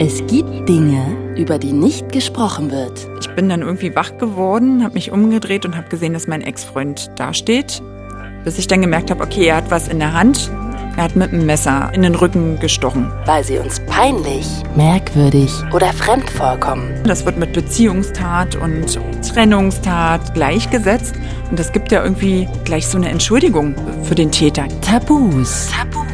[0.00, 3.06] Es gibt Dinge, über die nicht gesprochen wird.
[3.20, 7.10] Ich bin dann irgendwie wach geworden, habe mich umgedreht und habe gesehen, dass mein Ex-Freund
[7.16, 7.82] dasteht.
[8.44, 10.50] Bis ich dann gemerkt habe, okay, er hat was in der Hand.
[10.96, 13.12] Er hat mit einem Messer in den Rücken gestochen.
[13.26, 16.94] Weil sie uns peinlich, merkwürdig oder fremd vorkommen.
[17.04, 18.98] Das wird mit Beziehungstat und
[19.28, 21.14] Trennungstat gleichgesetzt.
[21.50, 23.74] Und das gibt ja irgendwie gleich so eine Entschuldigung
[24.04, 24.66] für den Täter.
[24.80, 25.68] Tabus.
[25.70, 26.07] Tabus.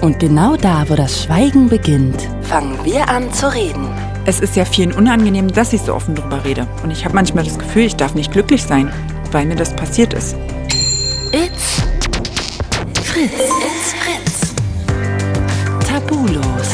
[0.00, 3.86] Und genau da, wo das Schweigen beginnt, fangen wir an zu reden.
[4.24, 6.66] Es ist ja vielen unangenehm, dass ich so offen drüber rede.
[6.82, 8.92] Und ich habe manchmal das Gefühl, ich darf nicht glücklich sein,
[9.32, 10.36] weil mir das passiert ist.
[11.32, 11.82] It's
[13.02, 13.32] Fritz.
[13.32, 14.54] It's Fritz.
[15.88, 16.70] Tabulos.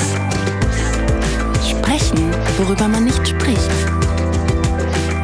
[1.68, 3.70] Sprechen, worüber man nicht spricht.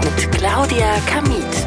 [0.05, 1.62] Mit Claudia Kamit.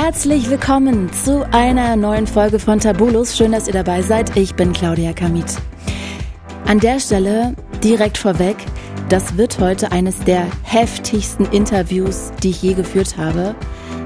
[0.00, 3.36] Herzlich willkommen zu einer neuen Folge von Tabulos.
[3.36, 4.36] Schön, dass ihr dabei seid.
[4.36, 5.56] Ich bin Claudia Kamit.
[6.66, 8.56] An der Stelle direkt vorweg,
[9.08, 13.56] das wird heute eines der heftigsten Interviews, die ich je geführt habe.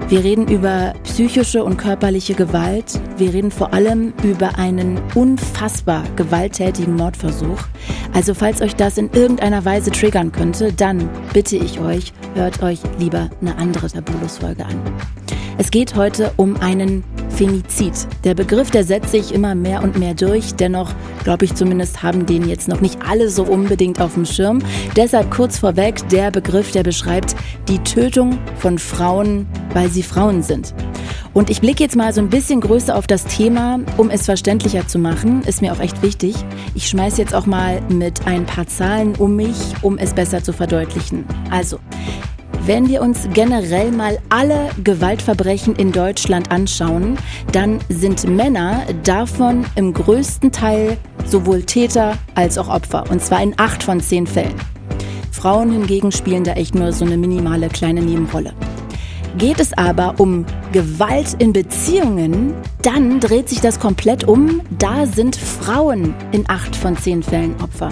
[0.09, 2.99] Wir reden über psychische und körperliche Gewalt.
[3.19, 7.61] Wir reden vor allem über einen unfassbar gewalttätigen Mordversuch.
[8.15, 12.81] Also falls euch das in irgendeiner Weise triggern könnte, dann bitte ich euch, hört euch
[12.99, 14.81] lieber eine andere Tabulos-Folge an.
[15.59, 17.93] Es geht heute um einen Femizid.
[18.25, 20.55] Der Begriff, der setzt sich immer mehr und mehr durch.
[20.55, 20.93] Dennoch,
[21.25, 24.61] glaube ich zumindest, haben den jetzt noch nicht alle so unbedingt auf dem Schirm.
[24.97, 27.37] Deshalb kurz vorweg der Begriff, der beschreibt
[27.69, 30.75] die Tötung von Frauen, weil sie Frauen sind.
[31.35, 34.87] Und ich blicke jetzt mal so ein bisschen größer auf das Thema, um es verständlicher
[34.87, 35.43] zu machen.
[35.43, 36.35] Ist mir auch echt wichtig.
[36.75, 40.53] Ich schmeiße jetzt auch mal mit ein paar Zahlen um mich, um es besser zu
[40.53, 41.25] verdeutlichen.
[41.51, 41.79] Also,
[42.65, 47.19] wenn wir uns generell mal alle Gewaltverbrechen in Deutschland anschauen,
[47.51, 53.05] dann sind Männer davon im größten Teil sowohl Täter als auch Opfer.
[53.11, 54.55] Und zwar in acht von zehn Fällen.
[55.33, 58.53] Frauen hingegen spielen da echt nur so eine minimale kleine Nebenrolle.
[59.39, 64.61] Geht es aber um Gewalt in Beziehungen, dann dreht sich das komplett um.
[64.79, 67.91] Da sind Frauen in acht von zehn Fällen Opfer.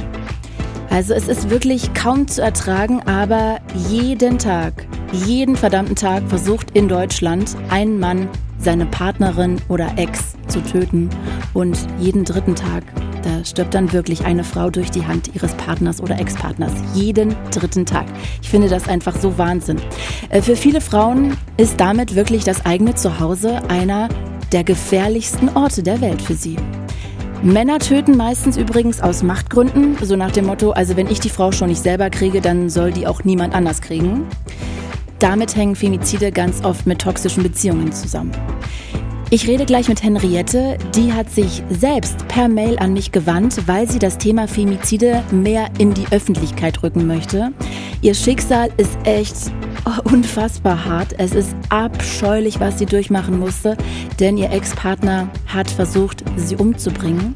[0.90, 6.88] Also es ist wirklich kaum zu ertragen, aber jeden Tag, jeden verdammten Tag versucht in
[6.88, 8.28] Deutschland ein Mann
[8.58, 11.08] seine Partnerin oder Ex zu töten
[11.54, 12.82] und jeden dritten Tag,
[13.22, 16.72] da stirbt dann wirklich eine Frau durch die Hand ihres Partners oder Ex-Partners.
[16.94, 18.06] Jeden dritten Tag.
[18.42, 19.78] Ich finde das einfach so Wahnsinn.
[20.30, 24.08] Äh, für viele Frauen ist damit wirklich das eigene Zuhause einer
[24.52, 26.56] der gefährlichsten Orte der Welt für sie.
[27.42, 31.52] Männer töten meistens übrigens aus Machtgründen, so nach dem Motto, also wenn ich die Frau
[31.52, 34.26] schon nicht selber kriege, dann soll die auch niemand anders kriegen.
[35.20, 38.32] Damit hängen Femizide ganz oft mit toxischen Beziehungen zusammen.
[39.30, 43.88] Ich rede gleich mit Henriette, die hat sich selbst per Mail an mich gewandt, weil
[43.88, 47.52] sie das Thema Femizide mehr in die Öffentlichkeit rücken möchte.
[48.02, 49.36] Ihr Schicksal ist echt
[50.04, 51.14] unfassbar hart.
[51.18, 53.76] Es ist abscheulich, was sie durchmachen musste,
[54.18, 57.34] denn ihr Ex-Partner hat versucht, sie umzubringen.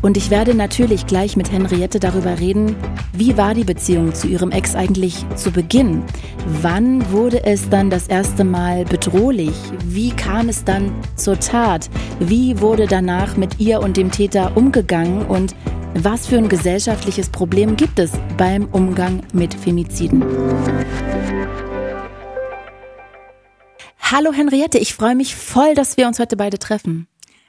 [0.00, 2.76] Und ich werde natürlich gleich mit Henriette darüber reden,
[3.12, 6.04] wie war die Beziehung zu ihrem Ex eigentlich zu Beginn?
[6.62, 9.54] Wann wurde es dann das erste Mal bedrohlich?
[9.84, 11.90] Wie kam es dann zur Tat?
[12.20, 15.26] Wie wurde danach mit ihr und dem Täter umgegangen?
[15.26, 15.56] Und
[15.94, 20.22] was für ein gesellschaftliches Problem gibt es beim Umgang mit Femiziden?
[24.10, 27.08] Hallo Henriette, ich freue mich voll, dass wir uns heute beide treffen.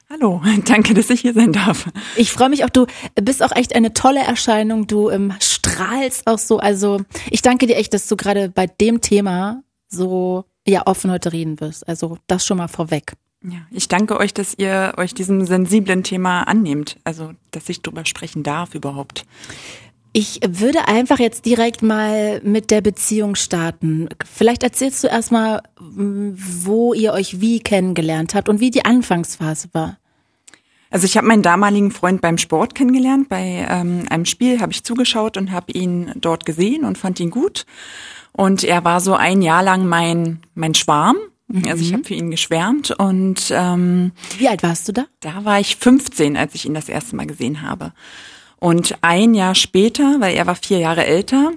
[0.09, 1.87] Hallo, danke, dass ich hier sein darf.
[2.17, 6.37] Ich freue mich auch, du bist auch echt eine tolle Erscheinung, du ähm, strahlst auch
[6.37, 6.57] so.
[6.59, 6.99] Also
[7.31, 11.61] ich danke dir echt, dass du gerade bei dem Thema so ja offen heute reden
[11.61, 11.87] wirst.
[11.87, 13.13] Also das schon mal vorweg.
[13.41, 16.97] Ja, ich danke euch, dass ihr euch diesem sensiblen Thema annehmt.
[17.05, 19.25] Also, dass ich drüber sprechen darf überhaupt.
[20.11, 24.09] Ich würde einfach jetzt direkt mal mit der Beziehung starten.
[24.25, 29.97] Vielleicht erzählst du erstmal, wo ihr euch wie kennengelernt habt und wie die Anfangsphase war.
[30.91, 33.29] Also ich habe meinen damaligen Freund beim Sport kennengelernt.
[33.29, 37.29] Bei ähm, einem Spiel habe ich zugeschaut und habe ihn dort gesehen und fand ihn
[37.29, 37.67] gut.
[38.31, 41.17] Und er war so ein Jahr lang mein mein Schwarm.
[41.47, 41.65] Mhm.
[41.67, 45.05] Also ich habe für ihn geschwärmt und ähm, wie alt warst du da?
[45.19, 47.93] Da war ich 15, als ich ihn das erste Mal gesehen habe.
[48.59, 51.51] Und ein Jahr später, weil er war vier Jahre älter,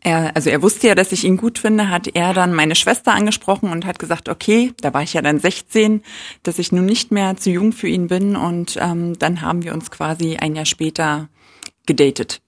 [0.00, 3.12] er, also er wusste ja, dass ich ihn gut finde, hat er dann meine Schwester
[3.12, 6.02] angesprochen und hat gesagt, okay, da war ich ja dann 16,
[6.42, 9.74] dass ich nun nicht mehr zu jung für ihn bin und ähm, dann haben wir
[9.74, 11.28] uns quasi ein Jahr später
[11.86, 12.40] gedatet.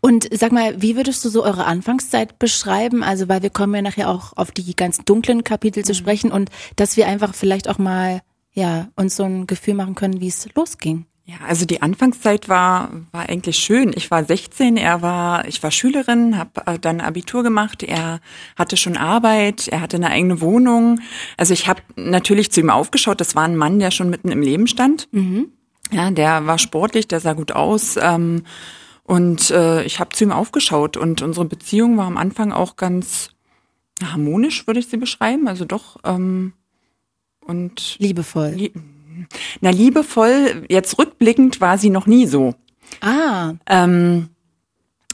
[0.00, 3.02] Und sag mal, wie würdest du so eure Anfangszeit beschreiben?
[3.02, 5.96] Also, weil wir kommen ja nachher auch auf die ganz dunklen Kapitel zu mhm.
[5.96, 8.20] sprechen und dass wir einfach vielleicht auch mal,
[8.52, 11.06] ja, uns so ein Gefühl machen können, wie es losging.
[11.32, 13.92] Ja, also die Anfangszeit war war eigentlich schön.
[13.94, 17.82] Ich war 16, er war ich war Schülerin, habe dann Abitur gemacht.
[17.82, 18.20] Er
[18.56, 21.00] hatte schon Arbeit, er hatte eine eigene Wohnung.
[21.38, 23.20] Also ich habe natürlich zu ihm aufgeschaut.
[23.20, 25.08] Das war ein Mann, der schon mitten im Leben stand.
[25.12, 25.48] Mhm.
[25.90, 27.96] Ja, der war sportlich, der sah gut aus.
[27.96, 28.42] Ähm,
[29.04, 33.30] und äh, ich habe zu ihm aufgeschaut und unsere Beziehung war am Anfang auch ganz
[34.04, 35.48] harmonisch, würde ich sie beschreiben.
[35.48, 36.52] Also doch ähm,
[37.40, 38.50] und liebevoll.
[38.50, 38.72] Lie
[39.60, 42.54] na, liebevoll, jetzt rückblickend war sie noch nie so.
[43.00, 43.54] Ah.
[43.66, 44.28] Ähm,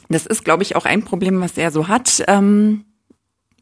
[0.09, 2.23] das ist, glaube ich, auch ein Problem, was er so hat.
[2.27, 2.85] Ähm,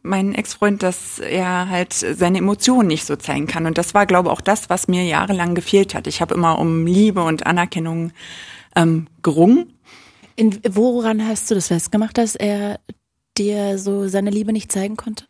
[0.01, 3.65] mein Ex-Freund, dass er halt seine Emotionen nicht so zeigen kann.
[3.65, 6.07] Und das war, glaube ich, auch das, was mir jahrelang gefehlt hat.
[6.07, 8.11] Ich habe immer um Liebe und Anerkennung
[8.75, 9.73] ähm, gerungen.
[10.35, 12.79] In, woran hast du das festgemacht, dass er
[13.37, 15.25] dir so seine Liebe nicht zeigen konnte?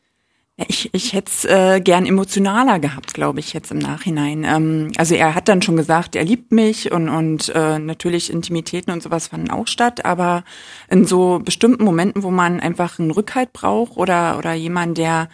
[0.60, 4.44] Ich, ich hätte es äh, gern emotionaler gehabt, glaube ich, jetzt im Nachhinein.
[4.44, 8.92] Ähm, also er hat dann schon gesagt, er liebt mich und, und äh, natürlich Intimitäten
[8.92, 10.44] und sowas fanden auch statt, aber
[10.90, 15.30] in so bestimmten Momenten, wo man einfach einen Rückhalt braucht oder, oder jemand, der,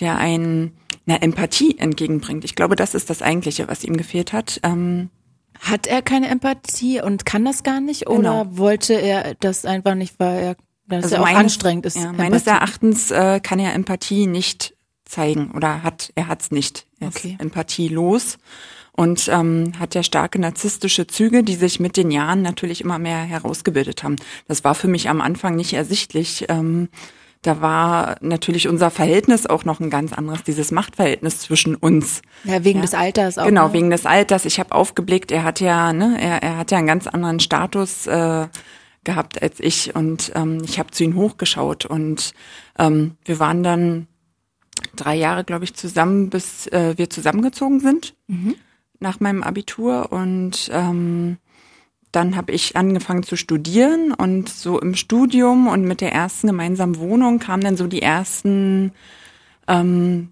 [0.00, 0.72] der einen
[1.06, 2.44] eine Empathie entgegenbringt.
[2.44, 4.60] Ich glaube, das ist das Eigentliche, was ihm gefehlt hat.
[4.62, 5.10] Ähm,
[5.60, 8.08] hat er keine Empathie und kann das gar nicht?
[8.08, 8.56] Oder genau.
[8.56, 11.96] wollte er das einfach nicht, weil er das also ja auch meines, anstrengend ist.
[11.96, 16.86] Ja, meines Erachtens äh, kann er Empathie nicht zeigen oder hat er hat's nicht.
[17.00, 17.32] Er okay.
[17.32, 18.38] ist empathielos
[18.92, 23.18] und ähm, hat ja starke narzisstische Züge, die sich mit den Jahren natürlich immer mehr
[23.18, 24.16] herausgebildet haben.
[24.46, 26.46] Das war für mich am Anfang nicht ersichtlich.
[26.48, 26.88] Ähm,
[27.42, 32.22] da war natürlich unser Verhältnis auch noch ein ganz anderes, dieses Machtverhältnis zwischen uns.
[32.44, 32.82] Ja, wegen ja.
[32.82, 33.44] des Alters auch.
[33.44, 33.72] Genau, ne?
[33.74, 34.46] wegen des Alters.
[34.46, 38.06] Ich habe aufgeblickt, er hat ja, ne, er, er hat ja einen ganz anderen Status.
[38.06, 38.46] Äh,
[39.04, 42.32] gehabt als ich und ähm, ich habe zu ihm hochgeschaut und
[42.78, 44.06] ähm, wir waren dann
[44.96, 48.54] drei Jahre, glaube ich, zusammen, bis äh, wir zusammengezogen sind mhm.
[49.00, 51.38] nach meinem Abitur und ähm,
[52.12, 56.98] dann habe ich angefangen zu studieren und so im Studium und mit der ersten gemeinsamen
[56.98, 58.92] Wohnung kamen dann so die ersten
[59.66, 60.30] ähm,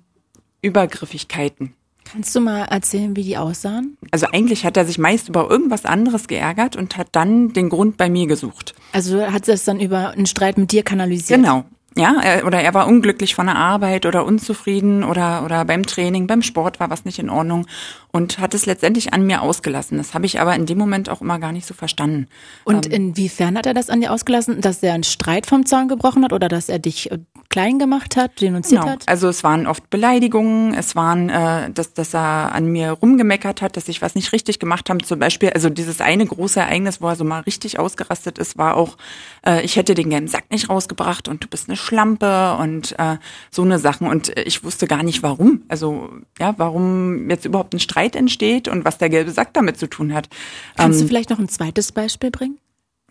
[0.60, 1.74] Übergriffigkeiten.
[2.12, 3.96] Kannst du mal erzählen, wie die aussahen?
[4.10, 7.96] Also eigentlich hat er sich meist über irgendwas anderes geärgert und hat dann den Grund
[7.96, 8.74] bei mir gesucht.
[8.92, 11.40] Also hat es dann über einen Streit mit dir kanalisiert?
[11.40, 11.64] Genau.
[11.96, 16.26] Ja, er, oder er war unglücklich von der Arbeit oder unzufrieden oder, oder beim Training,
[16.26, 17.66] beim Sport war was nicht in Ordnung
[18.12, 19.96] und hat es letztendlich an mir ausgelassen.
[19.96, 22.28] Das habe ich aber in dem Moment auch immer gar nicht so verstanden.
[22.64, 24.60] Und ähm, inwiefern hat er das an dir ausgelassen?
[24.60, 27.18] Dass er einen Streit vom Zaun gebrochen hat oder dass er dich äh,
[27.48, 28.92] klein gemacht hat, denunziert genau.
[28.92, 29.08] hat?
[29.08, 33.78] Also es waren oft Beleidigungen, es waren, äh, dass, dass er an mir rumgemeckert hat,
[33.78, 35.02] dass ich was nicht richtig gemacht habe.
[35.02, 38.76] Zum Beispiel, also dieses eine große Ereignis, wo er so mal richtig ausgerastet ist, war
[38.76, 38.98] auch,
[39.46, 43.16] äh, ich hätte den gelben Sack nicht rausgebracht und du bist eine Schlampe und äh,
[43.50, 44.06] so eine Sachen.
[44.06, 45.62] Und ich wusste gar nicht warum.
[45.68, 49.88] Also ja, warum jetzt überhaupt ein Streit entsteht und was der gelbe Sack damit zu
[49.88, 50.28] tun hat.
[50.76, 52.58] Kannst ähm, du vielleicht noch ein zweites Beispiel bringen?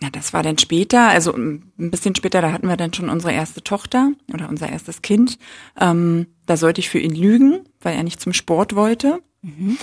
[0.02, 3.34] Ja, das war dann später, also ein bisschen später, da hatten wir dann schon unsere
[3.34, 5.38] erste Tochter oder unser erstes Kind.
[5.80, 9.22] Ähm, da sollte ich für ihn lügen, weil er nicht zum Sport wollte.
[9.44, 9.78] Mhm.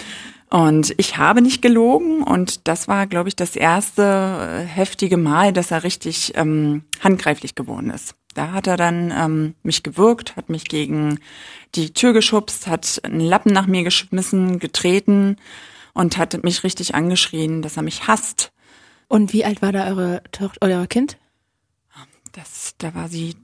[0.51, 5.53] Und ich habe nicht gelogen und das war, glaube ich, das erste äh, heftige Mal,
[5.53, 8.15] dass er richtig ähm, handgreiflich geworden ist.
[8.35, 11.19] Da hat er dann ähm, mich gewürgt, hat mich gegen
[11.75, 15.37] die Tür geschubst, hat einen Lappen nach mir geschmissen, getreten
[15.95, 18.53] und hat mich richtig angeschrien, dass er mich hasst.
[19.09, 21.19] Und wie alt war da eure Tochter, euer Kind?
[22.33, 23.37] Das, da war sie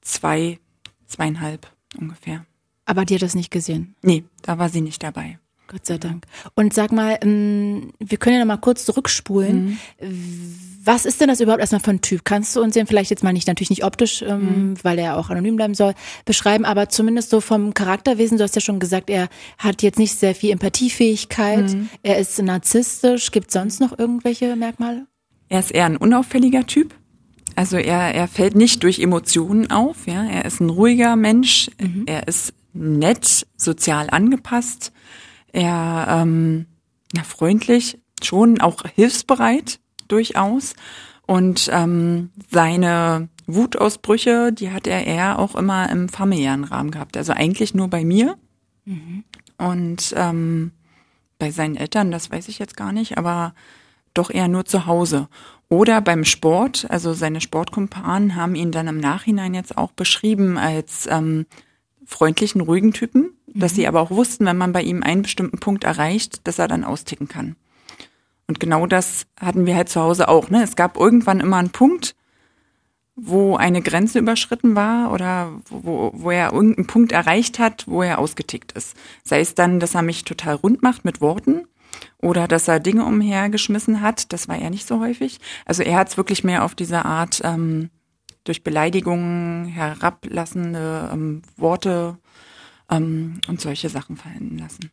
[0.00, 0.58] zwei,
[1.06, 2.44] zweieinhalb ungefähr.
[2.84, 3.94] Aber die hat das nicht gesehen?
[4.02, 5.38] Nee, da war sie nicht dabei.
[5.72, 6.26] Gott sei Dank.
[6.54, 9.78] Und sag mal, ähm, wir können ja noch mal kurz zurückspulen.
[9.98, 10.58] Mhm.
[10.84, 12.24] Was ist denn das überhaupt erstmal für ein Typ?
[12.24, 14.74] Kannst du uns den vielleicht jetzt mal nicht, natürlich nicht optisch, ähm, mhm.
[14.82, 15.94] weil er auch anonym bleiben soll,
[16.26, 20.18] beschreiben, aber zumindest so vom Charakterwesen, du hast ja schon gesagt, er hat jetzt nicht
[20.18, 21.88] sehr viel Empathiefähigkeit, mhm.
[22.02, 23.30] er ist narzisstisch.
[23.30, 25.06] Gibt sonst noch irgendwelche Merkmale?
[25.48, 26.94] Er ist eher ein unauffälliger Typ.
[27.56, 30.24] Also er, er fällt nicht durch Emotionen auf, ja.
[30.24, 32.04] Er ist ein ruhiger Mensch, mhm.
[32.06, 34.92] er ist nett, sozial angepasst
[35.52, 36.66] er ähm,
[37.14, 40.74] ja, freundlich, schon auch hilfsbereit durchaus.
[41.26, 47.16] Und ähm, seine Wutausbrüche, die hat er eher auch immer im familiären Rahmen gehabt.
[47.16, 48.36] Also eigentlich nur bei mir.
[48.84, 49.24] Mhm.
[49.58, 50.72] Und ähm,
[51.38, 53.54] bei seinen Eltern, das weiß ich jetzt gar nicht, aber
[54.14, 55.28] doch eher nur zu Hause.
[55.68, 61.06] Oder beim Sport, also seine Sportkumpanen haben ihn dann im Nachhinein jetzt auch beschrieben als
[61.10, 61.46] ähm,
[62.06, 63.88] freundlichen, ruhigen Typen, dass sie mhm.
[63.88, 67.28] aber auch wussten, wenn man bei ihm einen bestimmten Punkt erreicht, dass er dann austicken
[67.28, 67.56] kann.
[68.48, 70.50] Und genau das hatten wir halt zu Hause auch.
[70.50, 70.62] Ne?
[70.62, 72.14] Es gab irgendwann immer einen Punkt,
[73.14, 78.18] wo eine Grenze überschritten war oder wo, wo er irgendeinen Punkt erreicht hat, wo er
[78.18, 78.96] ausgetickt ist.
[79.22, 81.66] Sei es dann, dass er mich total rund macht mit Worten
[82.18, 84.32] oder dass er Dinge umhergeschmissen hat.
[84.32, 85.40] Das war er nicht so häufig.
[85.66, 87.90] Also er hat es wirklich mehr auf diese Art ähm,
[88.44, 92.18] durch Beleidigungen herablassende ähm, Worte
[92.90, 94.90] ähm, und solche Sachen verhängen lassen.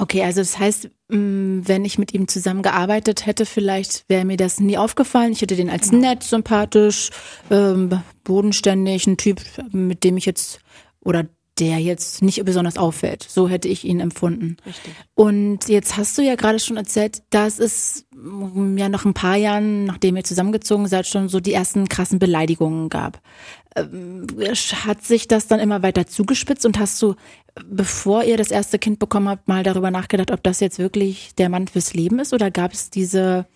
[0.00, 4.60] Okay, also das heißt, mm, wenn ich mit ihm zusammengearbeitet hätte, vielleicht wäre mir das
[4.60, 5.32] nie aufgefallen.
[5.32, 6.08] Ich hätte den als genau.
[6.08, 7.10] nett, sympathisch,
[7.50, 9.40] ähm, bodenständig, ein Typ,
[9.72, 10.60] mit dem ich jetzt
[11.00, 11.26] oder
[11.60, 13.26] der jetzt nicht besonders auffällt.
[13.28, 14.56] So hätte ich ihn empfunden.
[14.64, 14.94] Richtig.
[15.14, 19.36] Und jetzt hast du ja gerade schon erzählt, dass es mm, ja nach ein paar
[19.36, 23.20] Jahren, nachdem ihr zusammengezogen seid, schon so die ersten krassen Beleidigungen gab.
[23.76, 24.26] Ähm,
[24.86, 27.14] hat sich das dann immer weiter zugespitzt und hast du,
[27.66, 31.48] bevor ihr das erste Kind bekommen habt, mal darüber nachgedacht, ob das jetzt wirklich der
[31.48, 33.46] Mann fürs Leben ist oder gab es diese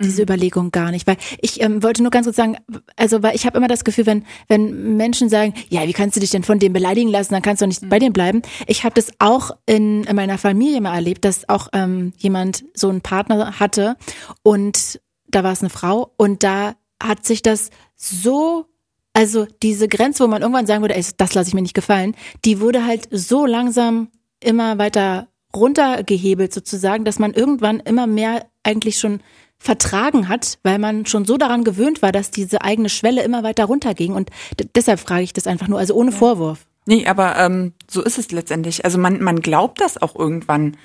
[0.00, 0.24] diese mhm.
[0.24, 2.56] Überlegung gar nicht, weil ich ähm, wollte nur ganz kurz sagen,
[2.96, 6.20] also weil ich habe immer das Gefühl, wenn wenn Menschen sagen, ja, wie kannst du
[6.20, 7.88] dich denn von dem beleidigen lassen, dann kannst du nicht mhm.
[7.88, 8.42] bei dem bleiben.
[8.66, 12.88] Ich habe das auch in, in meiner Familie mal erlebt, dass auch ähm, jemand so
[12.88, 13.96] einen Partner hatte
[14.42, 18.66] und da war es eine Frau und da hat sich das so
[19.14, 22.14] also diese Grenze, wo man irgendwann sagen würde, ey, das lasse ich mir nicht gefallen,
[22.44, 28.98] die wurde halt so langsam immer weiter runtergehebelt sozusagen, dass man irgendwann immer mehr eigentlich
[28.98, 29.20] schon
[29.58, 33.64] vertragen hat, weil man schon so daran gewöhnt war, dass diese eigene Schwelle immer weiter
[33.64, 34.14] runterging.
[34.14, 34.30] Und
[34.74, 36.16] deshalb frage ich das einfach nur, also ohne ja.
[36.16, 36.66] Vorwurf.
[36.86, 38.84] Nee, aber ähm, so ist es letztendlich.
[38.84, 40.76] Also man, man glaubt das auch irgendwann.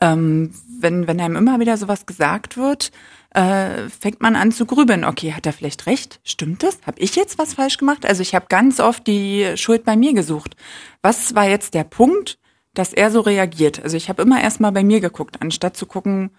[0.00, 2.90] Ähm, wenn, wenn einem immer wieder sowas gesagt wird,
[3.34, 5.04] äh, fängt man an zu grübeln.
[5.04, 6.20] Okay, hat er vielleicht recht?
[6.24, 6.78] Stimmt das?
[6.86, 8.06] Habe ich jetzt was falsch gemacht?
[8.06, 10.56] Also ich habe ganz oft die Schuld bei mir gesucht.
[11.02, 12.38] Was war jetzt der Punkt,
[12.72, 13.82] dass er so reagiert?
[13.82, 16.30] Also ich habe immer erst mal bei mir geguckt, anstatt zu gucken,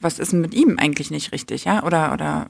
[0.00, 1.84] was ist denn mit ihm eigentlich nicht richtig, ja?
[1.84, 2.48] Oder, oder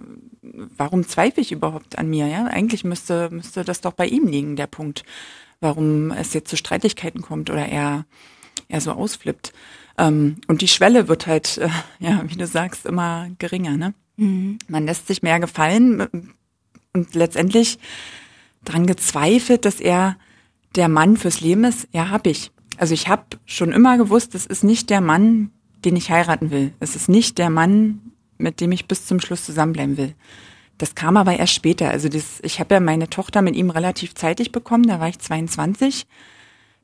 [0.76, 2.44] warum zweifle ich überhaupt an mir, ja?
[2.44, 5.04] Eigentlich müsste, müsste das doch bei ihm liegen, der Punkt,
[5.60, 8.06] warum es jetzt zu Streitigkeiten kommt oder er,
[8.68, 9.52] er so ausflippt.
[9.98, 13.94] Ähm, und die Schwelle wird halt, äh, ja, wie du sagst, immer geringer, ne?
[14.16, 14.58] Mhm.
[14.68, 16.32] Man lässt sich mehr gefallen
[16.92, 17.78] und letztendlich
[18.64, 20.16] dran gezweifelt, dass er
[20.76, 21.88] der Mann fürs Leben ist.
[21.92, 22.52] Ja, hab ich.
[22.76, 25.50] Also ich habe schon immer gewusst, das ist nicht der Mann,
[25.84, 26.72] den ich heiraten will.
[26.80, 30.14] Es ist nicht der Mann, mit dem ich bis zum Schluss zusammenbleiben will.
[30.78, 31.90] Das kam aber erst später.
[31.90, 35.18] Also das, ich habe ja meine Tochter mit ihm relativ zeitig bekommen, da war ich
[35.18, 36.06] 22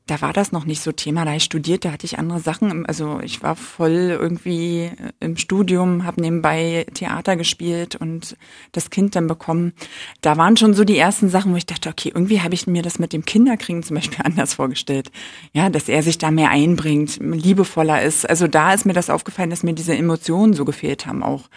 [0.07, 1.25] da war das noch nicht so Thema.
[1.25, 2.85] Da ich studiert, da hatte ich andere Sachen.
[2.85, 8.37] Also ich war voll irgendwie im Studium, habe nebenbei Theater gespielt und
[8.71, 9.73] das Kind dann bekommen.
[10.21, 12.81] Da waren schon so die ersten Sachen, wo ich dachte, okay, irgendwie habe ich mir
[12.81, 15.11] das mit dem Kinderkriegen zum Beispiel anders vorgestellt.
[15.53, 18.27] Ja, dass er sich da mehr einbringt, liebevoller ist.
[18.27, 21.49] Also da ist mir das aufgefallen, dass mir diese Emotionen so gefehlt haben auch.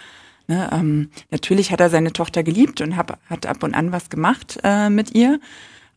[0.49, 4.11] Ne, ähm, natürlich hat er seine Tochter geliebt und hab, hat ab und an was
[4.11, 5.39] gemacht äh, mit ihr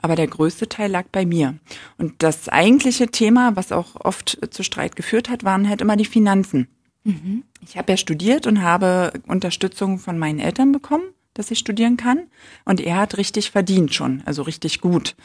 [0.03, 1.57] aber der größte Teil lag bei mir.
[1.97, 6.05] Und das eigentliche Thema, was auch oft zu Streit geführt hat, waren halt immer die
[6.05, 6.67] Finanzen.
[7.05, 7.43] Mhm.
[7.65, 12.23] Ich habe ja studiert und habe Unterstützung von meinen Eltern bekommen, dass ich studieren kann.
[12.65, 15.15] Und er hat richtig verdient schon, also richtig gut.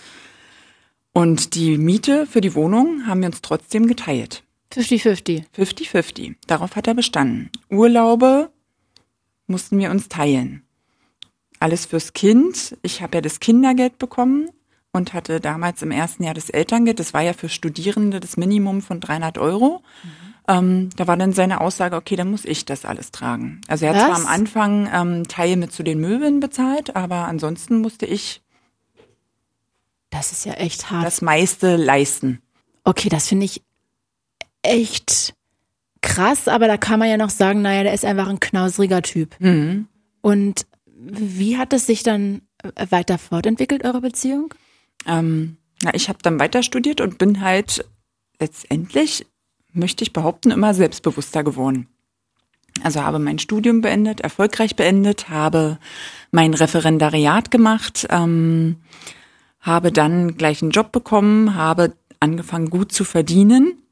[1.12, 4.44] Und die Miete für die Wohnung haben wir uns trotzdem geteilt.
[4.72, 5.42] 50-50.
[5.56, 6.36] 50-50.
[6.46, 7.50] Darauf hat er bestanden.
[7.68, 8.52] Urlaube
[9.48, 10.62] mussten wir uns teilen.
[11.58, 12.76] Alles fürs Kind.
[12.82, 14.50] Ich habe ja das Kindergeld bekommen
[14.98, 18.82] und hatte damals im ersten Jahr das Elterngeld, das war ja für Studierende das Minimum
[18.82, 19.82] von 300 Euro.
[20.02, 20.08] Mhm.
[20.48, 23.60] Ähm, da war dann seine Aussage, okay, dann muss ich das alles tragen.
[23.68, 24.18] Also er hat Was?
[24.18, 28.42] zwar am Anfang ähm, Teile mit zu den Möbeln bezahlt, aber ansonsten musste ich
[30.10, 31.04] das ist ja echt hart.
[31.04, 32.40] Das meiste leisten.
[32.84, 33.62] Okay, das finde ich
[34.62, 35.34] echt
[36.00, 39.36] krass, aber da kann man ja noch sagen, naja, der ist einfach ein knausriger Typ.
[39.38, 39.86] Mhm.
[40.22, 42.42] Und wie hat es sich dann
[42.90, 44.54] weiter fortentwickelt, eure Beziehung?
[45.06, 47.84] Ähm, na, ich habe dann weiter studiert und bin halt
[48.40, 49.26] letztendlich,
[49.72, 51.88] möchte ich behaupten, immer selbstbewusster geworden.
[52.82, 55.78] Also habe mein Studium beendet, erfolgreich beendet, habe
[56.30, 58.76] mein Referendariat gemacht, ähm,
[59.60, 63.82] habe dann gleich einen Job bekommen, habe angefangen gut zu verdienen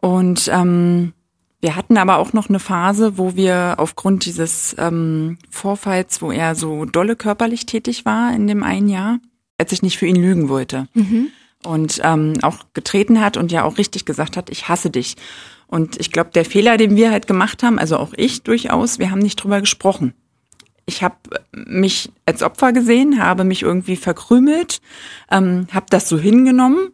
[0.00, 1.12] und ähm,
[1.60, 6.54] wir hatten aber auch noch eine Phase, wo wir aufgrund dieses ähm, Vorfalls, wo er
[6.54, 9.18] so dolle körperlich tätig war in dem einen Jahr,
[9.58, 10.88] als ich nicht für ihn lügen wollte.
[10.94, 11.28] Mhm.
[11.64, 15.16] Und ähm, auch getreten hat und ja auch richtig gesagt hat, ich hasse dich.
[15.66, 19.10] Und ich glaube, der Fehler, den wir halt gemacht haben, also auch ich durchaus, wir
[19.10, 20.14] haben nicht drüber gesprochen.
[20.84, 21.16] Ich habe
[21.52, 24.80] mich als Opfer gesehen, habe mich irgendwie verkrümelt,
[25.30, 26.90] ähm, habe das so hingenommen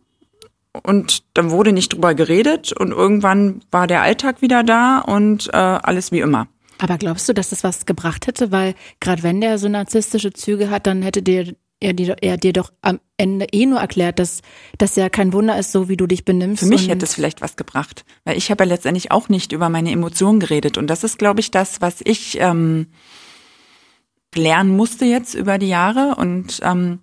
[0.83, 5.57] und dann wurde nicht drüber geredet und irgendwann war der Alltag wieder da und äh,
[5.57, 6.49] alles wie immer.
[6.79, 8.51] Aber glaubst du, dass das was gebracht hätte?
[8.51, 12.53] Weil gerade wenn der so narzisstische Züge hat, dann hätte dir er dir, er dir
[12.53, 14.43] doch am Ende eh nur erklärt, dass
[14.79, 16.63] das ja kein Wunder ist, so wie du dich benimmst.
[16.63, 19.69] Für mich hätte es vielleicht was gebracht, weil ich habe ja letztendlich auch nicht über
[19.69, 22.87] meine Emotionen geredet und das ist, glaube ich, das, was ich ähm,
[24.35, 27.01] lernen musste jetzt über die Jahre und ähm,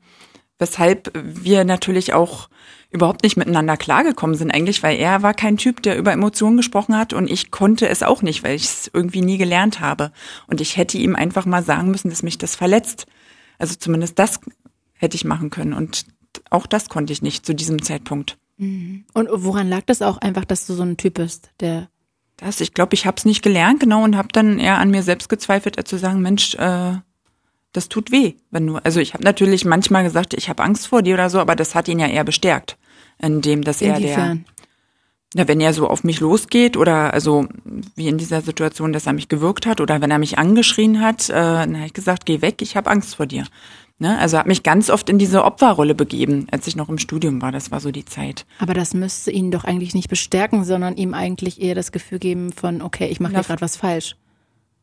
[0.58, 2.50] weshalb wir natürlich auch
[2.92, 6.98] überhaupt nicht miteinander klargekommen sind eigentlich, weil er war kein Typ, der über Emotionen gesprochen
[6.98, 10.12] hat und ich konnte es auch nicht, weil ich es irgendwie nie gelernt habe.
[10.48, 13.06] Und ich hätte ihm einfach mal sagen müssen, dass mich das verletzt.
[13.60, 14.40] Also zumindest das
[15.00, 16.06] hätte ich machen können und
[16.52, 18.38] auch das konnte ich nicht zu diesem Zeitpunkt.
[18.58, 19.06] Mhm.
[19.14, 21.90] Und woran lag das auch einfach, dass du so ein Typ bist, der
[22.38, 25.04] das, ich glaube, ich habe es nicht gelernt, genau, und habe dann eher an mir
[25.04, 26.94] selbst gezweifelt, als zu sagen, Mensch, äh,
[27.74, 28.78] das tut weh, wenn du.
[28.78, 31.76] Also ich habe natürlich manchmal gesagt, ich habe Angst vor dir oder so, aber das
[31.76, 32.78] hat ihn ja eher bestärkt,
[33.22, 34.38] indem dass er der.
[35.36, 37.48] Ja, wenn er so auf mich losgeht oder also
[37.96, 41.30] wie in dieser Situation, dass er mich gewirkt hat oder wenn er mich angeschrien hat,
[41.30, 43.46] äh, dann habe ich gesagt, geh weg, ich habe Angst vor dir.
[44.00, 44.18] Ne?
[44.18, 47.52] Also habe mich ganz oft in diese Opferrolle begeben, als ich noch im Studium war.
[47.52, 48.46] Das war so die Zeit.
[48.58, 52.54] Aber das müsste ihn doch eigentlich nicht bestärken, sondern ihm eigentlich eher das Gefühl geben
[52.54, 54.16] von, okay, ich mache gerade was falsch.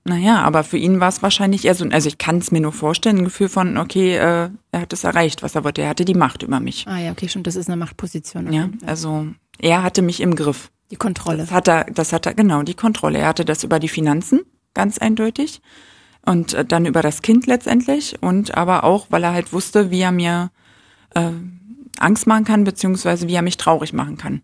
[0.04, 2.72] Naja, aber für ihn war es wahrscheinlich eher so, also ich kann es mir nur
[2.72, 5.82] vorstellen, ein Gefühl von, okay, äh, er hat es erreicht, was er wollte.
[5.82, 6.86] Er hatte die Macht über mich.
[6.86, 8.52] Ah ja, okay, schon, das ist eine Machtposition.
[8.52, 9.26] Ja, also
[9.58, 10.70] er hatte mich im Griff.
[10.92, 11.38] Die Kontrolle.
[11.38, 13.18] Das hat er, das hat er, genau, die Kontrolle.
[13.18, 14.42] Er hatte das über die Finanzen,
[14.74, 15.60] ganz eindeutig
[16.26, 20.00] und äh, dann über das Kind letztendlich und aber auch, weil er halt wusste, wie
[20.00, 20.50] er mir
[21.14, 21.30] äh,
[21.98, 24.42] Angst machen kann, beziehungsweise wie er mich traurig machen kann.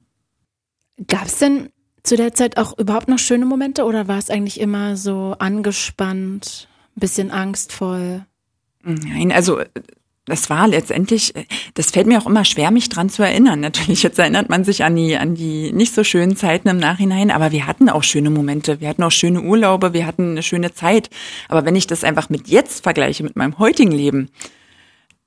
[1.09, 1.69] Gab es denn
[2.03, 6.69] zu der Zeit auch überhaupt noch schöne Momente oder war es eigentlich immer so angespannt,
[6.97, 8.25] ein bisschen angstvoll?
[8.83, 9.61] Nein, also
[10.27, 11.35] das war letztendlich,
[11.75, 13.59] das fällt mir auch immer schwer, mich dran zu erinnern.
[13.61, 17.33] Natürlich, jetzt erinnert man sich an die, an die nicht so schönen Zeiten im Nachhinein,
[17.33, 20.73] aber wir hatten auch schöne Momente, wir hatten auch schöne Urlaube, wir hatten eine schöne
[20.73, 21.11] Zeit.
[21.49, 24.31] Aber wenn ich das einfach mit jetzt vergleiche, mit meinem heutigen Leben,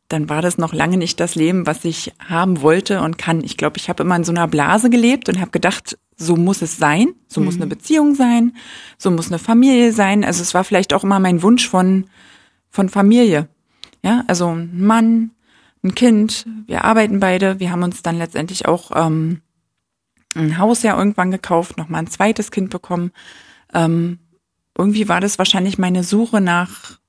[0.08, 3.44] dann war das noch lange nicht das Leben, was ich haben wollte und kann.
[3.44, 6.62] Ich glaube, ich habe immer in so einer Blase gelebt und habe gedacht, so muss
[6.62, 7.46] es sein, so mhm.
[7.48, 8.56] muss eine Beziehung sein,
[8.98, 10.24] so muss eine Familie sein.
[10.24, 12.06] Also es war vielleicht auch immer mein Wunsch von,
[12.70, 13.50] von Familie.
[14.06, 15.32] Ja, also ein Mann,
[15.84, 19.42] ein Kind, wir arbeiten beide, wir haben uns dann letztendlich auch ähm,
[20.36, 23.12] ein Haus ja irgendwann gekauft, nochmal ein zweites Kind bekommen.
[23.74, 24.20] Ähm,
[24.78, 27.00] irgendwie war das wahrscheinlich meine Suche nach,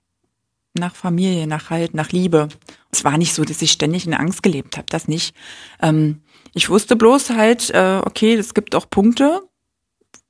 [0.72, 2.48] nach Familie, nach Halt, nach Liebe.
[2.90, 5.37] Es war nicht so, dass ich ständig in Angst gelebt habe, das nicht.
[5.82, 6.22] Ähm,
[6.54, 9.42] ich wusste bloß halt, äh, okay, es gibt auch Punkte,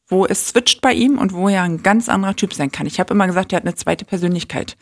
[0.09, 2.88] wo es switcht bei ihm und wo er ein ganz anderer Typ sein kann.
[2.88, 4.76] Ich habe immer gesagt, er hat eine zweite Persönlichkeit.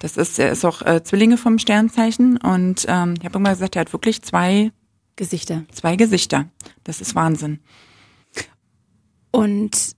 [0.00, 3.76] Das ist, er ist auch äh, Zwillinge vom Sternzeichen und ähm, ich habe immer gesagt,
[3.76, 4.70] er hat wirklich zwei
[5.16, 5.64] Gesichter.
[5.72, 6.46] Zwei Gesichter.
[6.84, 7.58] Das ist Wahnsinn.
[9.32, 9.96] Und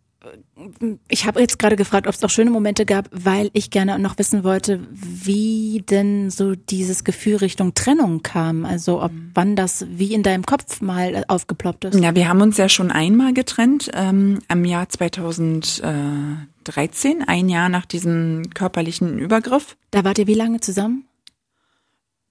[1.09, 4.18] ich habe jetzt gerade gefragt, ob es auch schöne Momente gab, weil ich gerne noch
[4.18, 8.64] wissen wollte, wie denn so dieses Gefühl Richtung Trennung kam.
[8.64, 9.31] Also ob mhm.
[9.35, 12.01] wann das wie in deinem Kopf mal aufgeploppt ist.
[12.01, 17.87] Ja, wir haben uns ja schon einmal getrennt ähm, im Jahr 2013, ein Jahr nach
[17.87, 19.77] diesem körperlichen Übergriff.
[19.90, 21.05] Da wart ihr wie lange zusammen?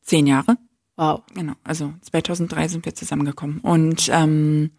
[0.02, 0.58] Zehn Jahre.
[1.00, 1.22] Wow.
[1.34, 3.62] Genau, also 2003 sind wir zusammengekommen.
[3.62, 4.72] Und ähm,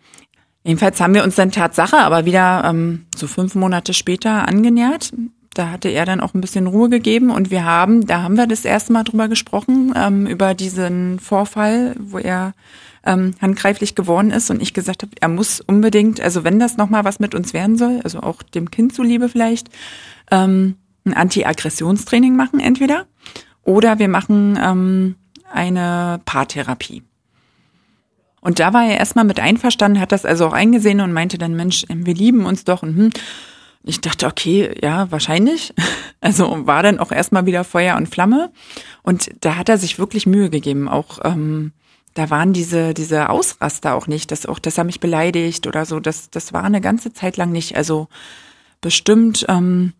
[0.63, 5.13] Jedenfalls haben wir uns dann Tatsache aber wieder ähm, so fünf Monate später angenähert.
[5.55, 8.47] Da hatte er dann auch ein bisschen Ruhe gegeben und wir haben, da haben wir
[8.47, 12.53] das erste Mal drüber gesprochen, ähm, über diesen Vorfall, wo er
[13.05, 17.05] ähm, handgreiflich geworden ist und ich gesagt habe, er muss unbedingt, also wenn das nochmal
[17.05, 19.71] was mit uns werden soll, also auch dem Kind zuliebe vielleicht,
[20.31, 23.07] ähm, ein Anti-Aggressionstraining machen entweder
[23.65, 25.17] oder wir machen ähm,
[25.51, 27.03] eine Paartherapie.
[28.41, 31.55] Und da war er erstmal mit einverstanden, hat das also auch eingesehen und meinte dann,
[31.55, 32.83] Mensch, wir lieben uns doch.
[32.83, 33.11] Und hm.
[33.83, 35.75] ich dachte, okay, ja, wahrscheinlich.
[36.23, 38.53] Also war dann auch erstmal wieder Feuer und Flamme.
[39.03, 40.87] Und da hat er sich wirklich Mühe gegeben.
[40.87, 41.73] Auch ähm,
[42.13, 45.99] da waren diese, diese Ausraster auch nicht, dass auch, dass er mich beleidigt oder so.
[45.99, 47.75] Das, das war eine ganze Zeit lang nicht.
[47.75, 48.09] Also
[48.83, 49.95] bestimmt, ähm,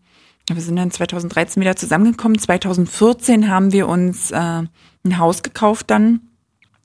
[0.47, 2.37] wir sind dann 2013 wieder zusammengekommen.
[2.37, 6.21] 2014 haben wir uns äh, ein Haus gekauft dann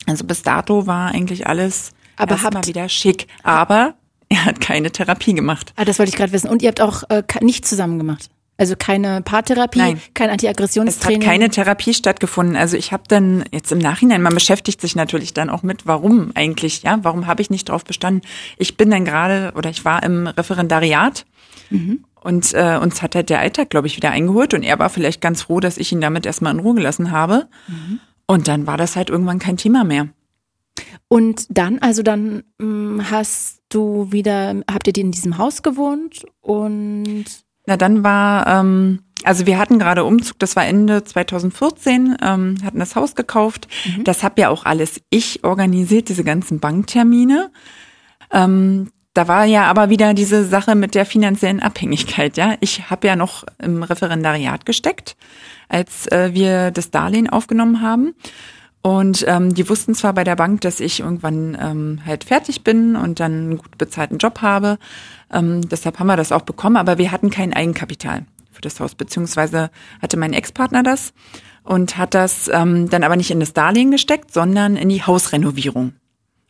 [0.05, 3.27] also bis dato war eigentlich alles aber mal wieder schick.
[3.43, 3.95] Aber
[4.29, 5.73] er hat keine Therapie gemacht.
[5.77, 6.49] Ah, das wollte ich gerade wissen.
[6.49, 8.29] Und ihr habt auch äh, nicht zusammen gemacht?
[8.59, 10.01] Also keine Paartherapie, Nein.
[10.15, 11.21] kein Antiaggressionstraining?
[11.21, 12.57] Es hat keine Therapie stattgefunden.
[12.57, 16.31] Also ich habe dann jetzt im Nachhinein, man beschäftigt sich natürlich dann auch mit, warum
[16.35, 18.23] eigentlich, ja, warum habe ich nicht drauf bestanden?
[18.57, 21.27] Ich bin dann gerade oder ich war im Referendariat
[21.69, 22.05] mhm.
[22.15, 25.21] und äh, uns hat halt der Alltag, glaube ich, wieder eingeholt und er war vielleicht
[25.21, 27.49] ganz froh, dass ich ihn damit erstmal in Ruhe gelassen habe.
[27.69, 28.01] Mhm.
[28.27, 30.09] Und dann war das halt irgendwann kein Thema mehr.
[31.09, 37.25] Und dann, also dann hm, hast du wieder, habt ihr in diesem Haus gewohnt und
[37.67, 42.79] na, dann war, ähm, Also wir hatten gerade Umzug, das war Ende 2014, ähm, hatten
[42.79, 43.67] das Haus gekauft.
[43.85, 44.05] Mhm.
[44.05, 47.51] Das habe ja auch alles ich organisiert, diese ganzen Banktermine.
[48.31, 52.37] Ähm, da war ja aber wieder diese Sache mit der finanziellen Abhängigkeit.
[52.37, 55.17] Ja, ich habe ja noch im Referendariat gesteckt,
[55.69, 58.15] als äh, wir das Darlehen aufgenommen haben.
[58.83, 62.95] Und ähm, die wussten zwar bei der Bank, dass ich irgendwann ähm, halt fertig bin
[62.95, 64.79] und dann einen gut bezahlten Job habe.
[65.33, 68.95] Ähm, deshalb haben wir das auch bekommen, aber wir hatten kein Eigenkapital für das Haus,
[68.95, 71.15] beziehungsweise hatte mein Ex-Partner das
[71.65, 75.95] und hat das ähm, dann aber nicht in das Darlehen gesteckt, sondern in die Hausrenovierung.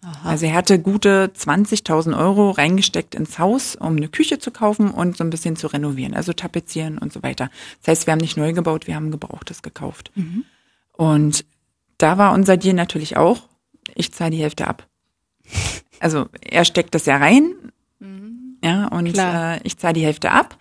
[0.06, 0.30] Aha.
[0.30, 5.16] Also er hatte gute 20.000 Euro reingesteckt ins Haus, um eine Küche zu kaufen und
[5.16, 7.50] so ein bisschen zu renovieren, also tapezieren und so weiter.
[7.80, 10.12] Das heißt, wir haben nicht neu gebaut, wir haben Gebrauchtes gekauft.
[10.14, 10.44] Mhm.
[10.92, 11.44] Und
[11.98, 13.48] da war unser Deal natürlich auch,
[13.96, 14.86] ich zahle die Hälfte ab.
[15.98, 17.54] Also er steckt das ja rein,
[17.98, 18.58] mhm.
[18.62, 20.56] ja, und äh, ich zahle die Hälfte ab.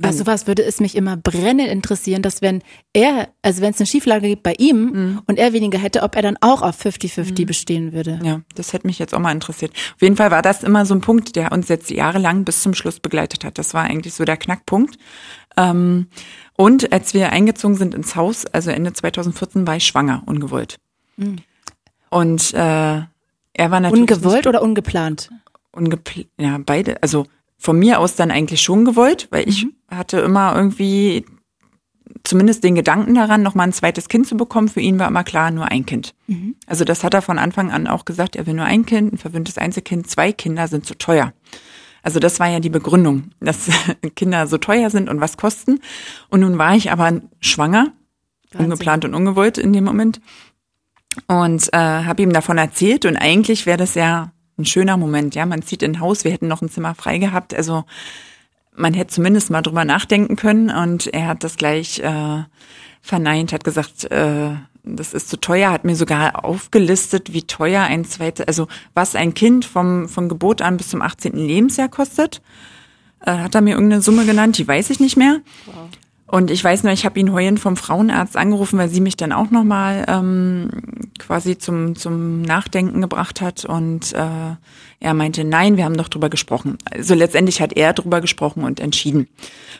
[0.00, 3.86] Bei sowas würde es mich immer brennend interessieren, dass wenn er, also wenn es eine
[3.86, 5.22] Schieflage gibt bei ihm mhm.
[5.26, 7.46] und er weniger hätte, ob er dann auch auf 50-50 mhm.
[7.46, 8.18] bestehen würde.
[8.22, 9.72] Ja, das hätte mich jetzt auch mal interessiert.
[9.94, 12.74] Auf jeden Fall war das immer so ein Punkt, der uns jetzt jahrelang bis zum
[12.74, 13.58] Schluss begleitet hat.
[13.58, 14.96] Das war eigentlich so der Knackpunkt.
[15.56, 16.06] Ähm,
[16.56, 20.78] und als wir eingezogen sind ins Haus, also Ende 2014, war ich schwanger, ungewollt.
[21.16, 21.36] Mhm.
[22.10, 24.10] Und äh, er war natürlich.
[24.10, 25.30] Ungewollt oder ungeplant?
[25.72, 27.02] Ungeplant, ja, beide.
[27.02, 27.26] Also
[27.60, 29.74] von mir aus dann eigentlich schon gewollt, weil ich mhm.
[29.90, 31.24] Hatte immer irgendwie
[32.24, 34.68] zumindest den Gedanken daran, noch mal ein zweites Kind zu bekommen.
[34.68, 36.14] Für ihn war immer klar, nur ein Kind.
[36.26, 36.56] Mhm.
[36.66, 39.18] Also das hat er von Anfang an auch gesagt, er will nur ein Kind, ein
[39.18, 41.32] verwöhntes Einzelkind, zwei Kinder sind zu teuer.
[42.02, 43.70] Also das war ja die Begründung, dass
[44.16, 45.80] Kinder so teuer sind und was kosten.
[46.28, 47.92] Und nun war ich aber schwanger,
[48.50, 48.72] Wahnsinn.
[48.72, 50.20] ungeplant und ungewollt in dem Moment
[51.26, 55.34] und äh, habe ihm davon erzählt und eigentlich wäre das ja ein schöner Moment.
[55.34, 57.54] Ja, man zieht in ein Haus, wir hätten noch ein Zimmer frei gehabt.
[57.54, 57.84] Also
[58.80, 60.70] man hätte zumindest mal drüber nachdenken können.
[60.70, 62.42] Und er hat das gleich äh,
[63.00, 64.50] verneint, hat gesagt, äh,
[64.82, 69.34] das ist zu teuer, hat mir sogar aufgelistet, wie teuer ein zweites, also was ein
[69.34, 71.34] Kind vom, von Geburt an bis zum 18.
[71.34, 72.40] Lebensjahr kostet.
[73.24, 75.40] Äh, hat er mir irgendeine Summe genannt, die weiß ich nicht mehr.
[75.66, 75.88] Wow.
[76.30, 79.32] Und ich weiß nur, ich habe ihn heulend vom Frauenarzt angerufen, weil sie mich dann
[79.32, 80.70] auch nochmal ähm,
[81.18, 83.64] quasi zum, zum Nachdenken gebracht hat.
[83.64, 84.54] Und äh,
[85.00, 86.78] er meinte, nein, wir haben doch drüber gesprochen.
[86.88, 89.26] Also letztendlich hat er drüber gesprochen und entschieden.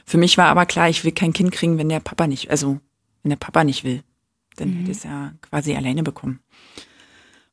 [0.05, 2.81] Für mich war aber klar, ich will kein Kind kriegen, wenn der Papa nicht, also
[3.23, 4.03] wenn der Papa nicht will.
[4.57, 4.79] Dann mhm.
[4.79, 6.41] hätte ich es ja quasi alleine bekommen.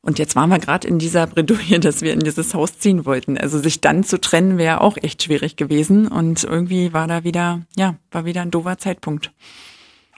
[0.08, 3.38] Und jetzt waren wir gerade in dieser Bredouille, dass wir in dieses Haus ziehen wollten.
[3.38, 6.08] Also sich dann zu trennen wäre auch echt schwierig gewesen.
[6.08, 9.34] Und irgendwie war da wieder, ja, war wieder ein doofer Zeitpunkt.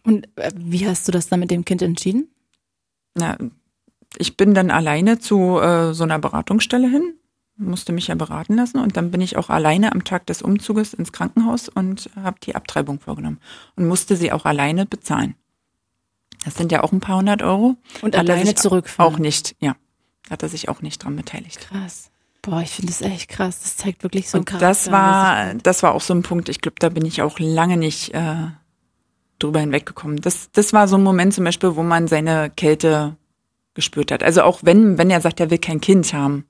[0.04, 2.30] Und äh, wie hast du das dann mit dem Kind entschieden?
[3.16, 3.36] Na,
[4.20, 7.16] ich bin dann alleine zu äh, so einer Beratungsstelle hin,
[7.58, 10.94] musste mich ja beraten lassen und dann bin ich auch alleine am Tag des Umzuges
[10.94, 13.40] ins Krankenhaus und habe die Abtreibung vorgenommen
[13.76, 15.36] und musste sie auch alleine bezahlen.
[16.44, 17.76] Das sind ja auch ein paar hundert Euro.
[18.02, 19.14] Und hat alleine zurückfahren.
[19.14, 19.76] Auch nicht, ja.
[20.30, 21.60] Hat er sich auch nicht dran beteiligt.
[21.60, 22.12] Krass.
[22.42, 23.60] Boah, ich finde das echt krass.
[23.62, 24.68] Das zeigt wirklich so ein Charakter.
[24.68, 26.48] Das war, das war auch so ein Punkt.
[26.48, 28.48] Ich glaube, da bin ich auch lange nicht äh,
[29.40, 30.22] drüber hinweggekommen.
[30.22, 33.18] Das, das war so ein Moment zum Beispiel, wo man seine Kälte
[33.74, 34.24] gespürt hat.
[34.24, 36.46] Also auch wenn, wenn er sagt, er will kein Kind haben,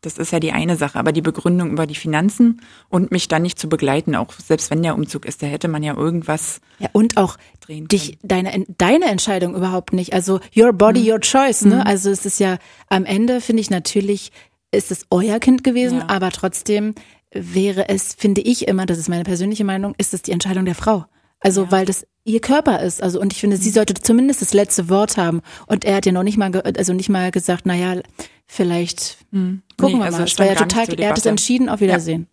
[0.00, 3.42] das ist ja die eine Sache, aber die Begründung über die Finanzen und mich dann
[3.42, 6.60] nicht zu begleiten, auch selbst wenn der Umzug ist, da hätte man ja irgendwas.
[6.78, 7.36] Ja, und auch
[7.68, 10.12] dich, deine, deine Entscheidung überhaupt nicht.
[10.12, 11.08] Also your body, mhm.
[11.08, 11.76] your choice, ne?
[11.76, 11.82] Mhm.
[11.82, 12.58] Also es ist ja
[12.88, 14.30] am Ende, finde ich natürlich,
[14.70, 16.08] ist es euer Kind gewesen, ja.
[16.08, 16.94] aber trotzdem
[17.32, 20.74] wäre es, finde ich immer, das ist meine persönliche Meinung, ist es die Entscheidung der
[20.74, 21.06] Frau.
[21.40, 21.72] Also ja.
[21.72, 23.02] weil das ihr Körper ist.
[23.02, 23.74] Also und ich finde, sie mhm.
[23.74, 25.40] sollte zumindest das letzte Wort haben.
[25.66, 28.00] Und er hat ja noch nicht mal, also nicht mal gesagt, naja,
[28.46, 29.62] vielleicht hm.
[29.76, 30.24] gucken nee, wir also mal.
[30.24, 32.26] Es war ja total, er hat es entschieden, auf Wiedersehen.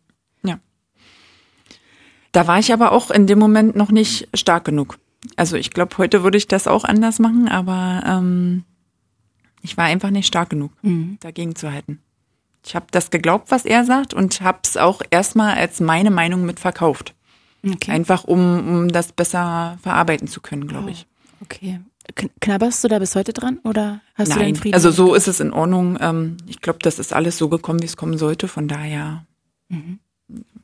[0.43, 0.51] Ja.
[0.51, 0.60] ja.
[2.31, 4.97] Da war ich aber auch in dem Moment noch nicht stark genug.
[5.36, 8.63] Also ich glaube, heute würde ich das auch anders machen, aber ähm,
[9.62, 11.17] ich war einfach nicht stark genug, mhm.
[11.19, 11.99] dagegen zu halten.
[12.65, 16.45] Ich habe das geglaubt, was er sagt und habe es auch erstmal als meine Meinung
[16.45, 17.13] mitverkauft.
[17.65, 17.91] Okay.
[17.91, 21.08] Einfach um, um das besser verarbeiten zu können, glaube ich.
[21.10, 21.80] Oh, okay.
[22.39, 24.75] Knabberst du da bis heute dran oder hast Nein, du den Frieden?
[24.75, 25.97] Also so ist es in Ordnung.
[25.99, 28.47] Ähm, ich glaube, das ist alles so gekommen, wie es kommen sollte.
[28.47, 29.25] Von daher
[29.69, 29.99] mhm.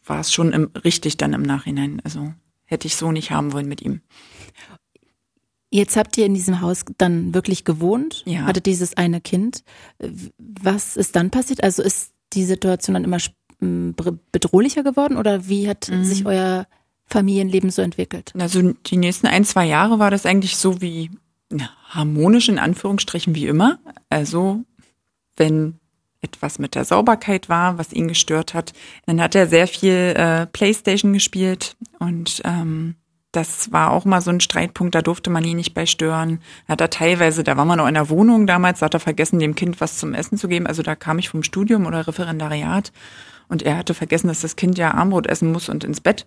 [0.06, 2.00] war es schon im, richtig dann im Nachhinein.
[2.04, 2.32] Also
[2.66, 4.02] hätte ich so nicht haben wollen mit ihm.
[5.72, 8.42] Jetzt habt ihr in diesem Haus dann wirklich gewohnt, ja.
[8.42, 9.64] hattet dieses eine Kind.
[10.38, 11.64] Was ist dann passiert?
[11.64, 13.20] Also ist die Situation dann immer
[14.32, 16.04] bedrohlicher geworden oder wie hat mhm.
[16.04, 16.68] sich euer
[17.12, 18.34] Familienleben so entwickelt?
[18.40, 21.12] Also die nächsten ein, zwei Jahre war das eigentlich so wie
[21.90, 23.80] harmonisch in Anführungsstrichen wie immer.
[24.10, 24.64] Also
[25.36, 25.80] wenn
[26.22, 28.74] etwas mit der Sauberkeit war, was ihn gestört hat,
[29.06, 32.96] dann hat er sehr viel äh, Playstation gespielt und ähm,
[33.32, 36.42] das war auch mal so ein Streitpunkt, da durfte man ihn nicht bei stören.
[36.68, 39.40] Hat er teilweise, da war man noch in der Wohnung damals, da hat er vergessen,
[39.40, 40.68] dem Kind was zum Essen zu geben.
[40.68, 42.92] Also da kam ich vom Studium oder Referendariat
[43.52, 46.26] und er hatte vergessen, dass das Kind ja Armbrot essen muss und ins Bett.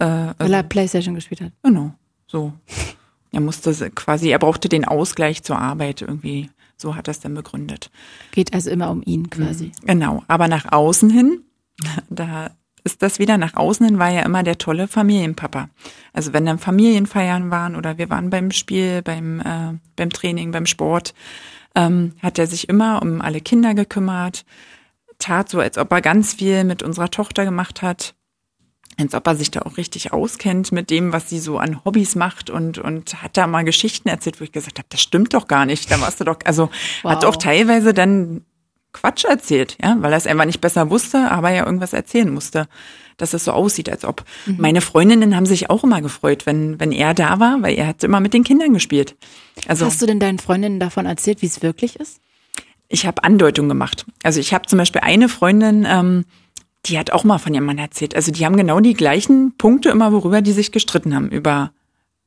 [0.00, 1.52] Äh, Weil er also Playstation gespielt hat.
[1.62, 1.94] Genau,
[2.26, 2.52] so.
[3.32, 6.50] Er musste quasi, er brauchte den Ausgleich zur Arbeit irgendwie.
[6.76, 7.90] So hat er es dann begründet.
[8.30, 9.72] Geht also immer um ihn quasi.
[9.82, 9.86] Mhm.
[9.86, 11.42] Genau, aber nach außen hin,
[12.10, 12.52] da
[12.84, 15.68] ist das wieder nach außen hin war ja immer der tolle Familienpapa.
[16.12, 20.66] Also wenn dann Familienfeiern waren oder wir waren beim Spiel, beim, äh, beim Training, beim
[20.66, 21.12] Sport,
[21.74, 24.44] ähm, hat er sich immer um alle Kinder gekümmert,
[25.18, 28.14] tat so, als ob er ganz viel mit unserer Tochter gemacht hat,
[28.98, 32.14] als ob er sich da auch richtig auskennt mit dem, was sie so an Hobbys
[32.14, 35.48] macht und, und hat da mal Geschichten erzählt, wo ich gesagt habe, das stimmt doch
[35.48, 35.90] gar nicht.
[35.90, 36.70] Da warst du doch, also
[37.02, 37.12] wow.
[37.12, 38.44] hat auch teilweise dann
[38.92, 42.68] Quatsch erzählt, ja, weil er es einfach nicht besser wusste, aber ja irgendwas erzählen musste,
[43.16, 44.24] dass es so aussieht, als ob.
[44.46, 44.56] Mhm.
[44.58, 48.04] Meine Freundinnen haben sich auch immer gefreut, wenn, wenn er da war, weil er hat
[48.04, 49.16] immer mit den Kindern gespielt.
[49.66, 52.20] Also, Hast du denn deinen Freundinnen davon erzählt, wie es wirklich ist?
[52.88, 54.06] Ich habe Andeutungen gemacht.
[54.22, 56.24] Also ich habe zum Beispiel eine Freundin, ähm,
[56.86, 58.14] die hat auch mal von ihrem Mann erzählt.
[58.14, 61.30] Also die haben genau die gleichen Punkte immer, worüber die sich gestritten haben.
[61.30, 61.72] Über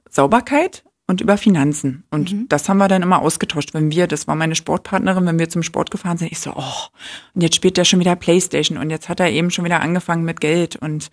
[0.09, 2.03] Sauberkeit und über Finanzen.
[2.11, 2.49] Und mhm.
[2.49, 3.73] das haben wir dann immer ausgetauscht.
[3.73, 6.87] Wenn wir, das war meine Sportpartnerin, wenn wir zum Sport gefahren sind, ich so, oh,
[7.33, 10.25] und jetzt spielt er schon wieder Playstation und jetzt hat er eben schon wieder angefangen
[10.25, 11.09] mit Geld und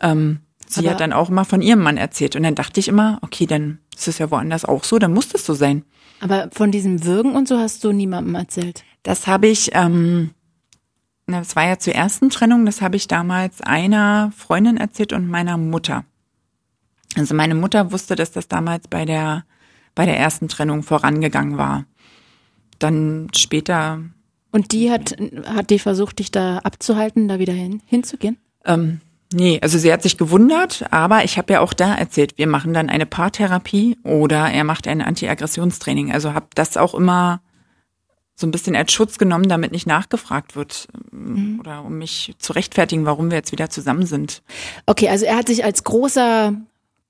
[0.00, 2.36] ähm, sie Aber hat dann auch immer von ihrem Mann erzählt.
[2.36, 5.28] Und dann dachte ich immer, okay, dann ist es ja woanders auch so, dann muss
[5.28, 5.84] das so sein.
[6.20, 8.84] Aber von diesem Würgen und so hast du niemandem erzählt?
[9.02, 10.30] Das habe ich, ähm,
[11.26, 15.56] das war ja zur ersten Trennung, das habe ich damals einer Freundin erzählt und meiner
[15.56, 16.04] Mutter.
[17.16, 19.44] Also meine Mutter wusste, dass das damals bei der,
[19.94, 21.86] bei der ersten Trennung vorangegangen war.
[22.78, 24.00] Dann später.
[24.52, 28.36] Und die hat, hat die versucht, dich da abzuhalten, da wieder hin, hinzugehen?
[28.64, 29.00] Ähm,
[29.32, 32.74] nee, also sie hat sich gewundert, aber ich habe ja auch da erzählt, wir machen
[32.74, 36.12] dann eine Paartherapie oder er macht ein Anti-Aggressionstraining.
[36.12, 37.40] Also habe das auch immer
[38.34, 41.58] so ein bisschen als Schutz genommen, damit nicht nachgefragt wird mhm.
[41.60, 44.42] oder um mich zu rechtfertigen, warum wir jetzt wieder zusammen sind.
[44.86, 46.54] Okay, also er hat sich als großer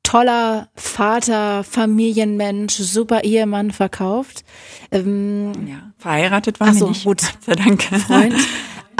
[0.02, 4.44] toller Vater, Familienmensch, super Ehemann verkauft.
[4.90, 7.04] Ähm, ja, verheiratet war so, nicht.
[7.04, 7.22] gut.
[7.40, 7.82] Sei Dank.
[7.82, 8.34] Freund.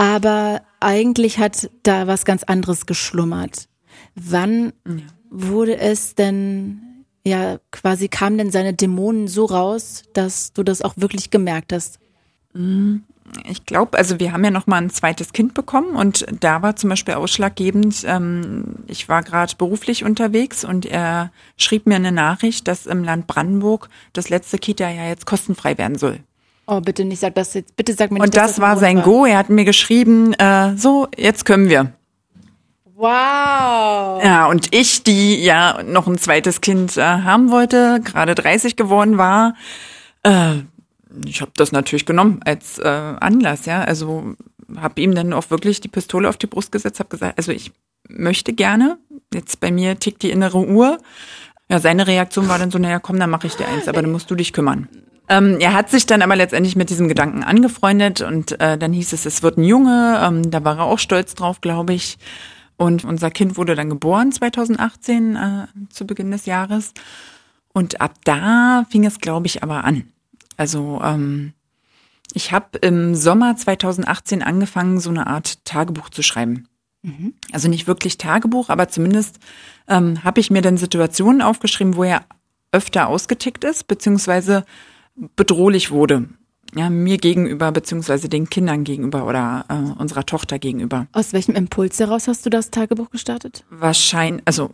[0.01, 3.69] Aber eigentlich hat da was ganz anderes geschlummert.
[4.15, 4.95] Wann ja.
[5.29, 10.95] wurde es denn, ja, quasi kamen denn seine Dämonen so raus, dass du das auch
[10.97, 11.99] wirklich gemerkt hast?
[12.55, 13.05] Mhm
[13.45, 16.77] ich glaube, also wir haben ja noch mal ein zweites Kind bekommen und da war
[16.77, 22.69] zum Beispiel ausschlaggebend, ähm, ich war gerade beruflich unterwegs und er schrieb mir eine Nachricht,
[22.69, 26.21] dass im Land Brandenburg das letzte Kita ja jetzt kostenfrei werden soll.
[26.73, 28.27] Oh, bitte nicht, sag das jetzt, bitte sag mir nicht.
[28.27, 29.03] Und das, das war sein.
[29.03, 31.93] Go, er hat mir geschrieben, äh, so, jetzt können wir.
[32.95, 34.23] Wow.
[34.23, 39.19] Ja, und ich, die ja noch ein zweites Kind äh, haben wollte, gerade 30 geworden
[39.19, 39.57] war,
[40.23, 40.59] äh,
[41.27, 43.83] ich habe das natürlich genommen als äh, Anlass, ja.
[43.83, 44.37] Also
[44.77, 47.73] habe ihm dann auch wirklich die Pistole auf die Brust gesetzt, habe gesagt, also ich
[48.09, 48.97] möchte gerne.
[49.35, 50.99] Jetzt bei mir tickt die innere Uhr.
[51.69, 54.13] Ja, seine Reaktion war dann so, naja, komm, dann mache ich dir eins, aber dann
[54.13, 54.89] musst du dich kümmern.
[55.31, 59.13] Ähm, er hat sich dann aber letztendlich mit diesem Gedanken angefreundet und äh, dann hieß
[59.13, 60.21] es, es wird ein Junge.
[60.21, 62.19] Ähm, da war er auch stolz drauf, glaube ich.
[62.77, 66.95] Und unser Kind wurde dann geboren 2018 äh, zu Beginn des Jahres.
[67.73, 70.09] Und ab da fing es, glaube ich, aber an.
[70.57, 71.53] Also ähm,
[72.33, 76.67] ich habe im Sommer 2018 angefangen, so eine Art Tagebuch zu schreiben.
[77.03, 77.35] Mhm.
[77.53, 79.39] Also nicht wirklich Tagebuch, aber zumindest
[79.87, 82.25] ähm, habe ich mir dann Situationen aufgeschrieben, wo er
[82.73, 84.65] öfter ausgetickt ist, beziehungsweise
[85.37, 86.29] bedrohlich wurde.
[86.75, 91.09] Ja, mir gegenüber, beziehungsweise den Kindern gegenüber oder äh, unserer Tochter gegenüber.
[91.13, 93.65] Aus welchem Impuls heraus hast du das Tagebuch gestartet?
[93.71, 94.71] Wahrscheinlich, also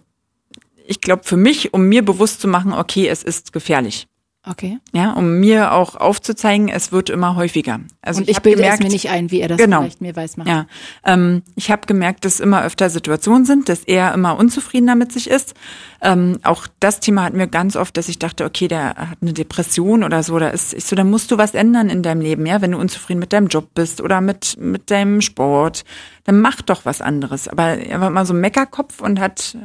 [0.87, 4.07] ich glaube für mich, um mir bewusst zu machen, okay, es ist gefährlich.
[4.49, 4.79] Okay.
[4.93, 7.81] Ja, um mir auch aufzuzeigen, es wird immer häufiger.
[8.01, 10.01] Also Und ich, ich bilde gemerkt, es mir nicht ein, wie er das genau, vielleicht
[10.01, 10.49] mir weiß macht.
[10.49, 10.67] Ja,
[11.05, 15.29] ähm, ich habe gemerkt, dass immer öfter Situationen sind, dass er immer unzufriedener mit sich
[15.29, 15.55] ist.
[16.01, 19.33] Ähm, auch das Thema hatten wir ganz oft, dass ich dachte, okay, der hat eine
[19.33, 20.39] Depression oder so.
[20.39, 22.79] Da ist ich so, da musst du was ändern in deinem Leben, ja, wenn du
[22.79, 25.85] unzufrieden mit deinem Job bist oder mit mit deinem Sport,
[26.23, 27.49] dann mach doch was anderes.
[27.49, 29.57] Aber er war immer so ein Meckerkopf und hat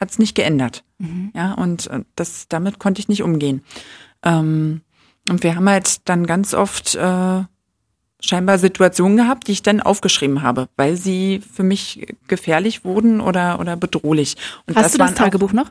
[0.00, 0.82] hat's nicht geändert.
[0.98, 1.30] Mhm.
[1.34, 3.62] Ja, und äh, das damit konnte ich nicht umgehen.
[4.24, 4.82] Ähm,
[5.28, 7.42] und wir haben halt dann ganz oft äh,
[8.20, 13.60] scheinbar Situationen gehabt, die ich dann aufgeschrieben habe, weil sie für mich gefährlich wurden oder
[13.60, 14.36] oder bedrohlich.
[14.66, 15.70] Und Hast das du das Tagebuch auch, noch?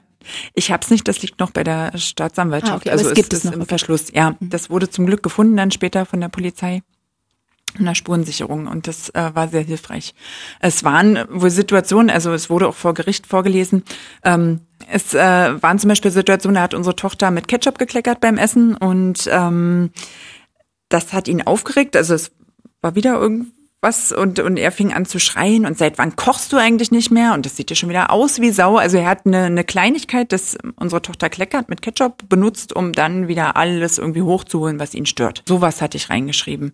[0.54, 2.74] Ich habe es nicht, das liegt noch bei der Staatsanwaltschaft.
[2.74, 3.66] Ah, okay, also es gibt es, es noch, im.
[3.66, 4.12] Verschluss.
[4.14, 4.50] Ja, mhm.
[4.50, 6.82] das wurde zum Glück gefunden dann später von der Polizei.
[7.78, 10.14] Einer Spurensicherung und das äh, war sehr hilfreich.
[10.60, 13.84] Es waren wohl Situationen, also es wurde auch vor Gericht vorgelesen,
[14.24, 18.38] ähm, es äh, waren zum Beispiel Situationen, da hat unsere Tochter mit Ketchup gekleckert beim
[18.38, 19.92] Essen und ähm,
[20.90, 22.32] das hat ihn aufgeregt, also es
[22.82, 26.58] war wieder irgendwas und, und er fing an zu schreien und seit wann kochst du
[26.58, 28.78] eigentlich nicht mehr und das sieht ja schon wieder aus wie Sau.
[28.78, 33.28] Also er hat eine, eine Kleinigkeit, das unsere Tochter kleckert mit Ketchup benutzt, um dann
[33.28, 35.44] wieder alles irgendwie hochzuholen, was ihn stört.
[35.48, 36.74] Sowas hatte ich reingeschrieben.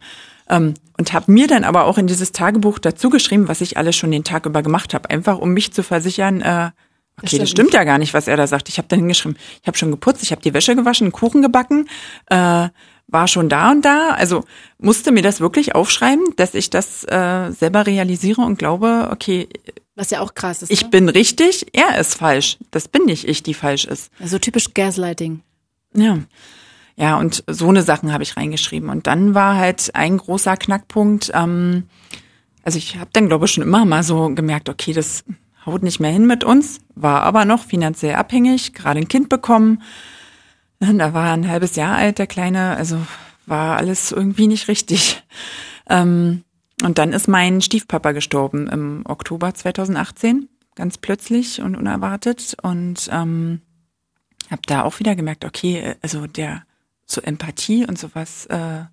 [0.49, 3.95] Ähm, und habe mir dann aber auch in dieses Tagebuch dazu geschrieben, was ich alles
[3.95, 6.71] schon den Tag über gemacht habe, einfach um mich zu versichern, äh,
[7.21, 8.69] okay, das stimmt ja gar nicht, was er da sagt.
[8.69, 11.41] Ich habe dann hingeschrieben, ich habe schon geputzt, ich habe die Wäsche gewaschen, einen Kuchen
[11.41, 11.89] gebacken,
[12.27, 12.69] äh,
[13.07, 14.09] war schon da und da.
[14.11, 14.45] Also
[14.77, 19.49] musste mir das wirklich aufschreiben, dass ich das äh, selber realisiere und glaube, okay,
[19.95, 20.71] was ja auch krass ist.
[20.71, 20.89] Ich ne?
[20.89, 22.57] bin richtig, er ist falsch.
[22.71, 24.11] Das bin nicht ich, die falsch ist.
[24.19, 25.41] Also typisch Gaslighting.
[25.93, 26.19] Ja.
[26.97, 28.89] Ja, und so eine Sachen habe ich reingeschrieben.
[28.89, 31.31] Und dann war halt ein großer Knackpunkt.
[31.33, 31.83] Ähm,
[32.63, 35.23] also ich habe dann, glaube ich, schon immer mal so gemerkt, okay, das
[35.65, 39.81] haut nicht mehr hin mit uns, war aber noch finanziell abhängig, gerade ein Kind bekommen.
[40.79, 42.97] Da war ein halbes Jahr alt, der Kleine, also
[43.45, 45.23] war alles irgendwie nicht richtig.
[45.89, 46.43] Ähm,
[46.83, 52.57] und dann ist mein Stiefpapa gestorben im Oktober 2018, ganz plötzlich und unerwartet.
[52.61, 53.61] Und ähm,
[54.51, 56.63] habe da auch wieder gemerkt, okay, also der
[57.05, 58.83] so Empathie und sowas äh,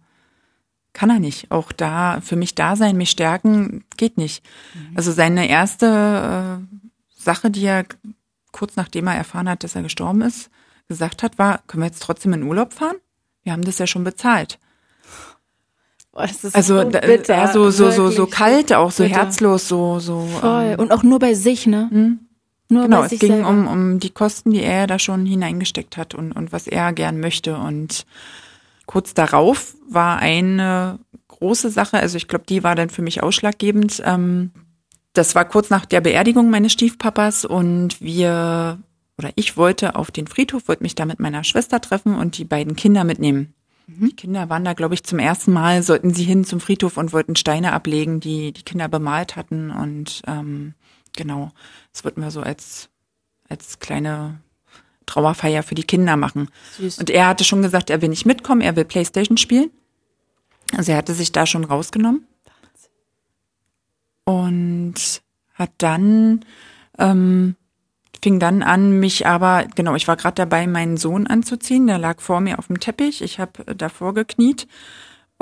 [0.93, 1.51] kann er nicht.
[1.51, 4.45] Auch da für mich da sein, mich stärken, geht nicht.
[4.75, 4.97] Mhm.
[4.97, 6.77] Also seine erste äh,
[7.17, 7.87] Sache, die er
[8.53, 10.51] kurz nachdem er erfahren hat, dass er gestorben ist,
[10.89, 12.97] gesagt hat, war, können wir jetzt trotzdem in Urlaub fahren?
[13.43, 14.59] Wir haben das ja schon bezahlt.
[16.13, 19.17] Boah, also so, bitter, ja, so so so so kalt, auch so bitter.
[19.17, 20.27] herzlos, so so.
[20.27, 20.65] Voll.
[20.65, 21.89] Ähm, Und auch nur bei sich, ne?
[21.91, 22.21] hm?
[22.73, 23.49] Nur Genau, es ging selber.
[23.49, 27.21] um, um die Kosten, die er da schon hineingesteckt hat und, und was er gern
[27.21, 27.57] möchte.
[27.57, 28.07] Und
[28.87, 34.03] kurz darauf war eine große Sache, also ich glaube, die war dann für mich ausschlaggebend.
[34.05, 34.53] Ähm,
[35.13, 38.79] das war kurz nach der Beerdigung meines Stiefpapas und wir
[39.19, 42.45] oder ich wollte auf den Friedhof, wollte mich da mit meiner Schwester treffen und die
[42.45, 43.55] beiden Kinder mitnehmen.
[43.87, 47.13] Die Kinder waren da, glaube ich, zum ersten Mal, sollten sie hin zum Friedhof und
[47.13, 49.71] wollten Steine ablegen, die die Kinder bemalt hatten.
[49.71, 50.75] Und ähm,
[51.17, 51.53] genau,
[51.93, 52.89] das wollten wir so als,
[53.49, 54.41] als kleine
[55.07, 56.49] Trauerfeier für die Kinder machen.
[56.79, 56.99] Süß.
[56.99, 59.71] Und er hatte schon gesagt, er will nicht mitkommen, er will Playstation spielen.
[60.77, 62.27] Also er hatte sich da schon rausgenommen.
[64.25, 65.23] Und
[65.55, 66.45] hat dann,
[66.99, 67.57] ähm,
[68.23, 71.89] fing dann an, mich aber, genau, ich war gerade dabei, meinen Sohn anzuziehen.
[71.89, 73.21] Der lag vor mir auf dem Teppich.
[73.21, 74.69] Ich habe davor gekniet.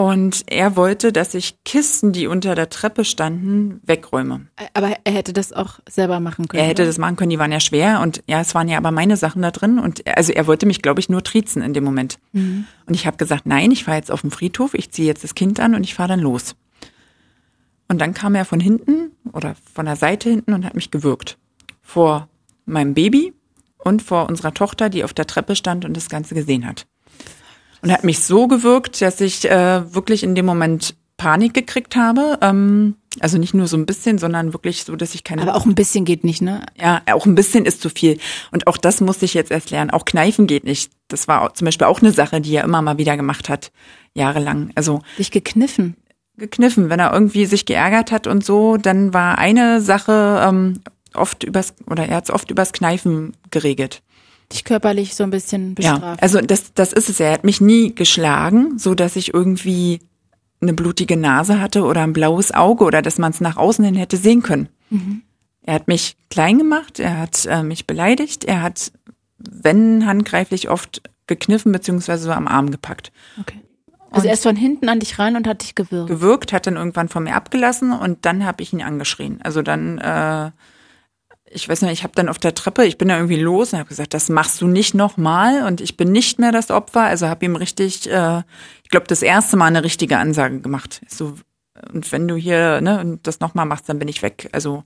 [0.01, 4.47] Und er wollte, dass ich Kisten, die unter der Treppe standen, wegräume.
[4.73, 6.63] Aber er hätte das auch selber machen können.
[6.63, 6.89] Er hätte oder?
[6.89, 9.43] das machen können, die waren ja schwer und ja, es waren ja aber meine Sachen
[9.43, 12.19] da drin und also er wollte mich, glaube ich, nur triezen in dem Moment.
[12.33, 15.35] Und ich habe gesagt, nein, ich fahre jetzt auf den Friedhof, ich ziehe jetzt das
[15.35, 16.57] Kind an und ich fahre dann los.
[17.89, 21.37] Und dann kam er von hinten oder von der Seite hinten und hat mich gewürgt.
[21.83, 22.27] Vor
[22.65, 23.35] meinem Baby
[23.77, 26.87] und vor unserer Tochter, die auf der Treppe stand und das Ganze gesehen hat.
[27.83, 32.39] Und hat mich so gewirkt, dass ich äh, wirklich in dem Moment Panik gekriegt habe.
[32.41, 35.67] Ähm, also nicht nur so ein bisschen, sondern wirklich so, dass ich keine Aber auch
[35.67, 36.65] ein bisschen geht nicht, ne?
[36.81, 38.19] ja, auch ein bisschen ist zu viel.
[38.53, 39.91] Und auch das musste ich jetzt erst lernen.
[39.91, 40.91] Auch kneifen geht nicht.
[41.09, 43.71] Das war zum Beispiel auch eine Sache, die er immer mal wieder gemacht hat,
[44.15, 44.71] jahrelang.
[44.77, 45.97] Also Dich gekniffen.
[46.39, 50.81] gekniffen, wenn er irgendwie sich geärgert hat und so, dann war eine Sache ähm,
[51.13, 54.03] oft übers, oder er hat es oft übers Kneifen geregelt.
[54.53, 56.23] Dich körperlich so ein bisschen Ja, bestraft.
[56.23, 57.21] also das, das ist es.
[57.21, 60.01] Er hat mich nie geschlagen, so dass ich irgendwie
[60.61, 63.95] eine blutige Nase hatte oder ein blaues Auge oder dass man es nach außen hin
[63.95, 64.69] hätte sehen können.
[65.63, 68.91] Er hat mich klein gemacht, er hat äh, mich beleidigt, er hat,
[69.39, 73.13] wenn handgreiflich, oft gekniffen beziehungsweise so am Arm gepackt.
[73.41, 73.61] okay.
[74.13, 76.09] Also er ist von hinten an dich ran und hat dich gewürgt.
[76.09, 79.39] Gewirkt, hat dann irgendwann von mir abgelassen und dann habe ich ihn angeschrien.
[79.45, 80.51] Also dann, äh,
[81.53, 83.81] ich weiß nicht, ich habe dann auf der Treppe, ich bin da irgendwie los und
[83.81, 87.03] habe gesagt, das machst du nicht nochmal und ich bin nicht mehr das Opfer.
[87.03, 88.43] Also habe ihm richtig, äh,
[88.85, 91.03] ich glaube, das erste Mal eine richtige Ansage gemacht.
[91.09, 91.35] So,
[91.93, 94.49] und wenn du hier ne, das nochmal machst, dann bin ich weg.
[94.53, 94.85] Also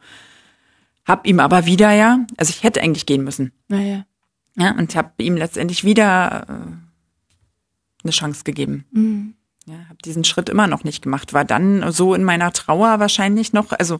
[1.05, 3.53] hab ihm aber wieder ja, also ich hätte eigentlich gehen müssen.
[3.69, 4.07] Naja.
[4.57, 8.87] Ja, und habe ihm letztendlich wieder äh, eine Chance gegeben.
[8.93, 9.35] Mhm.
[9.67, 11.35] Ja, habe diesen Schritt immer noch nicht gemacht.
[11.35, 13.99] War dann so in meiner Trauer wahrscheinlich noch, also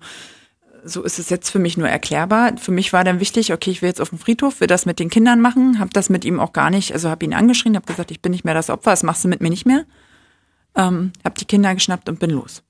[0.85, 2.57] so ist es jetzt für mich nur erklärbar.
[2.59, 4.99] Für mich war dann wichtig, okay, ich will jetzt auf den Friedhof, will das mit
[4.99, 7.87] den Kindern machen, habe das mit ihm auch gar nicht, also habe ihn angeschrien, habe
[7.87, 9.85] gesagt, ich bin nicht mehr das Opfer, das machst du mit mir nicht mehr.
[10.77, 12.63] Ähm, habe die Kinder geschnappt und bin los.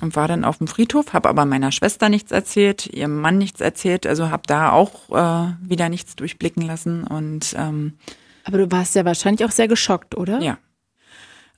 [0.00, 3.60] Und war dann auf dem Friedhof, habe aber meiner Schwester nichts erzählt, ihrem Mann nichts
[3.60, 7.98] erzählt, also habe da auch äh, wieder nichts durchblicken lassen und ähm,
[8.44, 10.40] Aber du warst ja wahrscheinlich auch sehr geschockt, oder?
[10.40, 10.58] ja.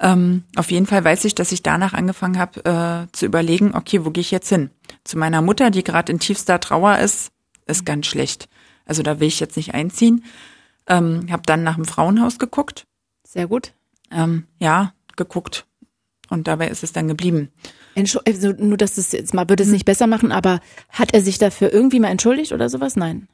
[0.03, 2.65] Ähm, auf jeden Fall weiß ich, dass ich danach angefangen habe
[3.09, 4.71] äh, zu überlegen, okay, wo gehe ich jetzt hin?
[5.05, 7.33] Zu meiner Mutter, die gerade in tiefster Trauer ist,
[7.67, 8.49] ist ganz schlecht.
[8.85, 10.25] Also da will ich jetzt nicht einziehen.
[10.87, 12.87] Ähm, habe dann nach dem Frauenhaus geguckt.
[13.25, 13.73] Sehr gut.
[14.11, 15.67] Ähm, ja, geguckt.
[16.29, 17.51] Und dabei ist es dann geblieben.
[18.25, 21.39] also nur, dass es jetzt mal würde es nicht besser machen, aber hat er sich
[21.39, 22.97] dafür irgendwie mal entschuldigt oder sowas?
[22.97, 23.29] Nein.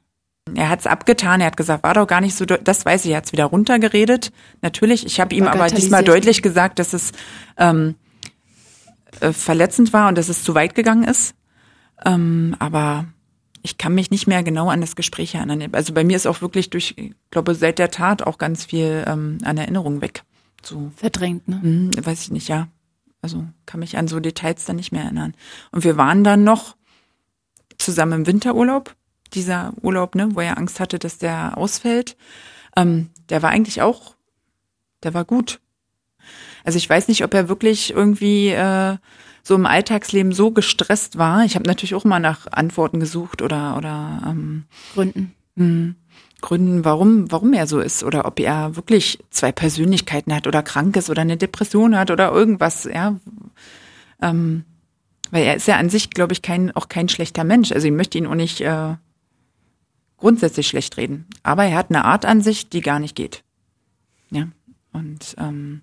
[0.54, 3.12] Er hat es abgetan, er hat gesagt, war doch gar nicht so, das weiß ich,
[3.12, 4.32] er hat wieder runtergeredet.
[4.62, 7.12] Natürlich, ich habe ihm aber diesmal deutlich gesagt, dass es
[7.56, 7.96] ähm,
[9.20, 11.34] äh, verletzend war und dass es zu weit gegangen ist.
[12.04, 13.06] Ähm, aber
[13.62, 15.68] ich kann mich nicht mehr genau an das Gespräch erinnern.
[15.72, 19.04] Also bei mir ist auch wirklich durch, ich glaube, seit der Tat auch ganz viel
[19.06, 20.22] ähm, an Erinnerungen weg.
[20.62, 20.90] So.
[20.96, 21.60] Verdrängt, ne?
[21.62, 22.68] Mh, weiß ich nicht, ja.
[23.20, 25.34] Also kann mich an so Details dann nicht mehr erinnern.
[25.72, 26.76] Und wir waren dann noch
[27.78, 28.94] zusammen im Winterurlaub.
[29.34, 32.16] Dieser Urlaub, ne, wo er Angst hatte, dass der ausfällt.
[32.76, 34.14] Ähm, der war eigentlich auch,
[35.02, 35.60] der war gut.
[36.64, 38.96] Also ich weiß nicht, ob er wirklich irgendwie äh,
[39.48, 41.42] so im Alltagsleben so gestresst war.
[41.42, 45.34] Ich habe natürlich auch mal nach Antworten gesucht oder oder ähm, Gründen.
[45.54, 45.94] Mh,
[46.42, 50.96] Gründen, warum warum er so ist oder ob er wirklich zwei Persönlichkeiten hat oder krank
[50.96, 52.84] ist oder eine Depression hat oder irgendwas.
[52.84, 53.16] Ja,
[54.20, 54.64] ähm,
[55.30, 57.72] weil er ist ja an sich, glaube ich, kein auch kein schlechter Mensch.
[57.72, 58.96] Also ich möchte ihn auch nicht äh,
[60.18, 63.44] grundsätzlich schlecht reden, aber er hat eine Art an sich, die gar nicht geht.
[64.30, 64.48] Ja
[64.92, 65.80] und ähm,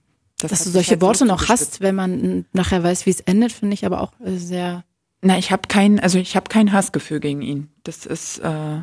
[0.47, 3.51] das Dass du solche halt Worte noch hast, wenn man nachher weiß, wie es endet,
[3.51, 4.83] finde ich aber auch äh, sehr.
[5.21, 7.69] Na, ich habe kein, also ich habe kein Hassgefühl gegen ihn.
[7.83, 8.81] Das ist äh,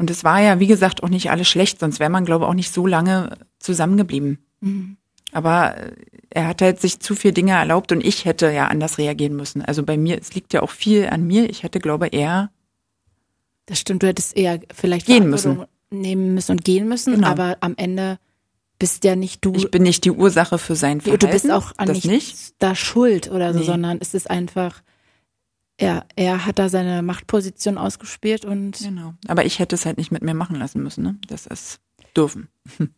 [0.00, 2.48] und es war ja, wie gesagt, auch nicht alles schlecht, sonst wäre man, glaube ich,
[2.48, 4.38] auch nicht so lange zusammengeblieben.
[4.60, 4.96] Mhm.
[5.30, 5.92] Aber äh,
[6.30, 9.62] er hat halt sich zu viel Dinge erlaubt und ich hätte ja anders reagieren müssen.
[9.62, 11.50] Also bei mir, es liegt ja auch viel an mir.
[11.50, 12.50] Ich hätte, glaube eher.
[13.66, 15.66] Das stimmt, du hättest eher vielleicht gehen müssen.
[15.90, 17.28] nehmen müssen und gehen müssen, genau.
[17.28, 18.18] aber am Ende
[18.80, 19.52] bist ja nicht du.
[19.54, 21.24] Ich bin nicht die Ursache für sein Verhalten.
[21.24, 23.66] Du bist auch an nicht, nicht, da schuld oder so, nee.
[23.66, 24.82] sondern es ist einfach,
[25.80, 28.78] ja, er hat da seine Machtposition ausgespielt und.
[28.78, 29.14] Genau.
[29.28, 31.18] Aber ich hätte es halt nicht mit mir machen lassen müssen, ne?
[31.28, 31.78] Das ist
[32.16, 32.48] dürfen.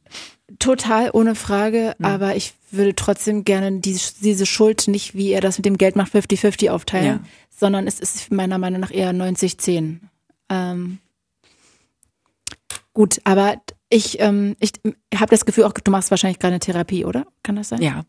[0.59, 2.07] Total ohne Frage, ja.
[2.07, 5.97] aber ich würde trotzdem gerne die, diese Schuld nicht, wie er das mit dem Geld
[5.97, 7.21] macht, 50-50 aufteilen, ja.
[7.51, 9.99] sondern es ist meiner Meinung nach eher 90-10.
[10.49, 10.99] Ähm,
[12.95, 13.61] gut, aber
[13.93, 14.73] ich, ähm, ich
[15.15, 17.27] habe das Gefühl, auch du machst wahrscheinlich gerade eine Therapie, oder?
[17.43, 17.83] Kann das sein?
[17.83, 18.05] Ja.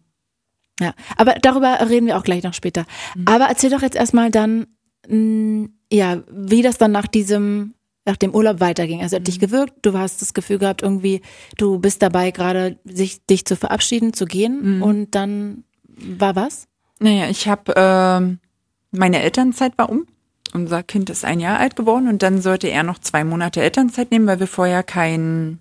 [0.80, 2.86] Ja, aber darüber reden wir auch gleich noch später.
[3.16, 3.28] Mhm.
[3.28, 4.66] Aber erzähl doch jetzt erstmal dann,
[5.08, 7.76] mh, mm, ja, wie das dann nach diesem,
[8.06, 9.02] nach dem Urlaub weiterging.
[9.02, 9.26] Also hat mhm.
[9.26, 11.22] dich gewirkt, du hast das Gefühl gehabt, irgendwie,
[11.58, 14.78] du bist dabei gerade, sich dich zu verabschieden, zu gehen.
[14.78, 14.82] Mhm.
[14.82, 16.68] Und dann war was?
[17.00, 20.08] Naja, ich habe äh, meine Elternzeit war um.
[20.54, 24.12] Unser Kind ist ein Jahr alt geworden und dann sollte er noch zwei Monate Elternzeit
[24.12, 25.60] nehmen, weil wir vorher kein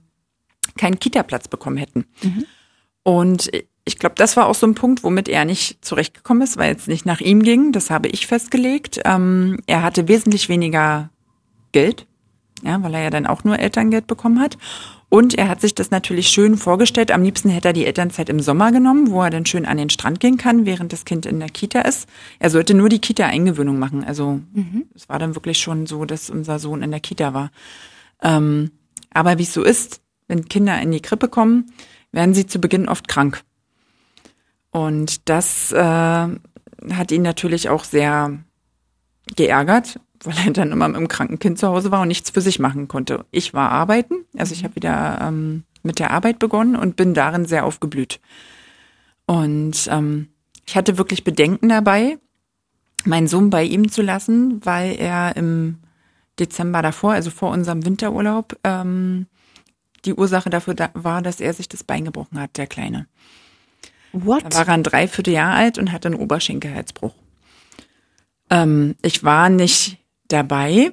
[0.77, 2.07] keinen Kita-Platz bekommen hätten.
[2.23, 2.47] Mhm.
[3.03, 3.51] Und
[3.85, 6.87] ich glaube, das war auch so ein Punkt, womit er nicht zurechtgekommen ist, weil es
[6.87, 7.73] nicht nach ihm ging.
[7.73, 9.01] Das habe ich festgelegt.
[9.05, 11.11] Ähm, er hatte wesentlich weniger
[11.73, 12.07] Geld,
[12.63, 14.57] ja, weil er ja dann auch nur Elterngeld bekommen hat.
[15.09, 17.11] Und er hat sich das natürlich schön vorgestellt.
[17.11, 19.91] Am liebsten hätte er die Elternzeit im Sommer genommen, wo er dann schön an den
[19.91, 22.09] Strand gehen kann, während das Kind in der Kita ist.
[22.39, 24.05] Er sollte nur die Kita-Eingewöhnung machen.
[24.05, 24.87] Also mhm.
[24.95, 27.51] es war dann wirklich schon so, dass unser Sohn in der Kita war.
[28.23, 28.71] Ähm,
[29.13, 30.02] aber wie es so ist,
[30.33, 31.71] wenn Kinder in die Krippe kommen,
[32.11, 33.43] werden sie zu Beginn oft krank.
[34.71, 38.39] Und das äh, hat ihn natürlich auch sehr
[39.37, 42.41] geärgert, weil er dann immer mit dem kranken Kind zu Hause war und nichts für
[42.41, 43.27] sich machen konnte.
[43.31, 47.45] Ich war arbeiten, also ich habe wieder ähm, mit der Arbeit begonnen und bin darin
[47.45, 48.19] sehr aufgeblüht.
[49.27, 50.29] Und ähm,
[50.67, 52.19] ich hatte wirklich Bedenken dabei,
[53.05, 55.81] meinen Sohn bei ihm zu lassen, weil er im
[56.39, 59.27] Dezember davor, also vor unserem Winterurlaub, ähm,
[60.05, 63.07] die Ursache dafür da war, dass er sich das Bein gebrochen hat, der Kleine.
[64.13, 64.45] What?
[64.45, 67.15] Da war er ein Dreivierteljahr alt und hatte einen Oberschenkelhalsbruch.
[68.51, 69.99] Ähm, ich war nicht
[70.29, 70.93] dabei.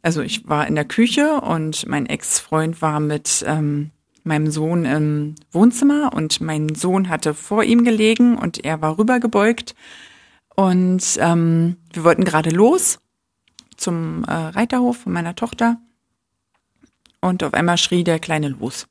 [0.00, 3.90] Also ich war in der Küche und mein Ex-Freund war mit ähm,
[4.24, 9.74] meinem Sohn im Wohnzimmer und mein Sohn hatte vor ihm gelegen und er war rübergebeugt.
[10.54, 13.00] Und ähm, wir wollten gerade los
[13.76, 15.78] zum äh, Reiterhof von meiner Tochter.
[17.22, 18.86] Und auf einmal schrie der Kleine los.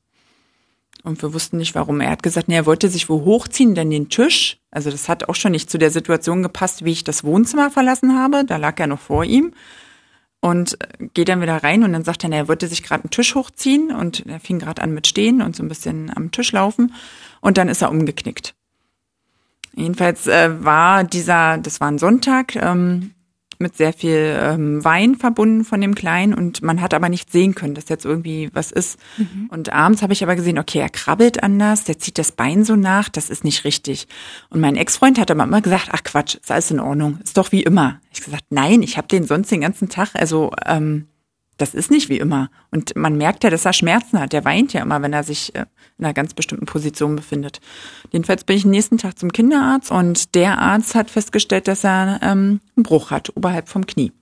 [1.04, 2.00] Und wir wussten nicht warum.
[2.00, 4.58] Er hat gesagt, nee, er wollte sich wo hochziehen, dann den Tisch.
[4.70, 8.18] Also das hat auch schon nicht zu der Situation gepasst, wie ich das Wohnzimmer verlassen
[8.18, 8.44] habe.
[8.44, 9.52] Da lag er noch vor ihm.
[10.40, 13.10] Und äh, geht dann wieder rein und dann sagt er, er wollte sich gerade einen
[13.10, 16.50] Tisch hochziehen und er fing gerade an mit Stehen und so ein bisschen am Tisch
[16.50, 16.94] laufen.
[17.40, 18.54] Und dann ist er umgeknickt.
[19.74, 23.12] Jedenfalls äh, war dieser, das war ein Sonntag, ähm,
[23.62, 27.54] mit sehr viel ähm, Wein verbunden von dem Kleinen und man hat aber nicht sehen
[27.54, 28.98] können, dass jetzt irgendwie was ist.
[29.16, 29.48] Mhm.
[29.50, 32.76] Und abends habe ich aber gesehen, okay, er krabbelt anders, der zieht das Bein so
[32.76, 34.08] nach, das ist nicht richtig.
[34.50, 37.52] Und mein Ex-Freund hat aber immer gesagt, ach Quatsch, ist alles in Ordnung, ist doch
[37.52, 38.00] wie immer.
[38.12, 41.06] Ich gesagt, nein, ich habe den sonst den ganzen Tag, also ähm,
[41.58, 42.50] das ist nicht wie immer.
[42.70, 44.32] Und man merkt ja, dass er Schmerzen hat.
[44.32, 45.66] Der weint ja immer, wenn er sich äh,
[45.98, 47.60] in einer ganz bestimmten Position befindet.
[48.10, 52.60] Jedenfalls bin ich nächsten Tag zum Kinderarzt und der Arzt hat festgestellt, dass er ähm,
[52.76, 54.12] einen Bruch hat, oberhalb vom Knie.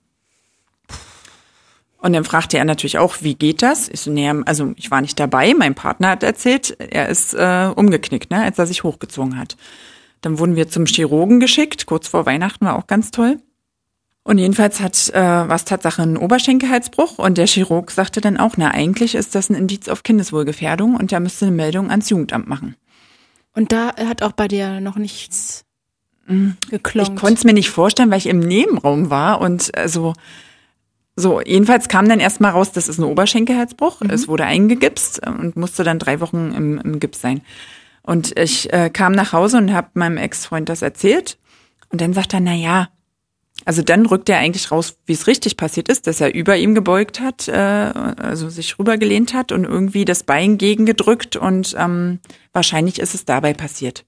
[2.01, 3.87] Und dann fragte er natürlich auch, wie geht das?
[3.87, 7.71] Ich so, nee, also ich war nicht dabei, mein Partner hat erzählt, er ist äh,
[7.75, 9.55] umgeknickt, ne, als er sich hochgezogen hat.
[10.21, 13.37] Dann wurden wir zum Chirurgen geschickt, kurz vor Weihnachten war auch ganz toll.
[14.31, 18.71] Und jedenfalls hat äh, was Tatsache ein Oberschenkelhalsbruch und der Chirurg sagte dann auch, na
[18.71, 22.77] eigentlich ist das ein Indiz auf Kindeswohlgefährdung und er müsste eine Meldung ans Jugendamt machen.
[23.53, 25.65] Und da hat auch bei dir noch nichts
[26.69, 27.09] geklongt.
[27.09, 30.13] Ich konnte es mir nicht vorstellen, weil ich im Nebenraum war und äh, so
[31.17, 33.99] so, jedenfalls kam dann erstmal raus, das ist ein Oberschenkelhalsbruch.
[33.99, 34.11] Mhm.
[34.11, 37.41] Es wurde eingegipst und musste dann drei Wochen im, im Gips sein.
[38.01, 41.37] Und ich äh, kam nach Hause und habe meinem Ex-Freund das erzählt.
[41.89, 42.87] Und dann sagt er, na ja,
[43.65, 46.73] also dann rückt er eigentlich raus, wie es richtig passiert ist, dass er über ihm
[46.73, 52.19] gebeugt hat, äh, also sich rübergelehnt hat und irgendwie das Bein gegengedrückt und ähm,
[52.53, 54.05] wahrscheinlich ist es dabei passiert.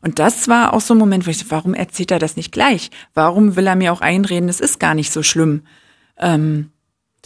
[0.00, 2.90] Und das war auch so ein Moment, wo ich, warum erzählt er das nicht gleich?
[3.14, 5.62] Warum will er mir auch einreden, es ist gar nicht so schlimm?
[6.18, 6.70] Ähm,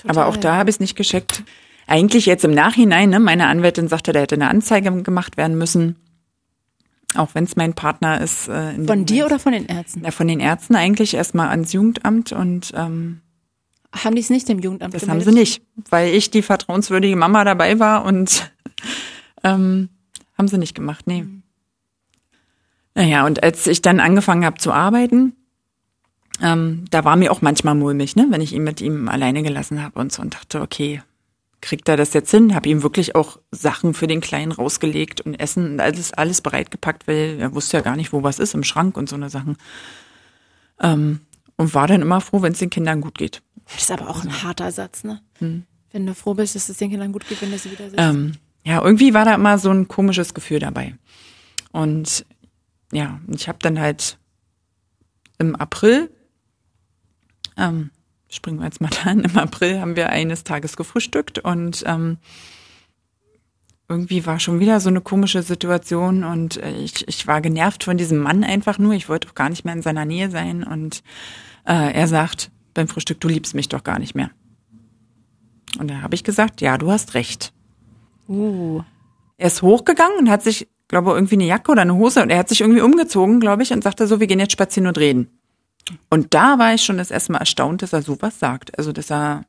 [0.07, 1.42] aber auch da habe ich es nicht gescheckt.
[1.86, 5.96] Eigentlich jetzt im Nachhinein, ne, meine Anwältin sagte, da hätte eine Anzeige gemacht werden müssen.
[7.14, 8.48] Auch wenn es mein Partner ist.
[8.48, 10.04] Äh, von dir oder von den Ärzten?
[10.04, 13.20] Ja, von den Ärzten eigentlich erstmal ans Jugendamt und ähm,
[13.92, 15.26] haben die es nicht im Jugendamt Das gemeldet?
[15.26, 18.50] haben sie nicht, weil ich die vertrauenswürdige Mama dabei war und
[19.44, 19.90] ähm,
[20.38, 21.22] haben sie nicht gemacht, nee.
[21.22, 21.42] Mhm.
[22.94, 25.34] Naja, und als ich dann angefangen habe zu arbeiten,
[26.42, 29.82] ähm, da war mir auch manchmal mulmig, ne, wenn ich ihn mit ihm alleine gelassen
[29.82, 31.02] habe und so und dachte, okay,
[31.62, 32.54] kriegt er das jetzt hin?
[32.54, 37.08] Habe ihm wirklich auch Sachen für den Kleinen rausgelegt und Essen und alles, alles bereitgepackt,
[37.08, 39.56] weil er wusste ja gar nicht, wo was ist im Schrank und so eine Sachen.
[40.80, 41.20] Ähm,
[41.56, 43.42] und war dann immer froh, wenn es den Kindern gut geht.
[43.66, 45.22] Das ist aber auch ein harter Satz, ne?
[45.38, 45.64] Hm.
[45.92, 47.98] Wenn du froh bist, dass es den Kindern gut geht, wenn du sie wieder siehst.
[47.98, 48.32] Ähm,
[48.64, 50.96] ja, irgendwie war da immer so ein komisches Gefühl dabei.
[51.70, 52.26] Und
[52.92, 54.18] ja, ich habe dann halt
[55.38, 56.10] im April
[57.56, 57.90] ähm,
[58.35, 62.18] springen wir jetzt mal da an, im April haben wir eines Tages gefrühstückt und ähm,
[63.89, 67.97] irgendwie war schon wieder so eine komische Situation und äh, ich, ich war genervt von
[67.97, 68.95] diesem Mann einfach nur.
[68.95, 71.03] Ich wollte auch gar nicht mehr in seiner Nähe sein und
[71.66, 74.30] äh, er sagt beim Frühstück, du liebst mich doch gar nicht mehr.
[75.78, 77.53] Und da habe ich gesagt, ja, du hast recht.
[78.28, 78.83] Uh.
[79.37, 82.30] Er ist hochgegangen und hat sich, glaube ich, irgendwie eine Jacke oder eine Hose und
[82.30, 84.99] er hat sich irgendwie umgezogen, glaube ich, und sagte so, wir gehen jetzt spazieren und
[84.99, 85.28] reden.
[86.11, 88.78] Und da war ich schon das erste Mal erstaunt, dass er sowas sagt.
[88.78, 89.45] Also, dass er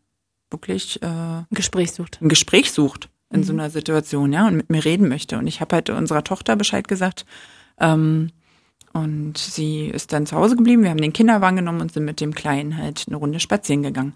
[0.50, 2.20] wirklich äh, ein Gespräch sucht.
[2.22, 3.44] Ein Gespräch sucht in mhm.
[3.44, 5.38] so einer Situation, ja, und mit mir reden möchte.
[5.38, 7.26] Und ich habe halt unserer Tochter Bescheid gesagt.
[7.80, 8.30] Ähm,
[8.94, 10.84] und sie ist dann zu Hause geblieben.
[10.84, 14.14] Wir haben den Kinderwagen genommen und sind mit dem Kleinen halt eine Runde spazieren gegangen.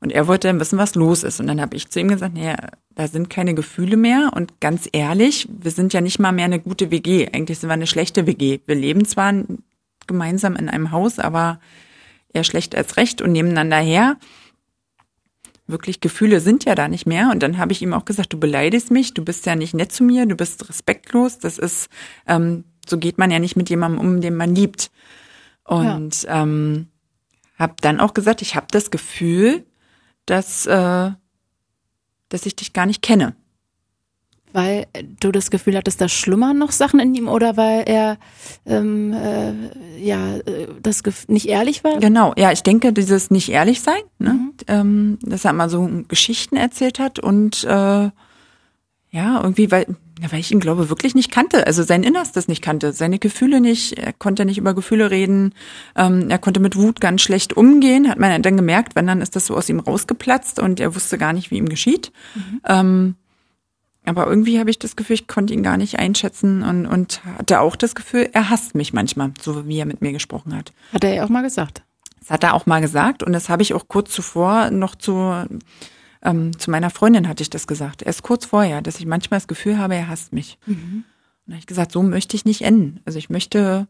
[0.00, 1.40] Und er wollte dann wissen, was los ist.
[1.40, 2.56] Und dann habe ich zu ihm gesagt, naja,
[2.94, 4.30] da sind keine Gefühle mehr.
[4.34, 7.28] Und ganz ehrlich, wir sind ja nicht mal mehr eine gute WG.
[7.32, 8.60] Eigentlich sind wir eine schlechte WG.
[8.66, 9.34] Wir leben zwar
[10.06, 11.60] gemeinsam in einem Haus, aber
[12.32, 14.16] eher schlecht als recht und nebeneinander her.
[15.66, 17.30] Wirklich Gefühle sind ja da nicht mehr.
[17.32, 19.92] Und dann habe ich ihm auch gesagt, du beleidigst mich, du bist ja nicht nett
[19.92, 21.38] zu mir, du bist respektlos.
[21.38, 21.88] Das ist,
[22.26, 24.90] ähm, so geht man ja nicht mit jemandem um, den man liebt.
[25.64, 26.42] Und ja.
[26.42, 26.88] ähm,
[27.58, 29.64] habe dann auch gesagt, ich habe das Gefühl,
[30.26, 31.10] dass, äh,
[32.28, 33.34] dass ich dich gar nicht kenne.
[34.56, 34.86] Weil
[35.20, 38.16] du das Gefühl hattest, da schlummern noch Sachen in ihm oder weil er
[38.64, 39.52] ähm, äh,
[40.02, 40.38] ja
[40.80, 41.98] das nicht ehrlich war?
[41.98, 44.30] Genau, ja, ich denke, dieses nicht ehrlich sein, ne?
[44.30, 44.52] Mhm.
[44.66, 48.12] Ähm, dass er mal so Geschichten erzählt hat und äh, ja,
[49.12, 49.94] irgendwie, weil,
[50.30, 53.98] weil ich ihn glaube wirklich nicht kannte, also sein Innerstes nicht kannte, seine Gefühle nicht,
[53.98, 55.52] er konnte nicht über Gefühle reden,
[55.96, 59.36] ähm, er konnte mit Wut ganz schlecht umgehen, hat man dann gemerkt, wenn dann ist
[59.36, 62.10] das so aus ihm rausgeplatzt und er wusste gar nicht, wie ihm geschieht.
[62.34, 62.60] Mhm.
[62.66, 63.14] Ähm,
[64.06, 67.60] aber irgendwie habe ich das Gefühl, ich konnte ihn gar nicht einschätzen und, und hatte
[67.60, 70.72] auch das Gefühl, er hasst mich manchmal, so wie er mit mir gesprochen hat.
[70.92, 71.82] Hat er ja auch mal gesagt.
[72.20, 75.44] Das hat er auch mal gesagt und das habe ich auch kurz zuvor noch zu,
[76.22, 78.02] ähm, zu meiner Freundin hatte ich das gesagt.
[78.02, 80.58] Erst kurz vorher, dass ich manchmal das Gefühl habe, er hasst mich.
[80.66, 81.04] Mhm.
[81.04, 81.04] Und
[81.46, 83.00] da habe ich gesagt, so möchte ich nicht enden.
[83.04, 83.88] Also ich möchte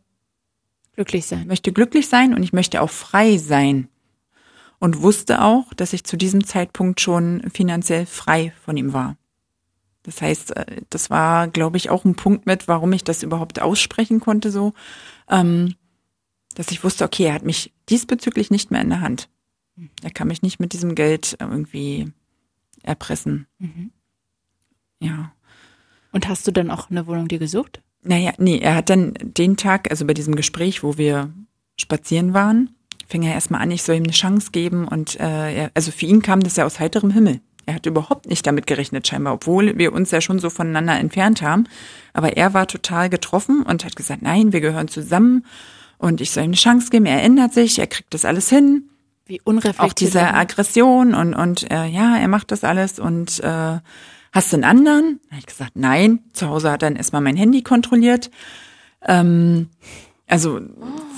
[0.95, 1.47] glücklich sein.
[1.47, 3.89] Möchte glücklich sein und ich möchte auch frei sein.
[4.79, 9.17] Und wusste auch, dass ich zu diesem Zeitpunkt schon finanziell frei von ihm war.
[10.07, 13.61] Das heißt, äh, das war, glaube ich, auch ein Punkt mit, warum ich das überhaupt
[13.61, 14.73] aussprechen konnte so.
[15.29, 15.75] Ähm,
[16.55, 19.29] dass ich wusste, okay, er hat mich diesbezüglich nicht mehr in der Hand.
[20.03, 22.11] Er kann mich nicht mit diesem Geld irgendwie
[22.83, 23.47] erpressen.
[23.59, 23.91] Mhm.
[25.01, 25.33] Ja.
[26.13, 27.83] Und hast du dann auch eine Wohnung dir gesucht?
[28.03, 31.31] Naja, nee, er hat dann den Tag, also bei diesem Gespräch, wo wir
[31.77, 32.71] spazieren waren,
[33.07, 36.07] fing er erstmal an, ich soll ihm eine Chance geben und äh, er, also für
[36.07, 37.41] ihn kam das ja aus heiterem Himmel.
[37.67, 41.43] Er hat überhaupt nicht damit gerechnet, scheinbar, obwohl wir uns ja schon so voneinander entfernt
[41.43, 41.65] haben.
[42.13, 45.45] Aber er war total getroffen und hat gesagt, nein, wir gehören zusammen
[45.99, 47.07] und ich soll ihm eine Chance geben.
[47.07, 48.89] Er ändert sich, er kriegt das alles hin.
[49.27, 49.91] Wie unreflektiert.
[49.91, 53.79] Auch diese Aggression und, und äh, ja, er macht das alles und äh,
[54.33, 55.21] hast du einen anderen?
[55.25, 56.21] Da habe ich gesagt, nein.
[56.33, 58.31] Zu Hause hat er dann erstmal mein Handy kontrolliert.
[59.03, 59.71] Ähm,
[60.29, 60.61] also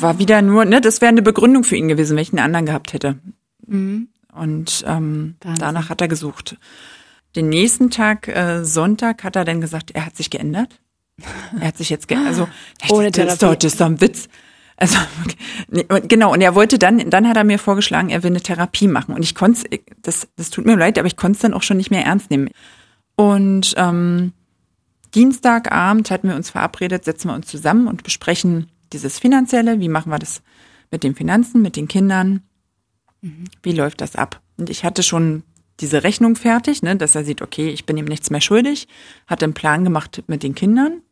[0.01, 2.65] war wieder nur, ne, das wäre eine Begründung für ihn gewesen, wenn ich einen anderen
[2.65, 3.19] gehabt hätte.
[3.67, 4.09] Mhm.
[4.39, 6.57] Und ähm, danach hat er gesucht.
[7.37, 10.81] Den nächsten Tag, äh, Sonntag, hat er dann gesagt, er hat sich geändert.
[11.61, 12.29] Er hat sich jetzt geändert.
[12.29, 12.49] Also,
[12.89, 14.29] Ohne das, ist doch, das ist doch ein Witz.
[14.77, 14.97] Also
[16.09, 19.15] genau, und er wollte dann, dann hat er mir vorgeschlagen, er will eine Therapie machen.
[19.15, 21.77] Und ich konnte das, das tut mir leid, aber ich konnte es dann auch schon
[21.77, 22.49] nicht mehr ernst nehmen.
[23.17, 24.33] Und ähm,
[25.15, 30.13] Dienstagabend hatten wir uns verabredet, setzen wir uns zusammen und besprechen dieses Finanzielle, wie machen
[30.13, 30.43] wir das
[30.91, 32.43] mit den Finanzen, mit den Kindern.
[33.63, 34.41] Wie läuft das ab?
[34.57, 35.43] Und ich hatte schon
[35.81, 38.89] diese Rechnung fertig, ne, dass er sieht, okay, ich bin ihm nichts mehr schuldig,
[39.27, 41.03] hatte einen Plan gemacht mit den Kindern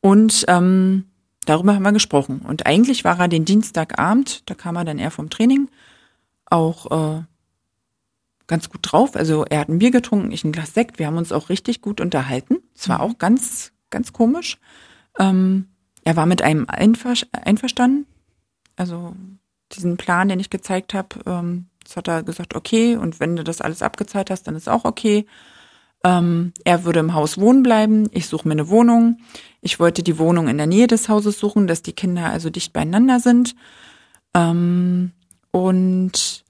[0.00, 1.06] und ähm,
[1.44, 2.40] darüber haben wir gesprochen.
[2.40, 5.68] Und eigentlich war er den Dienstagabend, da kam er dann eher vom Training,
[6.46, 7.22] auch äh,
[8.46, 9.16] ganz gut drauf.
[9.16, 10.98] Also er hat ein Bier getrunken, ich ein Glas Sekt.
[10.98, 12.58] Wir haben uns auch richtig gut unterhalten.
[12.74, 13.04] Es war mhm.
[13.04, 14.58] auch ganz, ganz komisch.
[15.18, 15.68] Ähm,
[16.04, 18.06] er war mit einem einver einverstanden.
[18.76, 19.14] Also
[19.72, 22.96] diesen Plan, den ich gezeigt habe, ähm, das hat er gesagt, okay.
[22.96, 25.26] Und wenn du das alles abgezahlt hast, dann ist auch okay.
[26.04, 28.08] Ähm, er würde im Haus wohnen bleiben.
[28.12, 29.18] Ich suche mir eine Wohnung.
[29.60, 32.72] Ich wollte die Wohnung in der Nähe des Hauses suchen, dass die Kinder also dicht
[32.72, 33.54] beieinander sind.
[34.34, 35.12] Ähm,
[35.50, 36.44] und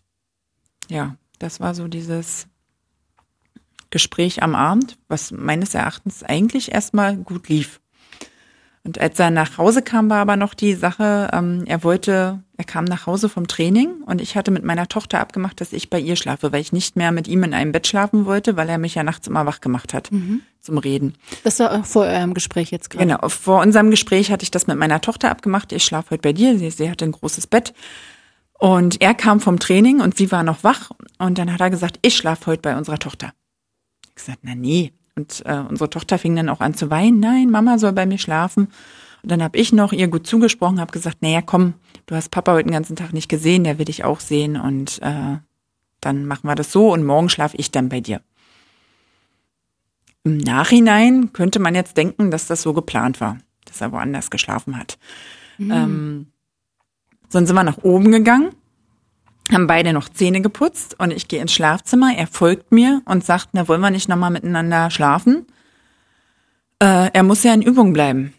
[0.88, 2.46] ja, das war so dieses
[3.90, 7.80] Gespräch am Abend, was meines Erachtens eigentlich erstmal gut lief.
[8.84, 12.64] Und als er nach Hause kam, war aber noch die Sache, ähm, er wollte, er
[12.64, 15.98] kam nach Hause vom Training und ich hatte mit meiner Tochter abgemacht, dass ich bei
[15.98, 18.76] ihr schlafe, weil ich nicht mehr mit ihm in einem Bett schlafen wollte, weil er
[18.76, 20.42] mich ja nachts immer wach gemacht hat mhm.
[20.60, 21.14] zum Reden.
[21.42, 23.06] Das war vor eurem Gespräch jetzt gerade.
[23.06, 26.34] Genau, vor unserem Gespräch hatte ich das mit meiner Tochter abgemacht, ich schlafe heute bei
[26.34, 27.72] dir, sie, sie hatte ein großes Bett.
[28.58, 31.98] Und er kam vom Training und sie war noch wach und dann hat er gesagt,
[32.02, 33.32] ich schlafe heute bei unserer Tochter.
[34.06, 37.20] Ich gesagt, na nee, und äh, unsere Tochter fing dann auch an zu weinen.
[37.20, 38.68] Nein, Mama soll bei mir schlafen.
[39.22, 41.74] Und dann habe ich noch ihr gut zugesprochen, habe gesagt, naja, komm,
[42.06, 45.00] du hast Papa heute den ganzen Tag nicht gesehen, der will dich auch sehen und
[45.02, 45.38] äh,
[46.00, 48.22] dann machen wir das so und morgen schlafe ich dann bei dir.
[50.24, 54.78] Im Nachhinein könnte man jetzt denken, dass das so geplant war, dass er woanders geschlafen
[54.78, 54.98] hat.
[55.58, 55.70] Mhm.
[55.70, 56.26] Ähm,
[57.30, 58.50] dann sind wir nach oben gegangen
[59.52, 62.12] haben beide noch Zähne geputzt und ich gehe ins Schlafzimmer.
[62.16, 65.46] Er folgt mir und sagt, na wollen wir nicht nochmal miteinander schlafen?
[66.78, 68.32] Äh, er muss ja in Übung bleiben.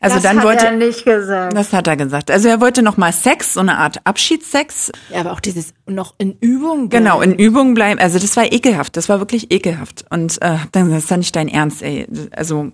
[0.00, 1.56] Also das dann hat wollte er nicht gesagt.
[1.56, 2.30] Das hat er gesagt.
[2.30, 4.92] Also er wollte noch mal Sex, so eine Art Abschiedssex.
[5.10, 7.04] Ja, aber auch dieses noch in Übung bleiben.
[7.04, 7.98] Genau, in Übung bleiben.
[7.98, 8.96] Also das war ekelhaft.
[8.96, 10.04] Das war wirklich ekelhaft.
[10.10, 12.06] Und äh, hab dann gesagt, das ist ja nicht dein Ernst, ey.
[12.32, 12.72] Also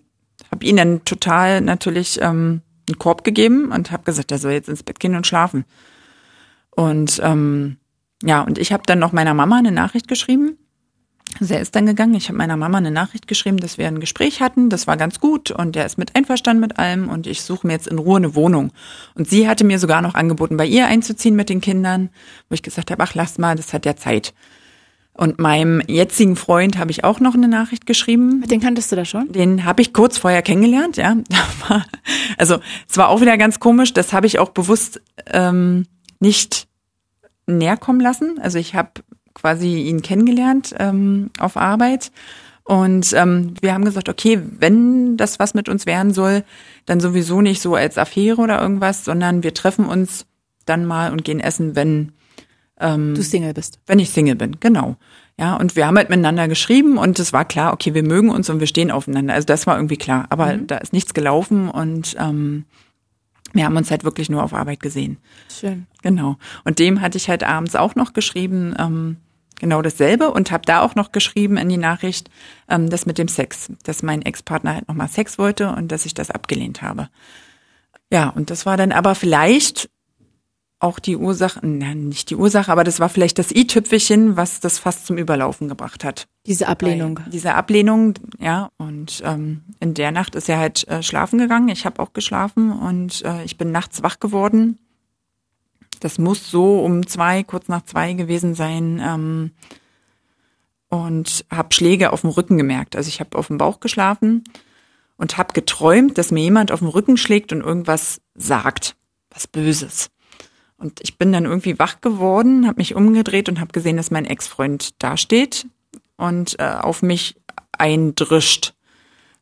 [0.50, 4.68] habe ihn dann total natürlich ähm, einen Korb gegeben und habe gesagt, er soll jetzt
[4.68, 5.64] ins Bett gehen und schlafen.
[6.70, 7.76] Und ähm,
[8.22, 10.58] ja, und ich habe dann noch meiner Mama eine Nachricht geschrieben.
[11.40, 12.14] Also er ist dann gegangen.
[12.14, 14.68] Ich habe meiner Mama eine Nachricht geschrieben, dass wir ein Gespräch hatten.
[14.68, 17.72] Das war ganz gut und der ist mit einverstanden mit allem und ich suche mir
[17.72, 18.72] jetzt in Ruhe eine Wohnung.
[19.14, 22.10] Und sie hatte mir sogar noch angeboten, bei ihr einzuziehen mit den Kindern,
[22.48, 24.34] wo ich gesagt habe, ach lass mal, das hat ja Zeit.
[25.14, 28.42] Und meinem jetzigen Freund habe ich auch noch eine Nachricht geschrieben.
[28.46, 29.30] Den kanntest du da schon?
[29.30, 31.16] Den habe ich kurz vorher kennengelernt, ja.
[32.38, 33.92] Also es war auch wieder ganz komisch.
[33.92, 35.86] Das habe ich auch bewusst ähm,
[36.18, 36.66] nicht
[37.46, 38.38] näher kommen lassen.
[38.40, 38.90] Also ich habe
[39.34, 42.10] quasi ihn kennengelernt ähm, auf Arbeit
[42.64, 46.44] und ähm, wir haben gesagt, okay, wenn das was mit uns werden soll,
[46.86, 50.26] dann sowieso nicht so als Affäre oder irgendwas, sondern wir treffen uns
[50.64, 52.12] dann mal und gehen essen, wenn
[52.78, 53.80] ähm, du Single bist.
[53.86, 54.96] Wenn ich Single bin, genau.
[55.38, 58.48] Ja, und wir haben halt miteinander geschrieben und es war klar, okay, wir mögen uns
[58.48, 59.34] und wir stehen aufeinander.
[59.34, 60.26] Also das war irgendwie klar.
[60.28, 60.66] Aber mhm.
[60.68, 62.64] da ist nichts gelaufen und ähm,
[63.52, 65.18] wir haben uns halt wirklich nur auf Arbeit gesehen.
[65.48, 65.86] Schön.
[66.02, 66.36] Genau.
[66.64, 69.16] Und dem hatte ich halt abends auch noch geschrieben, ähm,
[69.60, 72.30] genau dasselbe und habe da auch noch geschrieben in die Nachricht,
[72.68, 76.14] ähm, das mit dem Sex, dass mein Ex-Partner halt nochmal Sex wollte und dass ich
[76.14, 77.08] das abgelehnt habe.
[78.10, 79.88] Ja, und das war dann aber vielleicht
[80.82, 84.78] auch die Ursache, na, nicht die Ursache, aber das war vielleicht das i-Tüpfelchen, was das
[84.78, 86.26] fast zum Überlaufen gebracht hat.
[86.46, 87.18] Diese Ablehnung.
[87.18, 88.70] Weil diese Ablehnung, ja.
[88.78, 91.68] Und ähm, in der Nacht ist er halt äh, schlafen gegangen.
[91.68, 94.78] Ich habe auch geschlafen und äh, ich bin nachts wach geworden.
[96.00, 99.00] Das muss so um zwei, kurz nach zwei gewesen sein.
[99.04, 99.52] Ähm,
[100.88, 102.96] und habe Schläge auf dem Rücken gemerkt.
[102.96, 104.44] Also ich habe auf dem Bauch geschlafen
[105.16, 108.94] und habe geträumt, dass mir jemand auf dem Rücken schlägt und irgendwas sagt,
[109.30, 110.11] was Böses.
[110.82, 114.24] Und ich bin dann irgendwie wach geworden, habe mich umgedreht und habe gesehen, dass mein
[114.24, 115.66] Ex-Freund dasteht
[116.16, 117.36] und äh, auf mich
[117.70, 118.74] eindrischt.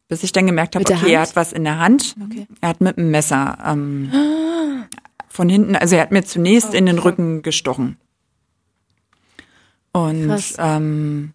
[0.07, 2.14] Bis ich dann gemerkt habe, okay, er hat was in der Hand.
[2.22, 2.47] Okay.
[2.61, 4.11] Er hat mit einem Messer ähm,
[5.28, 7.97] von hinten, also er hat mir zunächst oh, in den Rücken gestochen.
[9.93, 11.32] Und ähm,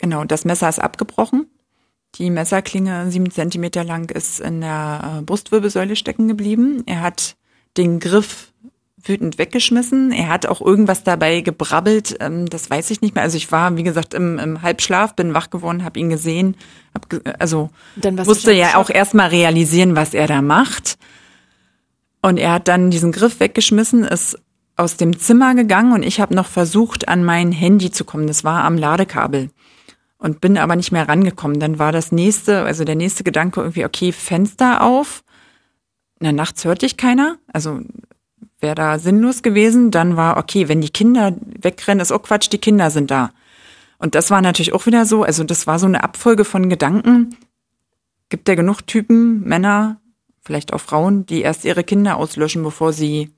[0.00, 1.46] genau, das Messer ist abgebrochen.
[2.16, 6.82] Die Messerklinge, sieben Zentimeter lang, ist in der äh, Brustwirbelsäule stecken geblieben.
[6.86, 7.36] Er hat
[7.76, 8.52] den Griff
[9.04, 10.12] wütend weggeschmissen.
[10.12, 13.24] Er hat auch irgendwas dabei gebrabbelt, ähm, das weiß ich nicht mehr.
[13.24, 16.56] Also ich war, wie gesagt, im, im Halbschlaf, bin wach geworden, habe ihn gesehen,
[16.94, 17.70] hab ge also
[18.02, 20.98] musste ja auch erstmal realisieren, was er da macht.
[22.22, 24.38] Und er hat dann diesen Griff weggeschmissen, ist
[24.76, 28.26] aus dem Zimmer gegangen und ich habe noch versucht, an mein Handy zu kommen.
[28.26, 29.50] Das war am Ladekabel
[30.18, 31.60] und bin aber nicht mehr rangekommen.
[31.60, 35.22] Dann war das nächste, also der nächste Gedanke irgendwie, okay, Fenster auf.
[36.18, 37.36] Na, nachts hörte ich keiner.
[37.52, 37.80] Also
[38.64, 39.92] wäre da sinnlos gewesen.
[39.92, 43.30] Dann war, okay, wenn die Kinder wegrennen, ist auch Quatsch, die Kinder sind da.
[43.98, 47.36] Und das war natürlich auch wieder so, also das war so eine Abfolge von Gedanken.
[48.30, 50.00] Gibt ja genug Typen, Männer,
[50.40, 53.30] vielleicht auch Frauen, die erst ihre Kinder auslöschen, bevor sie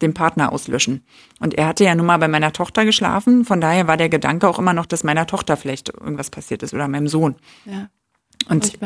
[0.00, 1.04] den Partner auslöschen.
[1.40, 4.48] Und er hatte ja nun mal bei meiner Tochter geschlafen, von daher war der Gedanke
[4.48, 7.36] auch immer noch, dass meiner Tochter vielleicht irgendwas passiert ist oder meinem Sohn.
[7.66, 7.88] Ja.
[8.48, 8.78] Und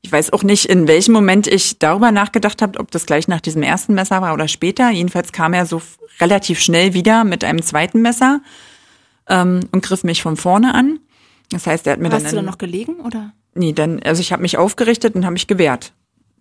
[0.00, 3.40] ich weiß auch nicht, in welchem Moment ich darüber nachgedacht habe, ob das gleich nach
[3.40, 4.90] diesem ersten Messer war oder später.
[4.90, 5.80] Jedenfalls kam er so
[6.20, 8.40] relativ schnell wieder mit einem zweiten Messer
[9.28, 10.98] ähm, und griff mich von vorne an.
[11.50, 12.24] Das heißt, er hat mir Hast dann.
[12.24, 13.32] Hast du dann noch gelegen oder?
[13.54, 15.92] Nee, dann, also ich habe mich aufgerichtet und habe mich gewehrt.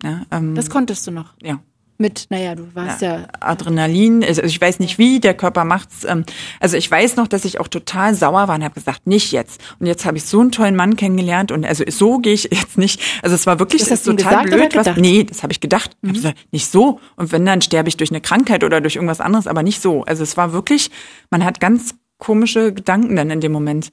[0.04, 1.34] Ja, ähm, das konntest du noch.
[1.42, 1.60] Ja
[2.02, 6.04] mit, naja, du warst ja, ja Adrenalin, also ich weiß nicht wie, der Körper macht's.
[6.04, 6.26] Ähm,
[6.60, 9.62] also ich weiß noch, dass ich auch total sauer war und habe gesagt, nicht jetzt.
[9.80, 12.78] Und jetzt habe ich so einen tollen Mann kennengelernt und also so gehe ich jetzt
[12.78, 13.02] nicht.
[13.22, 14.76] Also es war wirklich das, das ist total blöd.
[14.76, 15.96] Was, nee, das habe ich gedacht.
[16.02, 16.10] Mhm.
[16.10, 17.00] Hab gesagt, nicht so.
[17.16, 20.04] Und wenn dann sterbe ich durch eine Krankheit oder durch irgendwas anderes, aber nicht so.
[20.04, 20.92] Also es war wirklich,
[21.30, 23.92] man hat ganz komische Gedanken dann in dem Moment.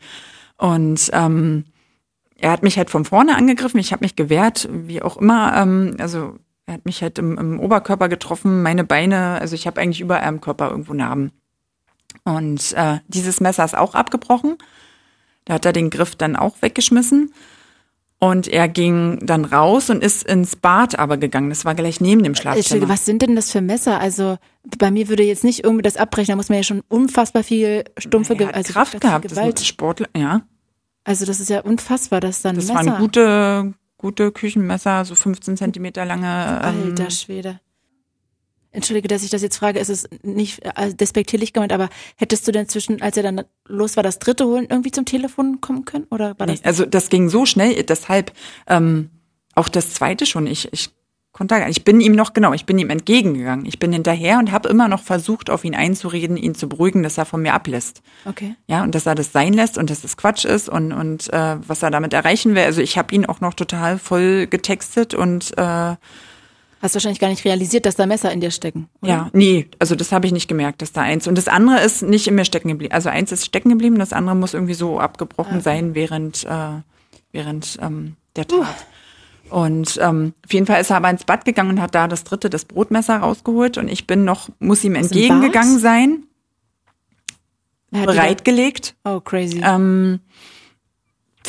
[0.57, 1.65] Und ähm,
[2.37, 5.57] er hat mich halt von vorne angegriffen, ich habe mich gewehrt, wie auch immer.
[5.57, 6.39] Ähm, also
[6.69, 10.25] er hat mich halt im, im Oberkörper getroffen, meine Beine, also ich habe eigentlich überall
[10.25, 11.33] am Körper irgendwo Narben.
[12.25, 14.59] Und äh, dieses Messer ist auch abgebrochen.
[15.47, 17.33] Da hat er den Griff dann auch weggeschmissen.
[18.19, 21.49] Und er ging dann raus und ist ins Bad aber gegangen.
[21.49, 22.89] Das war gleich neben dem Schlafzimmer.
[22.89, 23.99] Was sind denn das für Messer?
[23.99, 24.37] Also
[24.77, 26.33] bei mir würde jetzt nicht irgendwie das abbrechen.
[26.33, 28.57] Da muss man ja schon unfassbar viel stumpfe Gewalt.
[28.57, 29.29] Also Kraft gehabt.
[29.29, 29.55] Gewalt.
[29.55, 30.43] Das ist Sportler, ja.
[31.05, 32.87] Also das ist ja unfassbar, dass dann das Messer.
[32.87, 36.61] waren gute gute Küchenmesser, so 15 Zentimeter lange.
[36.65, 37.61] Ähm, Alter Schwede.
[38.71, 42.53] Entschuldige, dass ich das jetzt frage, ist es nicht äh, despektierlich gemeint, aber hättest du
[42.53, 46.07] denn zwischen, als er dann los war, das dritte holen, irgendwie zum Telefon kommen können?
[46.11, 46.61] Oder war das?
[46.61, 48.33] Nee, also das ging so schnell, deshalb
[48.67, 49.11] ähm,
[49.55, 50.47] auch das zweite schon.
[50.47, 50.91] Ich, ich
[51.39, 51.71] Kontakt.
[51.71, 53.65] Ich bin ihm noch, genau, ich bin ihm entgegengegangen.
[53.65, 57.17] Ich bin hinterher und habe immer noch versucht, auf ihn einzureden, ihn zu beruhigen, dass
[57.17, 58.03] er von mir ablässt.
[58.25, 58.57] Okay.
[58.67, 61.57] Ja, und dass er das sein lässt und dass das Quatsch ist und, und äh,
[61.65, 62.65] was er damit erreichen will.
[62.65, 65.95] Also ich habe ihn auch noch total voll getextet und äh,
[66.81, 68.89] Hast wahrscheinlich gar nicht realisiert, dass da Messer in dir stecken.
[69.01, 69.11] Oder?
[69.11, 71.27] Ja, nee, also das habe ich nicht gemerkt, dass da eins.
[71.27, 72.93] Und das andere ist nicht in mir stecken geblieben.
[72.93, 75.63] Also eins ist stecken geblieben, das andere muss irgendwie so abgebrochen okay.
[75.63, 76.83] sein während, äh,
[77.33, 78.59] während ähm, der Tat.
[78.59, 78.65] Uh.
[79.51, 82.25] Und ähm, auf jeden Fall ist er aber ins Bad gegangen und hat da das
[82.25, 83.79] dritte, das Brotmesser rausgeholt.
[83.79, 86.25] Und ich bin noch, muss ihm entgegengegangen sein.
[87.91, 88.95] Bereitgelegt.
[89.05, 89.63] Oh, crazy.
[89.65, 90.21] Ähm,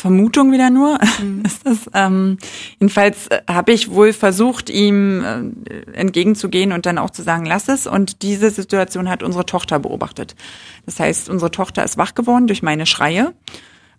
[0.00, 0.98] Vermutung wieder nur.
[1.22, 1.42] Mhm.
[1.44, 2.38] ist das, ähm,
[2.78, 7.68] jedenfalls äh, habe ich wohl versucht, ihm äh, entgegenzugehen und dann auch zu sagen, lass
[7.68, 7.86] es.
[7.86, 10.34] Und diese Situation hat unsere Tochter beobachtet.
[10.86, 13.34] Das heißt, unsere Tochter ist wach geworden durch meine Schreie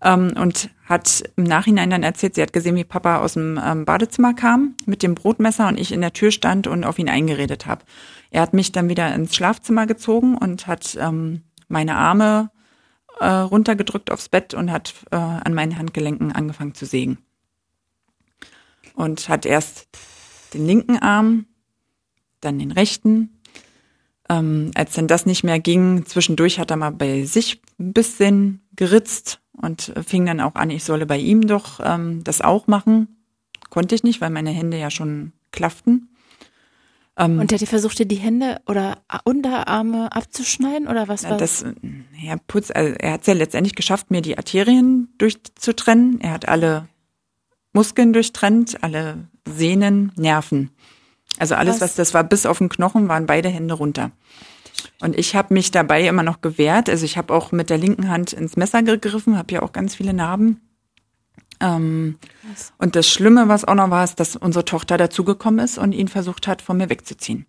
[0.03, 3.85] ähm, und hat im Nachhinein dann erzählt, sie hat gesehen, wie Papa aus dem ähm,
[3.85, 7.65] Badezimmer kam mit dem Brotmesser und ich in der Tür stand und auf ihn eingeredet
[7.65, 7.83] habe.
[8.29, 12.51] Er hat mich dann wieder ins Schlafzimmer gezogen und hat ähm, meine Arme
[13.19, 17.17] äh, runtergedrückt aufs Bett und hat äh, an meinen Handgelenken angefangen zu sägen.
[18.93, 19.87] Und hat erst
[20.53, 21.45] den linken Arm,
[22.41, 23.41] dann den rechten.
[24.29, 28.61] Ähm, als dann das nicht mehr ging, zwischendurch hat er mal bei sich ein bisschen
[28.75, 33.25] geritzt und fing dann auch an, ich solle bei ihm doch ähm, das auch machen.
[33.69, 36.09] Konnte ich nicht, weil meine Hände ja schon klafften.
[37.17, 41.65] Ähm, und der hat versucht, dir die Hände oder Unterarme abzuschneiden oder was war das?
[42.21, 46.21] Ja, Putz, also er hat es ja letztendlich geschafft, mir die Arterien durchzutrennen.
[46.21, 46.87] Er hat alle
[47.73, 50.71] Muskeln durchtrennt, alle Sehnen, Nerven.
[51.37, 54.11] Also alles, was, was das war, bis auf den Knochen, waren beide Hände runter.
[55.01, 56.89] Und ich habe mich dabei immer noch gewehrt.
[56.89, 59.95] Also ich habe auch mit der linken Hand ins Messer gegriffen, habe ja auch ganz
[59.95, 60.61] viele Narben.
[61.59, 62.17] Ähm,
[62.77, 66.07] und das Schlimme, was auch noch war, ist, dass unsere Tochter dazugekommen ist und ihn
[66.07, 67.45] versucht hat, von mir wegzuziehen.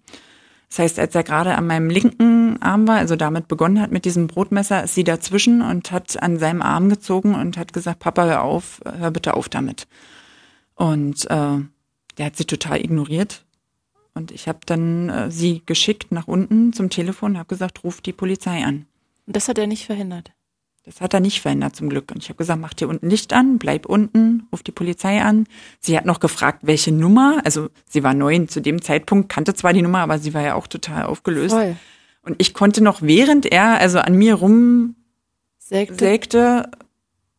[0.68, 4.06] Das heißt, als er gerade an meinem linken Arm war, also damit begonnen hat mit
[4.06, 8.24] diesem Brotmesser, ist sie dazwischen und hat an seinem Arm gezogen und hat gesagt, Papa,
[8.24, 9.86] hör auf, hör bitte auf damit.
[10.74, 11.58] Und äh,
[12.16, 13.44] der hat sie total ignoriert.
[14.14, 18.00] Und ich habe dann äh, sie geschickt nach unten zum Telefon und habe gesagt, ruf
[18.00, 18.86] die Polizei an.
[19.26, 20.32] Und das hat er nicht verhindert?
[20.84, 22.10] Das hat er nicht verhindert zum Glück.
[22.10, 25.46] Und ich habe gesagt, mach dir unten Licht an, bleib unten, ruf die Polizei an.
[25.78, 27.40] Sie hat noch gefragt, welche Nummer.
[27.44, 30.54] Also sie war neun zu dem Zeitpunkt, kannte zwar die Nummer, aber sie war ja
[30.54, 31.54] auch total aufgelöst.
[31.54, 31.76] Voll.
[32.22, 34.96] Und ich konnte noch, während er also an mir rum
[35.58, 36.70] sägte, sägte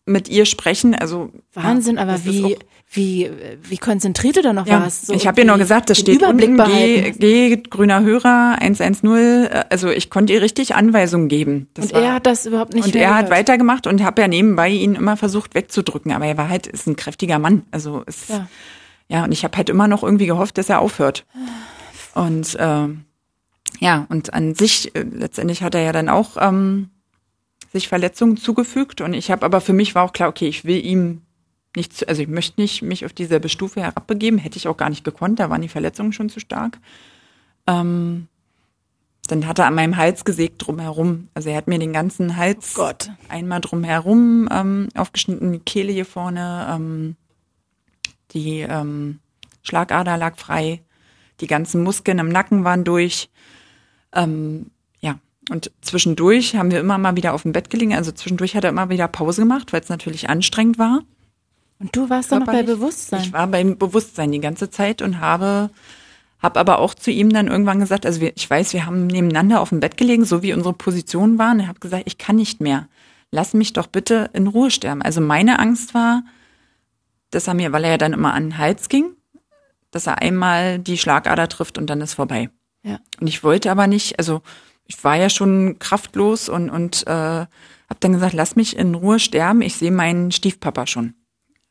[0.05, 0.95] mit ihr sprechen.
[0.95, 2.57] Also Wahnsinn, ja, aber wie
[2.95, 3.31] wie
[3.63, 5.07] wie konzentriert du da noch ja, warst.
[5.07, 9.47] So ich habe ihr noch gesagt, das steht Überblick unten, geh, geh, grüner Hörer 110.
[9.69, 11.69] Also ich konnte ihr richtig Anweisungen geben.
[11.73, 14.27] Das und war, er hat das überhaupt nicht Und er hat weitergemacht und habe ja
[14.27, 16.11] nebenbei ihn immer versucht wegzudrücken.
[16.11, 17.63] Aber er war halt, ist ein kräftiger Mann.
[17.71, 18.47] Also ist, ja.
[19.07, 21.25] ja, und ich habe halt immer noch irgendwie gehofft, dass er aufhört.
[22.13, 22.87] Und äh,
[23.79, 26.89] ja, und an sich, äh, letztendlich hat er ja dann auch ähm,
[27.73, 29.01] sich Verletzungen zugefügt.
[29.01, 31.23] Und ich habe aber für mich war auch klar, okay, ich will ihm
[31.75, 34.89] nicht, zu, also ich möchte nicht mich auf dieselbe Stufe herabbegeben, hätte ich auch gar
[34.89, 36.77] nicht gekonnt, da waren die Verletzungen schon zu stark.
[37.67, 38.27] Ähm,
[39.27, 41.29] dann hat er an meinem Hals gesägt drumherum.
[41.33, 42.91] Also er hat mir den ganzen Hals oh
[43.29, 47.15] einmal drumherum ähm, aufgeschnitten, die Kehle hier vorne, ähm,
[48.31, 49.19] die ähm,
[49.63, 50.81] Schlagader lag frei,
[51.39, 53.29] die ganzen Muskeln im Nacken waren durch.
[54.13, 54.67] Ähm,
[55.49, 57.93] und zwischendurch haben wir immer mal wieder auf dem Bett gelegen.
[57.93, 61.01] Also zwischendurch hat er immer wieder Pause gemacht, weil es natürlich anstrengend war.
[61.79, 63.21] Und du warst dann noch bei Bewusstsein?
[63.21, 65.69] Ich war beim Bewusstsein die ganze Zeit und habe
[66.43, 69.61] habe aber auch zu ihm dann irgendwann gesagt, also wir, ich weiß, wir haben nebeneinander
[69.61, 71.61] auf dem Bett gelegen, so wie unsere Positionen waren.
[71.61, 72.89] Ich habe gesagt, ich kann nicht mehr.
[73.31, 75.01] Lass mich doch bitte in Ruhe sterben.
[75.01, 76.23] Also meine Angst war,
[77.31, 79.15] dass er mir, weil er ja dann immer an den Hals ging,
[79.89, 82.49] dass er einmal die Schlagader trifft und dann ist vorbei.
[82.83, 82.99] Ja.
[83.21, 84.41] Und ich wollte aber nicht, also
[84.85, 87.11] ich war ja schon kraftlos und und äh,
[87.93, 89.61] habe dann gesagt, lass mich in Ruhe sterben.
[89.61, 91.13] Ich sehe meinen Stiefpapa schon.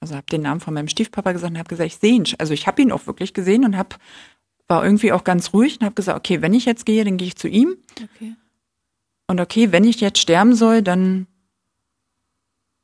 [0.00, 2.24] Also habe den Namen von meinem Stiefpapa gesagt und habe gesagt, ich sehe ihn.
[2.38, 3.96] Also ich habe ihn auch wirklich gesehen und habe
[4.68, 7.28] war irgendwie auch ganz ruhig und habe gesagt, okay, wenn ich jetzt gehe, dann gehe
[7.28, 7.76] ich zu ihm.
[8.14, 8.34] Okay.
[9.26, 11.26] Und okay, wenn ich jetzt sterben soll, dann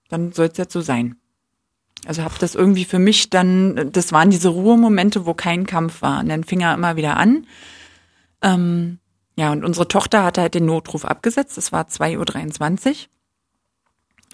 [0.09, 1.17] dann soll es jetzt so sein.
[2.07, 6.21] Also habe das irgendwie für mich dann, das waren diese Ruhemomente, wo kein Kampf war.
[6.21, 7.47] Und dann fing er immer wieder an.
[8.41, 8.99] Ähm,
[9.39, 11.59] ja, und unsere Tochter hatte halt den Notruf abgesetzt.
[11.59, 13.07] Es war 2.23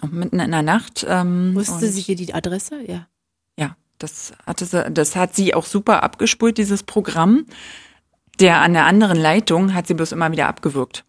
[0.01, 1.05] Uhr mitten in der Nacht.
[1.07, 2.81] Ähm, Wusste sie hier die Adresse?
[2.87, 3.05] Ja.
[3.55, 7.45] Ja, das hatte sie, das hat sie auch super abgespult, dieses Programm.
[8.39, 11.05] Der an der anderen Leitung hat sie bloß immer wieder abgewürgt.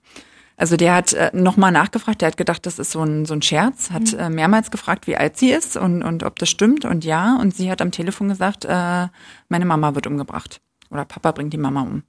[0.59, 3.41] Also der hat äh, nochmal nachgefragt, der hat gedacht, das ist so ein, so ein
[3.41, 4.19] Scherz, hat mhm.
[4.19, 7.39] äh, mehrmals gefragt, wie alt sie ist und, und ob das stimmt und ja.
[7.41, 9.09] Und sie hat am Telefon gesagt, äh,
[9.49, 10.61] meine Mama wird umgebracht.
[10.91, 12.03] Oder Papa bringt die Mama um.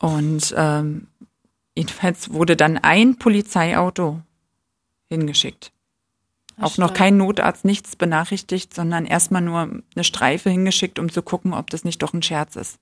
[0.00, 1.06] Und ähm,
[1.76, 4.20] jedenfalls wurde dann ein Polizeiauto
[5.08, 5.72] hingeschickt.
[6.58, 9.60] Auch noch kein Notarzt, nichts benachrichtigt, sondern erstmal nur
[9.94, 12.78] eine Streife hingeschickt, um zu gucken, ob das nicht doch ein Scherz ist.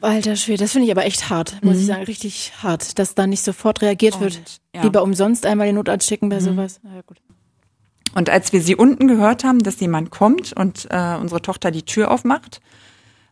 [0.00, 1.80] Alter Schwede, das finde ich aber echt hart, muss mhm.
[1.80, 4.60] ich sagen, richtig hart, dass da nicht sofort reagiert und, wird.
[4.74, 4.82] Ja.
[4.82, 6.44] Lieber umsonst einmal den Notarzt schicken bei mhm.
[6.44, 6.80] sowas.
[6.84, 7.16] Ja, gut.
[8.14, 11.84] Und als wir sie unten gehört haben, dass jemand kommt und äh, unsere Tochter die
[11.84, 12.60] Tür aufmacht,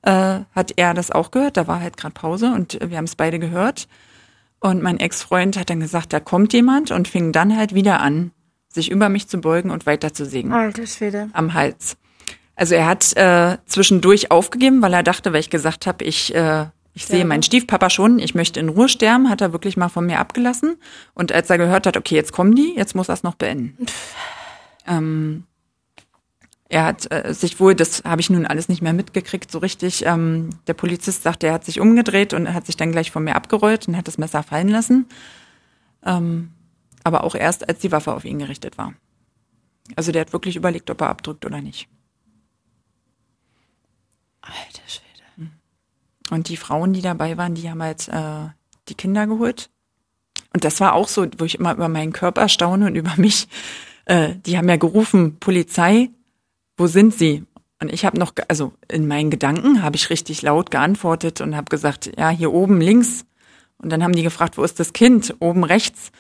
[0.03, 1.57] äh, hat er das auch gehört.
[1.57, 3.89] Da war halt gerade Pause und wir haben es beide gehört.
[4.61, 8.31] Und mein Ex-Freund hat dann gesagt, da kommt jemand und fing dann halt wieder an,
[8.69, 10.53] sich über mich zu beugen und weiterzusägen.
[10.53, 11.29] Alter Schwede.
[11.33, 11.97] Am Hals.
[12.55, 16.67] Also er hat äh, zwischendurch aufgegeben, weil er dachte, weil ich gesagt habe, ich äh,
[16.95, 20.05] ich sehe meinen Stiefpapa schon, ich möchte in Ruhe sterben, hat er wirklich mal von
[20.05, 20.77] mir abgelassen.
[21.15, 23.87] Und als er gehört hat, okay, jetzt kommen die, jetzt muss er es noch beenden.
[24.87, 25.45] Ähm,
[26.73, 30.07] er hat äh, sich wohl, das habe ich nun alles nicht mehr mitgekriegt, so richtig.
[30.07, 33.37] Ähm, der Polizist sagte, er hat sich umgedreht und hat sich dann gleich von mir
[33.37, 35.07] abgerollt und hat das Messer fallen lassen.
[36.03, 36.51] Ähm,
[37.05, 38.95] aber auch erst, als die Waffe auf ihn gerichtet war.
[39.97, 41.89] Also der hat wirklich überlegt, ob er abdrückt oder nicht.
[44.41, 45.25] Alter Schwede.
[45.37, 45.51] Hm.
[46.31, 48.49] Und die Frauen, die dabei waren, die haben halt äh,
[48.89, 49.69] die Kinder geholt.
[50.55, 53.47] Und das war auch so, wo ich immer über meinen Körper staune und über mich.
[54.07, 56.09] Äh, die haben ja gerufen, Polizei,
[56.83, 57.45] wo sind sie?
[57.81, 61.71] Und ich habe noch, also in meinen Gedanken habe ich richtig laut geantwortet und habe
[61.71, 63.25] gesagt, ja, hier oben links.
[63.79, 65.37] Und dann haben die gefragt, wo ist das Kind?
[65.39, 66.11] Oben rechts.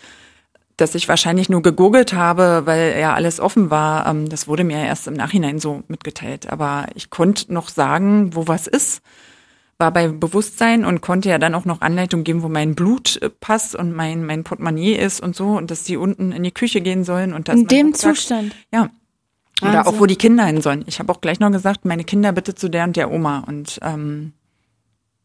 [0.76, 4.06] Dass ich wahrscheinlich nur gegoogelt habe, weil ja alles offen war.
[4.06, 6.48] Ähm, das wurde mir erst im Nachhinein so mitgeteilt.
[6.48, 9.02] Aber ich konnte noch sagen, wo was ist
[9.78, 13.92] war bei Bewusstsein und konnte ja dann auch noch Anleitung geben, wo mein Blutpass und
[13.92, 17.32] mein, mein Portemonnaie ist und so und dass die unten in die Küche gehen sollen.
[17.32, 18.54] Und dass in dem Zustand?
[18.72, 18.90] Ja.
[19.60, 19.94] Oder Wahnsinn.
[19.94, 20.84] auch, wo die Kinder hin sollen.
[20.86, 23.44] Ich habe auch gleich noch gesagt, meine Kinder bitte zu der und der Oma.
[23.46, 24.32] Und ähm,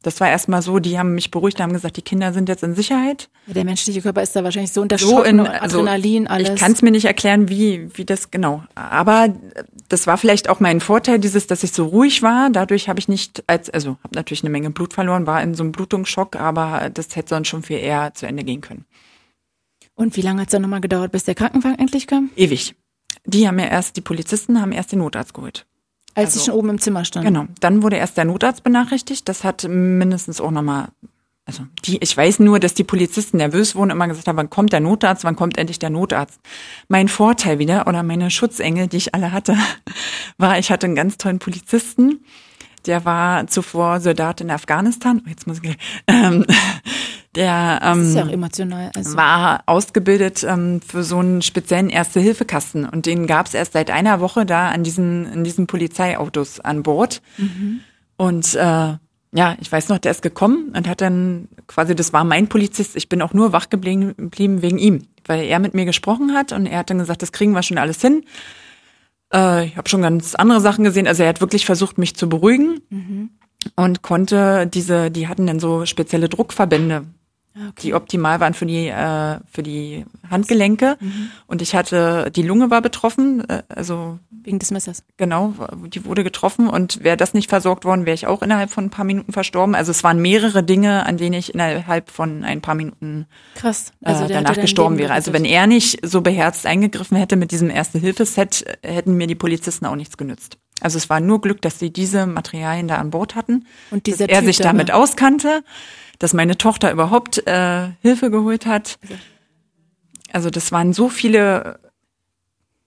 [0.03, 2.75] das war erstmal so, die haben mich beruhigt, haben gesagt, die Kinder sind jetzt in
[2.75, 3.29] Sicherheit.
[3.47, 6.49] Ja, der menschliche Körper ist da wahrscheinlich so unter so in, also Adrenalin, alles.
[6.49, 8.63] Ich kann es mir nicht erklären, wie, wie das genau.
[8.75, 9.29] Aber
[9.89, 12.49] das war vielleicht auch mein Vorteil, dieses, dass ich so ruhig war.
[12.51, 15.63] Dadurch habe ich nicht, als, also habe natürlich eine Menge Blut verloren, war in so
[15.63, 18.85] einem Blutungsschock, aber das hätte sonst schon viel eher zu Ende gehen können.
[19.95, 22.29] Und wie lange hat es dann nochmal gedauert, bis der Krankenwagen endlich kam?
[22.35, 22.75] Ewig.
[23.27, 25.65] Die haben ja erst, die Polizisten haben erst den Notarzt geholt.
[26.15, 27.25] Als also, ich schon oben im Zimmer stand.
[27.25, 27.45] Genau.
[27.59, 29.29] Dann wurde erst der Notarzt benachrichtigt.
[29.29, 30.87] Das hat mindestens auch nochmal,
[31.45, 34.71] also die, ich weiß nur, dass die Polizisten nervös wurden, immer gesagt haben, wann kommt
[34.71, 36.39] der Notarzt, wann kommt endlich der Notarzt.
[36.87, 39.57] Mein Vorteil wieder oder meine Schutzengel, die ich alle hatte,
[40.37, 42.23] war, ich hatte einen ganz tollen Polizisten.
[42.85, 45.21] Der war zuvor Soldat in Afghanistan.
[45.25, 46.45] Oh, jetzt muss ich, ähm,
[47.37, 49.15] der ähm, ja also.
[49.15, 54.19] war ausgebildet ähm, für so einen speziellen Erste-Hilfe-Kasten und den gab es erst seit einer
[54.19, 57.21] Woche da an diesen, in diesen Polizeiautos an Bord.
[57.37, 57.81] Mhm.
[58.17, 58.97] Und äh,
[59.33, 62.95] ja, ich weiß noch, der ist gekommen und hat dann quasi, das war mein Polizist,
[62.95, 66.65] ich bin auch nur wach geblieben, wegen ihm, weil er mit mir gesprochen hat und
[66.65, 68.23] er hat dann gesagt, das kriegen wir schon alles hin.
[69.31, 72.27] Äh, ich habe schon ganz andere Sachen gesehen, also er hat wirklich versucht, mich zu
[72.27, 72.81] beruhigen.
[72.89, 73.29] Mhm
[73.75, 77.05] und konnte diese, die hatten dann so spezielle Druckverbände,
[77.69, 77.81] okay.
[77.81, 80.97] die optimal waren für die äh, für die Handgelenke.
[80.99, 81.29] Mhm.
[81.47, 85.03] und ich hatte die Lunge war betroffen äh, also wegen des Messers.
[85.17, 85.53] Genau
[85.87, 86.67] die wurde getroffen.
[86.67, 89.75] Und wäre das nicht versorgt worden wäre ich auch innerhalb von ein paar Minuten verstorben.
[89.75, 93.91] Also es waren mehrere Dinge an denen ich innerhalb von ein paar Minuten krass.
[94.03, 95.13] also äh, danach gestorben wäre.
[95.13, 99.35] Also wenn er nicht so beherzt eingegriffen hätte mit diesem erste Hilfeset hätten mir die
[99.35, 103.09] Polizisten auch nichts genützt also es war nur Glück dass sie diese Materialien da an
[103.09, 105.63] Bord hatten und dieser dass er sich damit auskannte
[106.19, 108.99] dass meine Tochter überhaupt äh, Hilfe geholt hat.
[110.31, 111.79] Also das waren so viele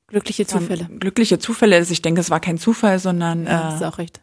[0.08, 0.88] glückliche Zufälle.
[0.98, 4.20] Glückliche Zufälle, dass ich denke, es war kein Zufall, sondern ja, das ist auch recht.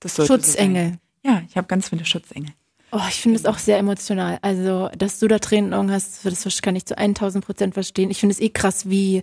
[0.00, 0.98] Das Schutzengel.
[1.22, 2.52] So ja, ich habe ganz viele Schutzengel.
[2.92, 4.38] Oh, ich finde es auch sehr emotional.
[4.42, 8.10] Also, dass du da Tränen in Augen hast, das kann ich zu 1000 Prozent verstehen.
[8.10, 9.22] Ich finde es eh krass, wie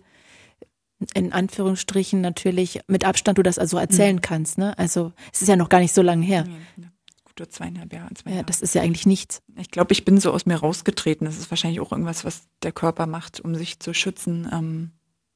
[1.13, 4.21] in Anführungsstrichen natürlich mit Abstand du das also erzählen mhm.
[4.21, 4.57] kannst.
[4.57, 4.77] Ne?
[4.77, 6.45] Also es ist ja noch gar nicht so lange her.
[6.77, 6.87] Ja,
[7.39, 8.13] oder zweieinhalb Jahre.
[8.15, 9.41] Zwei ja, das ist ja eigentlich nichts.
[9.57, 11.25] Ich glaube, ich bin so aus mir rausgetreten.
[11.25, 14.49] Das ist wahrscheinlich auch irgendwas, was der Körper macht, um sich zu schützen.
[14.51, 14.91] Ähm,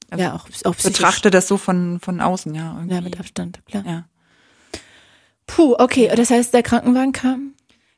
[0.10, 2.74] also ja, auch, auch betrachte das so von, von außen, ja.
[2.76, 2.96] Irgendwie.
[2.96, 3.84] Ja, mit Abstand, klar.
[3.86, 4.06] Ja.
[5.46, 6.12] Puh, okay.
[6.16, 7.54] Das heißt, der Krankenwagen kam?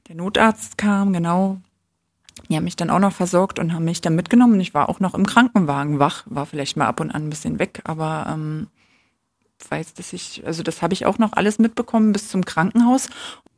[0.07, 1.61] Der Notarzt kam, genau.
[2.49, 4.59] Die haben mich dann auch noch versorgt und haben mich dann mitgenommen.
[4.59, 7.59] Ich war auch noch im Krankenwagen wach, war vielleicht mal ab und an ein bisschen
[7.59, 8.67] weg, aber ähm,
[9.69, 13.09] weiß, dass ich, also das habe ich auch noch alles mitbekommen bis zum Krankenhaus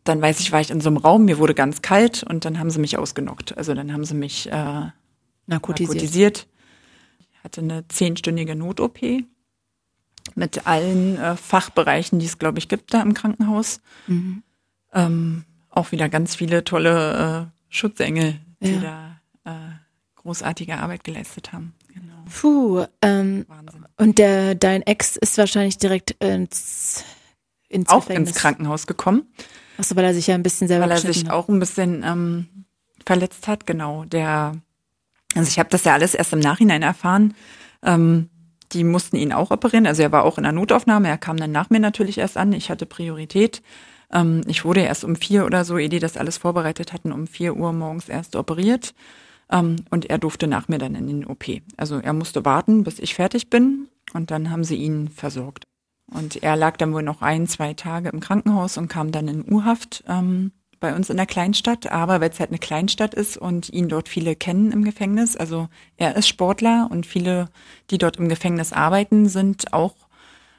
[0.06, 2.60] dann weiß ich, war ich in so einem Raum, mir wurde ganz kalt und dann
[2.60, 3.58] haben sie mich ausgenockt.
[3.58, 5.96] Also dann haben sie mich äh, narkotisiert.
[5.96, 6.48] narkotisiert.
[7.20, 9.00] Ich hatte eine zehnstündige Not-OP
[10.36, 13.82] mit allen äh, Fachbereichen, die es, glaube ich, gibt da im Krankenhaus.
[14.06, 14.44] Mhm.
[14.94, 19.20] Ähm, auch wieder ganz viele tolle äh, Schutzengel, die ja.
[19.44, 19.72] da äh,
[20.16, 21.74] großartige Arbeit geleistet haben.
[21.94, 22.14] Genau.
[22.30, 23.86] Puh, ähm, Wahnsinn.
[23.98, 27.04] und der, dein Ex ist wahrscheinlich direkt ins,
[27.70, 29.32] ins auch ins Krankenhaus gekommen.
[29.78, 31.32] Achso, weil er sich ja ein bisschen selber Weil er sich hat.
[31.32, 32.66] auch ein bisschen ähm,
[33.06, 34.06] verletzt hat, genau.
[34.06, 34.54] Der,
[35.36, 37.34] also ich habe das ja alles erst im Nachhinein erfahren.
[37.84, 38.30] Ähm,
[38.72, 39.86] die mussten ihn auch operieren.
[39.86, 41.08] Also er war auch in der Notaufnahme.
[41.08, 42.52] Er kam dann nach mir natürlich erst an.
[42.54, 43.62] Ich hatte Priorität.
[44.12, 47.28] Ähm, ich wurde erst um vier oder so, ehe die das alles vorbereitet hatten, um
[47.28, 48.94] vier Uhr morgens erst operiert.
[49.52, 51.46] Ähm, und er durfte nach mir dann in den OP.
[51.78, 53.88] Also er musste warten, bis ich fertig bin.
[54.14, 55.64] Und dann haben sie ihn versorgt.
[56.12, 59.52] Und er lag dann wohl noch ein, zwei Tage im Krankenhaus und kam dann in
[59.52, 61.92] U-Haft ähm, bei uns in der Kleinstadt.
[61.92, 65.68] Aber weil es halt eine Kleinstadt ist und ihn dort viele kennen im Gefängnis, also
[65.98, 67.50] er ist Sportler und viele,
[67.90, 69.96] die dort im Gefängnis arbeiten, sind auch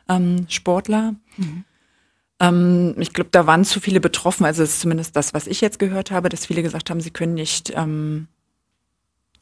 [0.09, 1.15] ähm, Sportler.
[1.37, 1.65] Mhm.
[2.41, 4.45] Ähm, ich glaube, da waren zu viele betroffen.
[4.45, 7.11] Also es ist zumindest das, was ich jetzt gehört habe, dass viele gesagt haben, sie
[7.11, 8.29] können nicht ähm,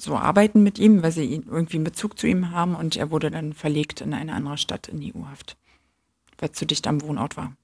[0.01, 2.75] so arbeiten mit ihm, weil sie irgendwie einen Bezug zu ihm haben.
[2.75, 5.57] Und er wurde dann verlegt in eine andere Stadt in die U-Haft
[6.39, 7.57] weil es zu dicht am Wohnort war.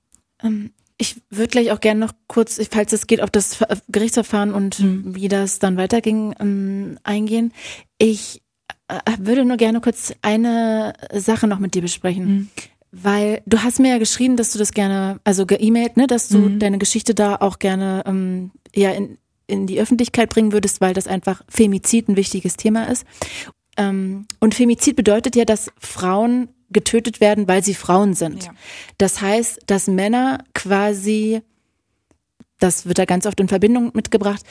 [0.42, 4.80] Ähm, ich würde gleich auch gerne noch kurz, falls es geht, auf das Gerichtsverfahren und
[4.80, 5.14] mhm.
[5.14, 7.52] wie das dann weiterging, ähm, eingehen.
[7.98, 8.42] Ich
[8.88, 12.26] äh, würde nur gerne kurz eine Sache noch mit dir besprechen.
[12.26, 12.48] Mhm.
[12.92, 16.38] Weil du hast mir ja geschrieben, dass du das gerne, also geemailt, ne, dass du
[16.38, 16.58] mhm.
[16.58, 21.06] deine Geschichte da auch gerne ähm, ja in, in die Öffentlichkeit bringen würdest, weil das
[21.06, 23.04] einfach Femizid ein wichtiges Thema ist.
[23.76, 28.44] Ähm, und Femizid bedeutet ja, dass Frauen getötet werden, weil sie Frauen sind.
[28.44, 28.52] Ja.
[28.98, 31.42] Das heißt, dass Männer quasi,
[32.58, 34.42] das wird da ganz oft in Verbindung mitgebracht,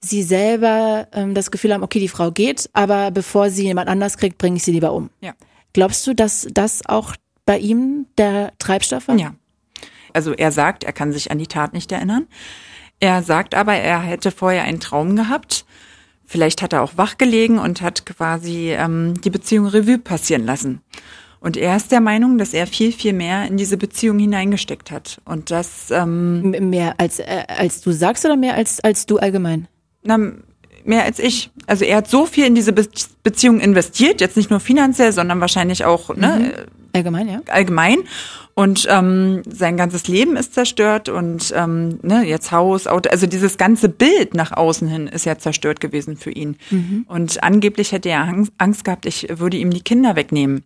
[0.00, 4.18] sie selber ähm, das Gefühl haben, okay, die Frau geht, aber bevor sie jemand anders
[4.18, 5.10] kriegt, bringe ich sie lieber um.
[5.20, 5.34] Ja.
[5.72, 7.16] Glaubst du, dass das auch
[7.46, 9.16] bei ihm der Treibstoff war?
[9.16, 9.34] Ja.
[10.12, 12.26] Also er sagt, er kann sich an die Tat nicht erinnern.
[13.00, 15.64] Er sagt aber, er hätte vorher einen Traum gehabt.
[16.24, 20.80] Vielleicht hat er auch wachgelegen und hat quasi ähm, die Beziehung Revue passieren lassen.
[21.40, 25.20] Und er ist der Meinung, dass er viel, viel mehr in diese Beziehung hineingesteckt hat.
[25.26, 29.68] Und das ähm, mehr als äh, als du sagst oder mehr als als du allgemein?
[30.02, 30.18] Na,
[30.84, 31.50] mehr als ich.
[31.66, 32.86] Also er hat so viel in diese Be
[33.22, 36.52] Beziehung investiert, jetzt nicht nur finanziell, sondern wahrscheinlich auch ne, mhm.
[36.92, 37.40] allgemein, ja.
[37.48, 37.98] Allgemein.
[38.54, 43.58] Und ähm, sein ganzes Leben ist zerstört und ähm, ne, jetzt Haus, Auto, also dieses
[43.58, 46.56] ganze Bild nach außen hin ist ja zerstört gewesen für ihn.
[46.70, 47.04] Mhm.
[47.08, 50.62] Und angeblich hätte er Angst gehabt, ich würde ihm die Kinder wegnehmen.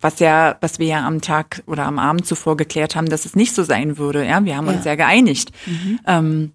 [0.00, 3.34] Was ja, was wir ja am Tag oder am Abend zuvor geklärt haben, dass es
[3.34, 4.26] nicht so sein würde.
[4.26, 4.72] Ja, wir haben ja.
[4.74, 5.52] uns ja geeinigt.
[5.66, 6.00] Mhm.
[6.06, 6.52] Ähm,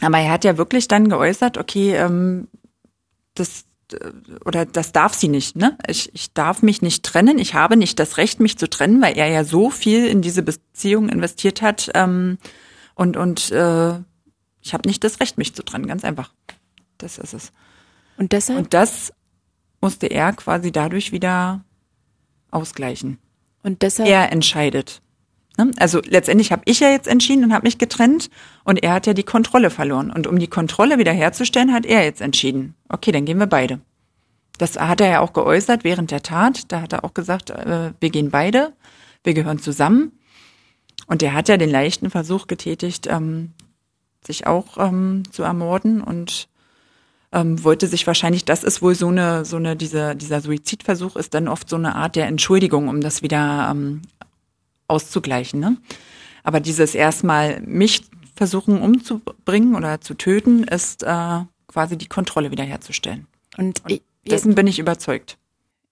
[0.00, 2.48] aber er hat ja wirklich dann geäußert, okay, ähm,
[3.34, 3.64] das
[4.44, 5.78] oder das darf sie nicht, ne?
[5.86, 9.16] Ich, ich darf mich nicht trennen, ich habe nicht das Recht, mich zu trennen, weil
[9.16, 12.36] er ja so viel in diese Beziehung investiert hat ähm,
[12.94, 13.94] und und äh,
[14.60, 16.34] ich habe nicht das Recht, mich zu trennen, ganz einfach.
[16.98, 17.52] Das ist es.
[18.18, 18.58] Und deshalb?
[18.58, 19.12] Und das
[19.80, 21.64] musste er quasi dadurch wieder
[22.50, 23.18] ausgleichen.
[23.62, 24.08] Und deshalb?
[24.08, 25.00] Er entscheidet.
[25.58, 25.72] Ne?
[25.76, 28.30] Also letztendlich habe ich ja jetzt entschieden und habe mich getrennt
[28.64, 30.10] und er hat ja die Kontrolle verloren.
[30.10, 32.74] Und um die Kontrolle wiederherzustellen, hat er jetzt entschieden.
[32.88, 33.80] Okay, dann gehen wir beide.
[34.56, 36.72] Das hat er ja auch geäußert während der Tat.
[36.72, 38.72] Da hat er auch gesagt, äh, wir gehen beide,
[39.24, 40.12] wir gehören zusammen.
[41.06, 43.52] Und er hat ja den leichten Versuch getätigt, ähm,
[44.24, 46.48] sich auch ähm, zu ermorden und
[47.32, 51.34] ähm, wollte sich wahrscheinlich, das ist wohl so eine, so eine, dieser, dieser Suizidversuch ist
[51.34, 54.02] dann oft so eine Art der Entschuldigung, um das wieder ähm,
[54.88, 55.60] auszugleichen.
[55.60, 55.76] Ne?
[56.42, 58.02] Aber dieses erstmal mich
[58.34, 63.26] versuchen umzubringen oder zu töten, ist äh, quasi die Kontrolle wiederherzustellen.
[63.56, 65.38] Und, Und dessen bin ich überzeugt.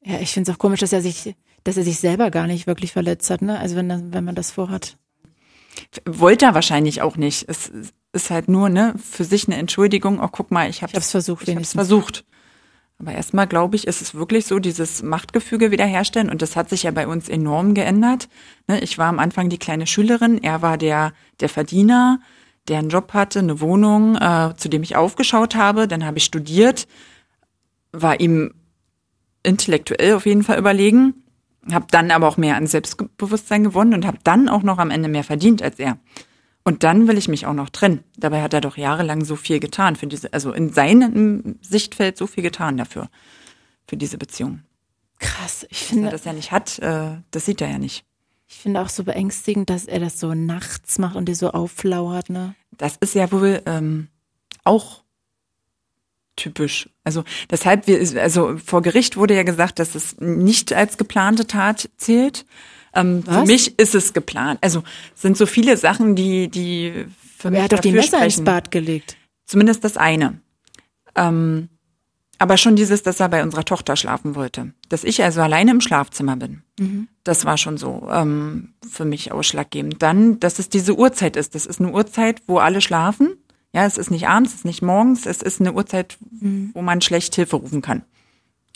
[0.05, 1.35] Ja, ich finde es auch komisch, dass er sich,
[1.65, 3.59] dass er sich selber gar nicht wirklich verletzt hat, ne?
[3.59, 4.97] Also wenn, wenn man das vorhat.
[6.05, 7.49] Wollte er wahrscheinlich auch nicht.
[7.49, 7.71] Es
[8.13, 10.21] ist halt nur, ne, für sich eine Entschuldigung.
[10.21, 11.49] Oh, guck mal, ich habe es versucht.
[11.49, 12.25] Ich hab's versucht.
[12.99, 16.31] Aber erstmal glaube ich, ist es wirklich so, dieses Machtgefüge wiederherstellen.
[16.31, 18.29] Und das hat sich ja bei uns enorm geändert.
[18.69, 22.21] Ne, ich war am Anfang die kleine Schülerin, er war der, der Verdiener,
[22.69, 25.89] der einen Job hatte, eine Wohnung, äh, zu dem ich aufgeschaut habe.
[25.89, 26.89] Dann habe ich studiert,
[27.93, 28.55] war ihm
[29.43, 31.15] intellektuell auf jeden Fall überlegen,
[31.71, 35.09] habe dann aber auch mehr an Selbstbewusstsein gewonnen und habe dann auch noch am Ende
[35.09, 35.99] mehr verdient als er.
[36.67, 38.03] Und dann will ich mich auch noch trennen.
[38.17, 42.27] Dabei hat er doch jahrelang so viel getan für diese, also in seinem Sichtfeld so
[42.27, 43.09] viel getan dafür,
[43.87, 44.63] für diese Beziehung.
[45.21, 46.11] Krass, ich finde.
[46.11, 48.05] Dass er das ja nicht hat, äh, das sieht er ja nicht.
[48.49, 52.31] Ich finde auch so beängstigend, dass er das so nachts macht und dir so aufflauert,
[52.31, 52.57] ne?
[52.73, 54.09] Das ist ja wohl ähm,
[54.65, 55.05] auch
[56.35, 56.91] typisch.
[57.05, 61.91] Also deshalb, wir, also vor Gericht wurde ja gesagt, dass es nicht als geplante Tat
[61.97, 62.45] zählt.
[62.97, 64.59] Ähm, für mich ist es geplant.
[64.63, 64.83] Also
[65.15, 67.59] sind so viele Sachen, die, die für mich.
[67.59, 68.41] Er hat doch die Messer sprechen.
[68.41, 69.17] ins Bad gelegt.
[69.45, 70.41] Zumindest das eine.
[71.15, 71.69] Ähm,
[72.39, 74.73] aber schon dieses, dass er bei unserer Tochter schlafen wollte.
[74.89, 76.63] Dass ich also alleine im Schlafzimmer bin.
[76.79, 77.09] Mhm.
[77.25, 80.03] Das war schon so ähm, für mich ausschlaggebend.
[80.03, 81.55] Dann, dass es diese Uhrzeit ist.
[81.55, 83.37] Das ist eine Uhrzeit, wo alle schlafen.
[83.73, 86.71] Ja, es ist nicht abends, es ist nicht morgens, es ist eine Uhrzeit, mhm.
[86.73, 88.03] wo man schlecht Hilfe rufen kann.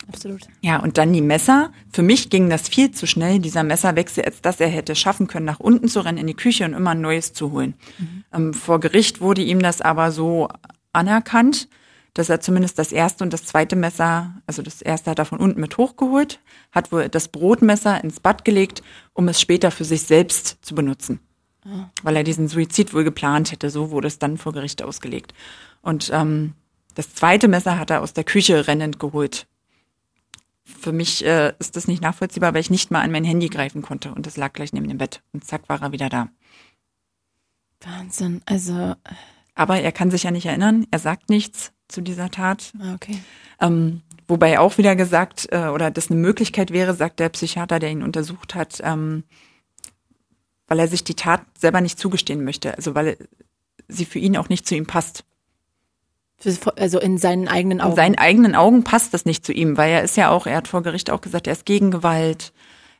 [0.08, 0.42] Absolut.
[0.60, 1.72] Ja, und dann die Messer.
[1.92, 5.46] Für mich ging das viel zu schnell, dieser Messerwechsel, als dass er hätte schaffen können,
[5.46, 7.74] nach unten zu rennen in die Küche und immer ein neues zu holen.
[7.98, 8.24] Mhm.
[8.32, 10.48] Ähm, vor Gericht wurde ihm das aber so
[10.92, 11.68] anerkannt,
[12.14, 15.38] dass er zumindest das erste und das zweite Messer, also das erste hat er von
[15.38, 16.40] unten mit hochgeholt,
[16.72, 18.82] hat wohl das Brotmesser ins Bad gelegt,
[19.12, 21.20] um es später für sich selbst zu benutzen.
[21.64, 21.84] Oh.
[22.02, 23.70] Weil er diesen Suizid wohl geplant hätte.
[23.70, 25.34] So wurde es dann vor Gericht ausgelegt.
[25.82, 26.54] Und ähm,
[26.94, 29.46] das zweite Messer hat er aus der Küche rennend geholt
[30.70, 33.82] für mich äh, ist das nicht nachvollziehbar, weil ich nicht mal an mein Handy greifen
[33.82, 36.28] konnte und das lag gleich neben dem Bett und zack war er wieder da.
[37.80, 38.94] Wahnsinn, also.
[39.54, 42.72] Aber er kann sich ja nicht erinnern, er sagt nichts zu dieser Tat.
[42.80, 43.18] Ah, okay.
[43.60, 47.90] Ähm, wobei auch wieder gesagt, äh, oder das eine Möglichkeit wäre, sagt der Psychiater, der
[47.90, 49.24] ihn untersucht hat, ähm,
[50.66, 53.18] weil er sich die Tat selber nicht zugestehen möchte, also weil
[53.88, 55.24] sie für ihn auch nicht zu ihm passt.
[56.76, 57.90] Also in seinen eigenen Augen.
[57.90, 60.56] In seinen eigenen Augen passt das nicht zu ihm, weil er ist ja auch, er
[60.56, 62.52] hat vor Gericht auch gesagt, er ist gegen Gewalt.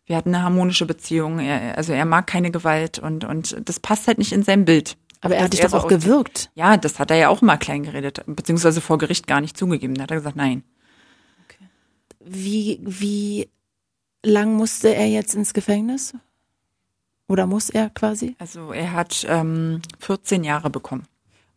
[0.05, 1.39] Wir hatten eine harmonische Beziehung.
[1.39, 4.97] Er, also er mag keine Gewalt und, und das passt halt nicht in sein Bild.
[5.23, 6.51] Aber er hat dich doch so auch gewirkt.
[6.55, 9.95] Ja, das hat er ja auch mal klein geredet, beziehungsweise vor Gericht gar nicht zugegeben.
[9.95, 10.63] Da hat er gesagt, nein.
[12.23, 13.49] Wie, wie
[14.25, 16.15] lang musste er jetzt ins Gefängnis?
[17.29, 18.35] Oder muss er quasi?
[18.39, 21.07] Also er hat ähm, 14 Jahre bekommen.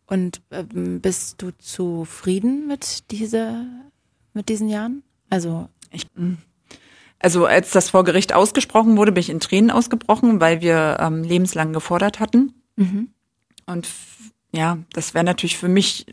[0.06, 3.66] Und ähm, bist du zufrieden mit dieser,
[4.32, 5.02] mit diesen Jahren?
[5.30, 6.36] Also, Ich, mh.
[7.18, 11.22] also als das vor Gericht ausgesprochen wurde, bin ich in Tränen ausgebrochen, weil wir ähm,
[11.22, 12.54] lebenslang gefordert hatten.
[12.76, 13.08] mhm.
[13.66, 13.88] Und
[14.52, 16.06] ja, das wäre natürlich für mich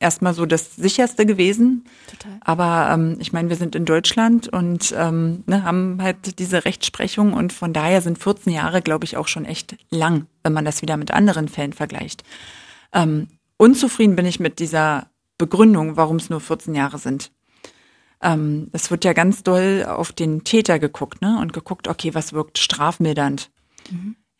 [0.00, 1.84] erstmal so das sicherste gewesen.
[2.10, 2.38] total.
[2.40, 7.34] Aber ähm, ich meine, wir sind in Deutschland und ähm, ne, haben halt diese Rechtsprechung
[7.34, 10.82] und von daher sind 14 Jahre, glaube ich, auch schon echt lang, wenn man das
[10.82, 12.24] wieder mit anderen Fällen vergleicht.
[12.92, 17.32] Ähm, unzufrieden bin ich mit dieser Begründung, warum es nur 14 Jahre sind.
[18.22, 21.38] Ähm, es wird ja ganz doll auf den Täter geguckt, ne?
[21.40, 23.50] Und geguckt, okay, was wirkt strafmildernd?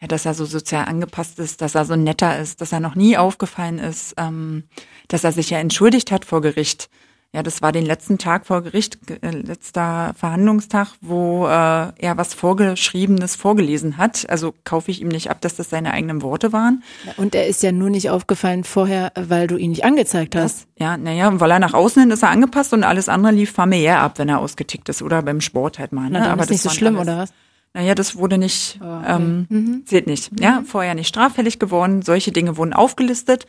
[0.01, 2.95] Ja, dass er so sozial angepasst ist, dass er so netter ist, dass er noch
[2.95, 4.65] nie aufgefallen ist, ähm,
[5.09, 6.89] dass er sich ja entschuldigt hat vor Gericht.
[7.33, 12.17] Ja, das war den letzten Tag vor Gericht, ge- äh, letzter Verhandlungstag, wo äh, er
[12.17, 14.29] was Vorgeschriebenes vorgelesen hat.
[14.29, 16.83] Also kaufe ich ihm nicht ab, dass das seine eigenen Worte waren.
[17.19, 20.67] Und er ist ja nur nicht aufgefallen vorher, weil du ihn nicht angezeigt hast.
[20.77, 24.01] Ja, naja, weil er nach außen hin ist er angepasst und alles andere lief familiär
[24.01, 26.11] ab, wenn er ausgetickt ist oder beim Sport halt mal.
[26.11, 26.19] Ne?
[26.19, 27.33] Na, dann ist nicht so schlimm, alles- oder was?
[27.75, 29.05] Naja, das wurde nicht, Oh, okay.
[29.15, 30.33] ähm, zählt nicht.
[30.41, 32.03] Ja, vorher nicht straffällig geworden.
[32.03, 33.47] Solche Dinge wurden aufgelistet.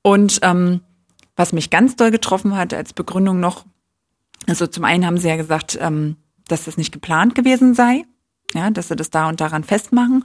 [0.00, 0.80] Und ähm,
[1.42, 3.64] was mich ganz doll getroffen hat als Begründung noch,
[4.46, 6.14] also zum einen haben sie ja gesagt, ähm,
[6.46, 8.04] dass das nicht geplant gewesen sei,
[8.54, 10.24] ja, dass sie das da und daran festmachen.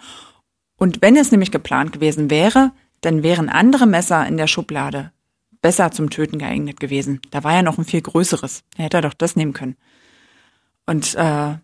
[0.77, 2.72] Und wenn es nämlich geplant gewesen wäre,
[3.02, 5.11] dann wären andere Messer in der Schublade
[5.60, 7.19] besser zum Töten geeignet gewesen.
[7.31, 8.64] Da war ja noch ein viel größeres.
[8.77, 9.76] Er hätte doch das nehmen können.
[10.85, 11.57] Und äh,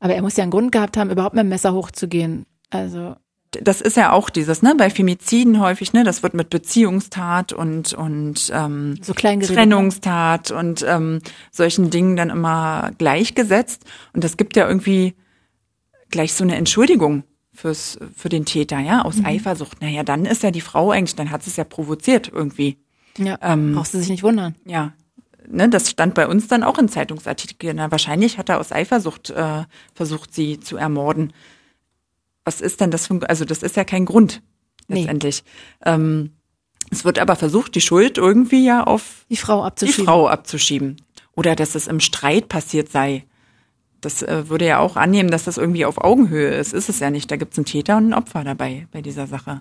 [0.00, 2.46] Aber er muss ja einen Grund gehabt haben, überhaupt mit dem Messer hochzugehen.
[2.70, 3.16] Also,
[3.50, 7.94] das ist ja auch dieses, ne, bei Femiziden häufig, ne, das wird mit Beziehungstat und
[7.94, 9.54] und ähm, so geredet.
[9.56, 11.20] Trennungstat und ähm,
[11.50, 13.84] solchen Dingen dann immer gleichgesetzt.
[14.12, 15.14] Und das gibt ja irgendwie
[16.10, 19.80] gleich so eine Entschuldigung fürs für den Täter, ja, aus Eifersucht.
[19.80, 22.78] Naja, dann ist ja die Frau eigentlich, dann hat sie es ja provoziert irgendwie.
[23.18, 24.54] Ja, Ähm, brauchst du sich nicht wundern.
[24.66, 24.92] Ja,
[25.48, 27.76] ne, das stand bei uns dann auch in Zeitungsartikeln.
[27.76, 29.64] Na, wahrscheinlich hat er aus Eifersucht äh,
[29.94, 31.32] versucht, sie zu ermorden.
[32.46, 34.40] Was ist denn das für ein, also das ist ja kein Grund
[34.88, 35.00] Nee.
[35.00, 35.42] letztendlich.
[35.84, 36.30] Ähm,
[36.90, 40.04] es wird aber versucht, die Schuld irgendwie ja auf Die Frau die abzuschieben.
[40.04, 40.96] Frau abzuschieben.
[41.34, 43.24] Oder dass es im Streit passiert sei.
[44.00, 46.72] Das äh, würde ja auch annehmen, dass das irgendwie auf Augenhöhe ist.
[46.72, 47.30] Ist es ja nicht.
[47.30, 49.60] Da gibt es einen Täter und ein Opfer dabei bei dieser Sache.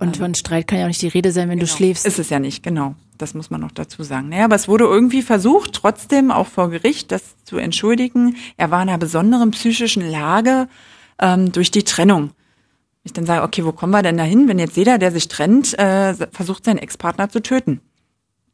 [0.00, 2.04] Und von Streit kann ja auch nicht die Rede sein, wenn du schläfst.
[2.04, 2.94] Ist es ja nicht, genau.
[3.16, 4.28] Das muss man noch dazu sagen.
[4.28, 8.36] Naja, aber es wurde irgendwie versucht, trotzdem auch vor Gericht, das zu entschuldigen.
[8.56, 10.68] Er war in einer besonderen psychischen Lage
[11.20, 12.30] ähm, durch die Trennung.
[13.04, 15.78] Ich dann sage, okay, wo kommen wir denn dahin, wenn jetzt jeder, der sich trennt,
[15.78, 17.80] äh, versucht, seinen Ex-Partner zu töten?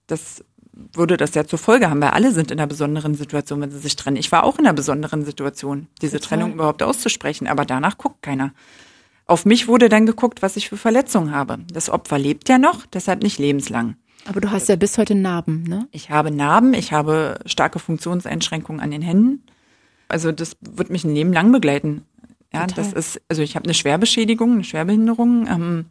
[0.07, 0.45] Das
[0.93, 3.79] würde das ja zur Folge haben, weil alle sind in einer besonderen Situation, wenn sie
[3.79, 4.17] sich trennen.
[4.17, 6.39] Ich war auch in einer besonderen Situation, diese Total.
[6.39, 8.53] Trennung überhaupt auszusprechen, aber danach guckt keiner.
[9.27, 11.59] Auf mich wurde dann geguckt, was ich für Verletzungen habe.
[11.73, 13.97] Das Opfer lebt ja noch, deshalb nicht lebenslang.
[14.27, 15.87] Aber du hast ja bis heute Narben, ne?
[15.93, 19.43] Ich habe Narben, ich habe starke Funktionseinschränkungen an den Händen.
[20.09, 22.05] Also das wird mich ein Leben lang begleiten.
[22.55, 22.85] Ja, Total.
[22.85, 25.47] das ist, also ich habe eine Schwerbeschädigung, eine Schwerbehinderung.
[25.49, 25.87] Ähm,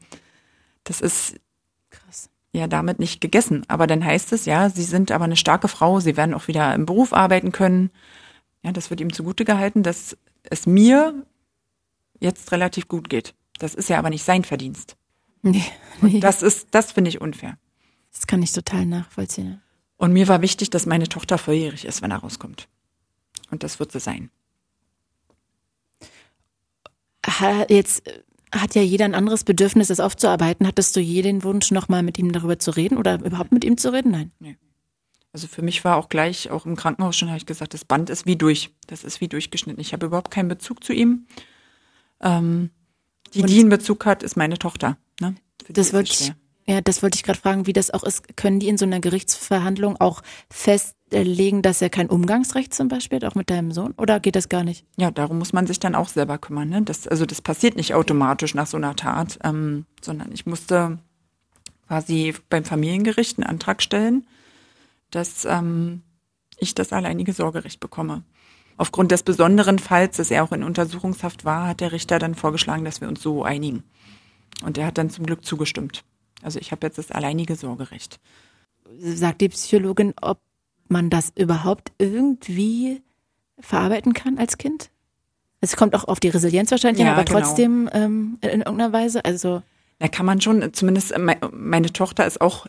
[0.85, 1.35] das ist
[1.89, 2.29] Krass.
[2.53, 3.63] ja damit nicht gegessen.
[3.67, 6.73] Aber dann heißt es, ja, Sie sind aber eine starke Frau, Sie werden auch wieder
[6.73, 7.91] im Beruf arbeiten können.
[8.63, 11.13] Ja, das wird ihm zugute gehalten, dass es mir
[12.19, 13.35] jetzt relativ gut geht.
[13.59, 14.95] Das ist ja aber nicht sein Verdienst.
[15.45, 15.61] Nee,
[15.99, 16.21] nee.
[16.21, 17.57] Das ist, das finde ich unfair.
[18.13, 19.61] Das kann ich total nachvollziehen.
[19.97, 22.69] Und mir war wichtig, dass meine Tochter volljährig ist, wenn er rauskommt.
[23.51, 24.29] Und das wird sie sein.
[27.69, 28.19] Jetzt äh,
[28.53, 30.67] hat ja jeder ein anderes Bedürfnis, das aufzuarbeiten.
[30.67, 33.77] Hattest du je den Wunsch, nochmal mit ihm darüber zu reden oder überhaupt mit ihm
[33.77, 34.11] zu reden?
[34.39, 34.57] Nein.
[35.31, 38.11] Also für mich war auch gleich, auch im Krankenhaus schon, habe ich gesagt, das Band
[38.11, 38.69] ist wie durch.
[38.85, 39.81] Das ist wie durchgeschnitten.
[39.81, 41.25] Ich habe überhaupt keinen Bezug zu ihm.
[42.21, 42.69] Ähm,
[43.33, 44.97] die, Und- die einen Bezug hat, ist meine Tochter.
[45.19, 45.33] Ne?
[45.69, 46.33] Das wollte ich,
[46.67, 48.37] ja, das wollte ich gerade fragen, wie das auch ist.
[48.37, 50.21] Können die in so einer Gerichtsverhandlung auch
[51.13, 53.93] festlegen, dass er kein Umgangsrecht zum Beispiel hat, auch mit deinem Sohn?
[53.97, 54.85] Oder geht das gar nicht?
[54.97, 56.69] Ja, darum muss man sich dann auch selber kümmern.
[56.69, 56.81] Ne?
[56.81, 60.99] Das, also das passiert nicht automatisch nach so einer Tat, ähm, sondern ich musste
[61.87, 64.25] quasi beim Familiengericht einen Antrag stellen,
[65.11, 66.01] dass ähm,
[66.57, 68.23] ich das alleinige Sorgerecht bekomme.
[68.77, 72.85] Aufgrund des besonderen Falls, dass er auch in Untersuchungshaft war, hat der Richter dann vorgeschlagen,
[72.85, 73.83] dass wir uns so einigen.
[74.63, 76.03] Und er hat dann zum Glück zugestimmt.
[76.41, 78.19] Also ich habe jetzt das alleinige Sorgerecht.
[78.99, 80.39] Sagt die Psychologin, ob
[80.87, 83.01] man das überhaupt irgendwie
[83.59, 84.89] verarbeiten kann als Kind?
[85.61, 87.39] Es kommt auch auf die Resilienz wahrscheinlich, Ja, an, aber genau.
[87.39, 89.23] trotzdem ähm, in irgendeiner Weise.
[89.23, 89.61] Also
[89.99, 92.67] Da kann man schon, zumindest äh, mei- meine Tochter ist auch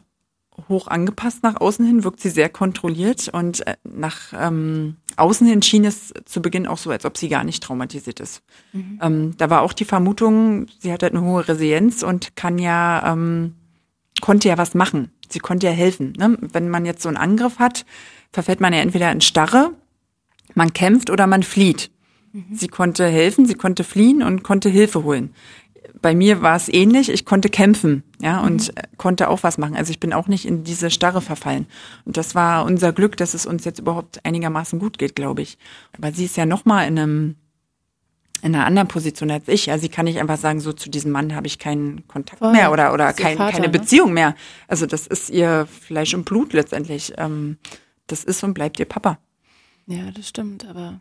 [0.69, 5.63] hoch angepasst nach außen hin, wirkt sie sehr kontrolliert und äh, nach ähm, außen hin
[5.63, 8.41] schien es zu Beginn auch so, als ob sie gar nicht traumatisiert ist.
[8.73, 13.13] Ähm, da war auch die Vermutung, sie hat halt eine hohe Resilienz und kann ja,
[13.13, 13.57] ähm,
[14.21, 15.11] konnte ja was machen.
[15.29, 16.13] Sie konnte ja helfen.
[16.17, 16.37] Ne?
[16.41, 17.85] Wenn man jetzt so einen Angriff hat,
[18.33, 19.73] verfällt man ja entweder in Starre,
[20.55, 21.91] man kämpft oder man flieht.
[22.51, 25.33] Sie konnte helfen, sie konnte fliehen und konnte Hilfe holen.
[26.03, 27.09] Bei mir war es ähnlich.
[27.09, 29.77] Ich konnte kämpfen, ja, und äh, konnte auch was machen.
[29.77, 31.67] Also ich bin auch nicht in diese Starre verfallen.
[32.05, 35.59] Und das war unser Glück, dass es uns jetzt überhaupt einigermaßen gut geht, glaube ich.
[35.97, 37.35] Aber sie ist ja noch mal in einem
[38.43, 39.71] in einer anderen Position als ich.
[39.71, 42.53] Also sie kann nicht einfach sagen, so zu diesem Mann habe ich keinen Kontakt Voll.
[42.53, 43.73] mehr oder oder kein, Vater, keine ne?
[43.79, 44.35] Beziehung mehr.
[44.69, 47.15] Also das ist ihr Fleisch und Blut letztendlich.
[47.17, 47.59] Ähm,
[48.07, 49.19] das ist und bleibt ihr Papa.
[49.87, 51.01] ja, das stimmt, aber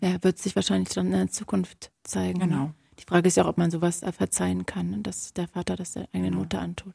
[0.00, 2.38] ja, wird sich wahrscheinlich dann in der Zukunft zeigen.
[2.38, 2.46] ne?
[2.46, 2.70] Genau.
[3.00, 5.74] Die Frage ist ja auch, ob man sowas äh, verzeihen kann, ne, dass der Vater
[5.74, 6.38] das der eigenen Genau.
[6.44, 6.94] Mutter antut.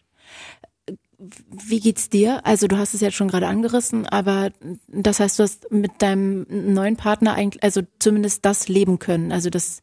[1.20, 2.46] Wie geht's dir?
[2.46, 4.52] Also du hast es jetzt schon gerade angerissen, aber
[4.88, 9.32] das heißt, du hast mit deinem neuen Partner eigentlich, also zumindest das leben können.
[9.34, 9.82] Also das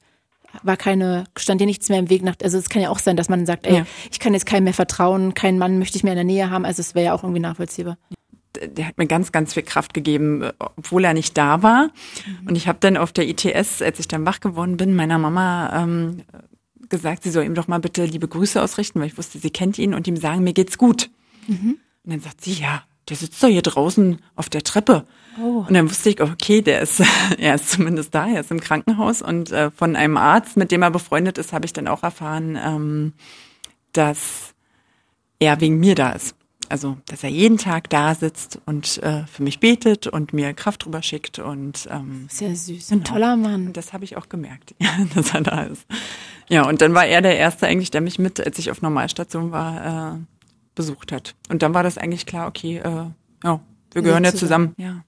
[0.63, 3.17] war keine, stand dir nichts mehr im Weg nach, also es kann ja auch sein,
[3.19, 3.87] dass man sagt, ey, Ja.
[4.11, 6.65] ich kann jetzt keinem mehr vertrauen, keinen Mann möchte ich mehr in der Nähe haben,
[6.65, 7.99] also es wäre ja auch irgendwie nachvollziehbar.
[8.75, 11.91] der hat mir ganz, ganz viel Kraft gegeben, obwohl er nicht da war.
[12.49, 15.83] Und ich habe dann auf der ITS, als ich dann wach geworden bin, meiner Mama
[15.83, 16.23] ähm,
[16.89, 19.79] gesagt, sie soll ihm doch mal bitte liebe Grüße ausrichten, weil ich wusste, sie kennt
[19.79, 21.11] ihn und ihm sagen, mir geht's gut.
[21.49, 25.07] Und dann sagt sie, ja, der sitzt doch hier draußen auf der Treppe.
[25.41, 25.65] Oh.
[25.69, 27.01] Und dann wusste ich, okay, der ist,
[27.39, 29.23] er ist zumindest da, er ist im Krankenhaus.
[29.23, 32.59] Und äh, von einem Arzt, mit dem er befreundet ist, habe ich dann auch erfahren,
[32.61, 33.13] ähm,
[33.93, 34.55] dass
[35.39, 36.35] er wegen mir da ist.
[36.69, 40.85] Also, dass er jeden Tag da sitzt und äh, für mich betet und mir Kraft
[40.85, 41.39] drüber schickt.
[41.39, 43.11] Und ähm, Sehr süß, ein Genau.
[43.13, 43.69] toller Mann.
[43.69, 44.75] und das habe ich auch gemerkt,
[45.15, 45.87] dass er da ist.
[46.49, 49.53] Ja, und dann war er der Erste eigentlich, der mich mit, als ich auf Normalstation
[49.53, 50.19] war, äh,
[50.77, 51.35] besucht hat.
[51.49, 53.11] Und dann war das eigentlich klar, okay, äh,
[53.43, 53.61] ja,
[53.93, 54.75] wir gehören ja zusammen.
[54.77, 55.05] Ja.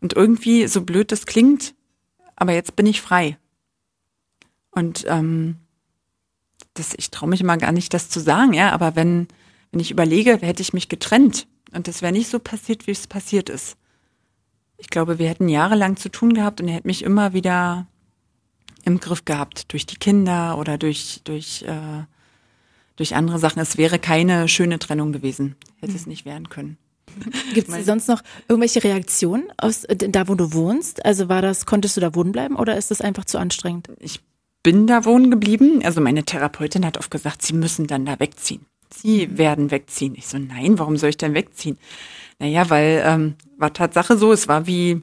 [0.00, 1.74] Und irgendwie, so blöd das klingt,
[2.36, 3.36] aber jetzt bin ich frei.
[4.70, 5.56] Und ähm,
[6.72, 9.28] das, ich traue mich immer gar nicht, das zu sagen, ja, aber wenn,
[9.72, 13.06] wenn ich überlege, hätte ich mich getrennt und das wäre nicht so passiert, wie es
[13.06, 13.76] passiert ist.
[14.78, 17.86] Ich glaube, wir hätten jahrelang zu tun gehabt und er hätte mich immer wieder
[18.84, 22.04] im Griff gehabt durch die Kinder oder durch durch äh,
[23.00, 23.60] durch andere Sachen.
[23.60, 26.76] Es wäre keine schöne Trennung gewesen, hätte es nicht werden können.
[27.54, 31.04] Gibt es sonst noch irgendwelche Reaktionen aus da, wo du wohnst?
[31.04, 33.88] Also war das, konntest du da wohnen bleiben oder ist das einfach zu anstrengend?
[33.98, 34.20] Ich
[34.62, 35.80] bin da wohnen geblieben.
[35.82, 38.66] Also meine Therapeutin hat oft gesagt, sie müssen dann da wegziehen.
[38.92, 40.14] Sie werden wegziehen.
[40.14, 41.78] Ich so, nein, warum soll ich denn wegziehen?
[42.38, 45.02] Naja, weil ähm, war Tatsache so, es war wie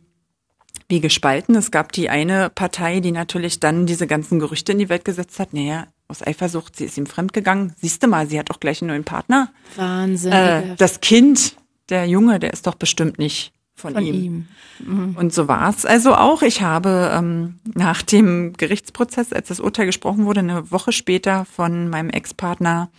[0.89, 1.55] wie gespalten.
[1.55, 5.39] Es gab die eine Partei, die natürlich dann diese ganzen Gerüchte in die Welt gesetzt
[5.39, 5.53] hat.
[5.53, 7.73] Naja, aus Eifersucht, sie ist ihm fremdgegangen.
[7.79, 9.51] Siehst du mal, sie hat auch gleich einen neuen Partner.
[9.75, 10.31] Wahnsinn.
[10.31, 11.55] Äh, das Kind,
[11.89, 14.47] der Junge, der ist doch bestimmt nicht von, von ihm.
[14.79, 15.15] ihm.
[15.17, 16.41] Und so war es also auch.
[16.41, 21.89] Ich habe ähm, nach dem Gerichtsprozess, als das Urteil gesprochen wurde, eine Woche später von
[21.89, 22.89] meinem Ex-Partner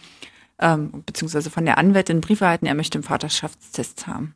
[0.60, 4.34] ähm, beziehungsweise von der Anwältin einen Brief erhalten, er möchte einen Vaterschaftstest haben.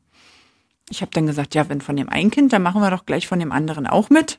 [0.89, 3.27] Ich habe dann gesagt, ja, wenn von dem einen Kind, dann machen wir doch gleich
[3.27, 4.39] von dem anderen auch mit.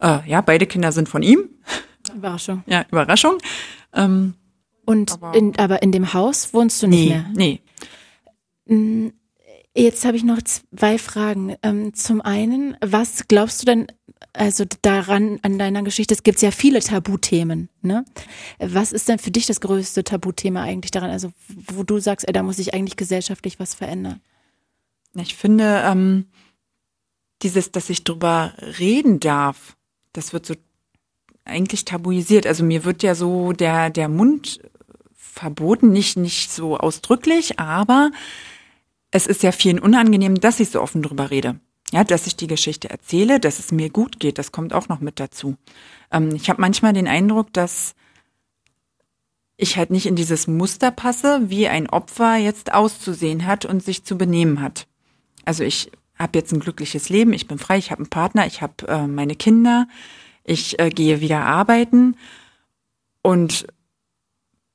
[0.00, 1.48] Äh, ja, beide Kinder sind von ihm.
[2.14, 2.62] Überraschung.
[2.66, 3.38] Ja, Überraschung.
[3.94, 4.34] Ähm,
[4.86, 7.60] Und Aber- in, aber in dem Haus wohnst du nicht nee, mehr?
[8.66, 9.12] nee.
[9.76, 11.54] Jetzt habe ich noch zwei Fragen.
[11.62, 13.86] Ähm, zum einen, was glaubst du denn,
[14.32, 18.04] also daran, an deiner Geschichte, es gibt ja viele Tabuthemen, ne?
[18.58, 21.10] Was ist denn für dich das größte Tabuthema eigentlich daran?
[21.10, 21.32] Also,
[21.72, 24.20] wo du sagst, ey, da muss sich eigentlich gesellschaftlich was verändern?
[25.14, 26.26] Ich finde, ähm,
[27.42, 29.76] dieses, dass ich drüber reden darf,
[30.12, 30.54] das wird so
[31.50, 32.46] eigentlich tabuisiert.
[32.46, 34.60] Also mir wird ja so der, der Mund
[35.14, 38.10] verboten, nicht, nicht so ausdrücklich, aber
[39.10, 41.60] es ist ja vielen unangenehm, dass ich so offen drüber rede.
[41.92, 45.00] Ja, dass ich die Geschichte erzähle, dass es mir gut geht, das kommt auch noch
[45.00, 45.56] mit dazu.
[46.12, 47.94] Ähm, ich habe manchmal den Eindruck, dass
[49.56, 54.04] ich halt nicht in dieses Muster passe, wie ein Opfer jetzt auszusehen hat und sich
[54.04, 54.86] zu benehmen hat.
[55.44, 58.62] Also ich habe jetzt ein glückliches Leben, ich bin frei, ich habe einen Partner, ich
[58.62, 59.88] habe äh, meine Kinder,
[60.50, 62.16] ich äh, gehe wieder arbeiten
[63.22, 63.66] und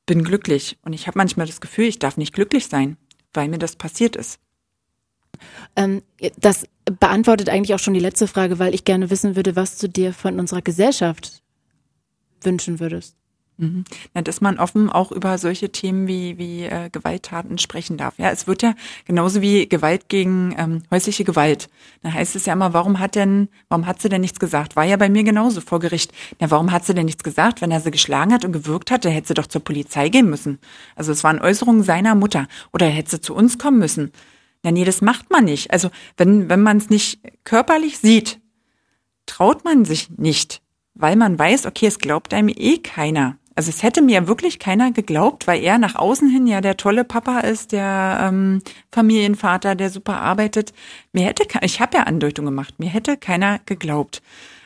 [0.06, 0.78] bin glücklich.
[0.84, 2.98] Und ich habe manchmal das Gefühl, ich darf nicht glücklich sein,
[3.34, 4.40] weil mir das passiert ist.
[5.76, 6.02] Ähm,
[6.38, 9.90] das beantwortet eigentlich auch schon die letzte Frage, weil ich gerne wissen würde, was du
[9.90, 11.44] dir von unserer Gesellschaft
[12.42, 13.18] wünschen würdest.
[13.57, 13.86] Mhm.
[14.14, 18.15] Ja, dass man offen auch über solche Themen wie, wie äh, Gewalttaten sprechen darf.
[18.18, 18.73] Ja, es wird ja
[19.06, 21.69] genauso wie Gewalt gegen ähm, häusliche Gewalt.
[22.03, 24.76] Da heißt es ja immer, warum hat denn, warum hat sie denn nichts gesagt?
[24.76, 26.11] War ja bei mir genauso vor Gericht.
[26.41, 27.61] Ja, warum hat sie denn nichts gesagt?
[27.61, 30.30] Wenn er sie geschlagen hat und gewürgt hat, dann hätte sie doch zur Polizei gehen
[30.30, 30.60] müssen.
[30.95, 32.48] Also es waren Äußerungen seiner Mutter.
[32.73, 34.11] Oder hätte sie zu uns kommen müssen.
[34.65, 35.72] Ja, nee, das macht man nicht.
[35.72, 38.41] Also wenn, wenn man es nicht körperlich sieht,
[39.27, 40.61] traut man sich nicht,
[40.94, 43.38] weil man weiß, okay, es glaubt einem eh keiner.
[43.56, 47.06] Also es hätte mir wirklich keiner geglaubt, weil er nach außen hin ja der tolle
[47.06, 48.61] Papa ist, der ähm,
[48.91, 50.73] Familienvater, der super arbeitet.
[51.14, 54.22] Mir hätte ich habe ja Andeutung gemacht, mir hätte keiner geglaubt.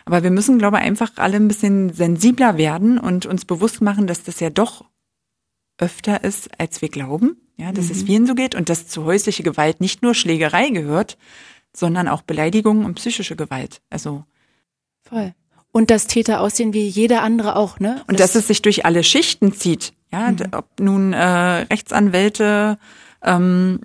[0.06, 4.08] Aber wir müssen, glaube ich, einfach alle ein bisschen sensibler werden und uns bewusst machen,
[4.08, 4.86] dass das ja doch
[5.78, 7.38] öfter ist, als wir glauben.
[7.58, 7.92] Ja, dass mhm.
[7.92, 11.18] es vielen so geht und dass zu häusliche Gewalt nicht nur Schlägerei gehört,
[11.76, 13.82] sondern auch Beleidigungen und psychische Gewalt.
[13.90, 14.24] Also
[15.04, 15.36] voll
[15.72, 18.02] und dass Täter aussehen wie jeder andere auch, ne?
[18.02, 20.38] Und, und dass es sich durch alle Schichten zieht, ja, mhm.
[20.52, 22.78] ob nun äh, Rechtsanwälte,
[23.24, 23.82] ähm,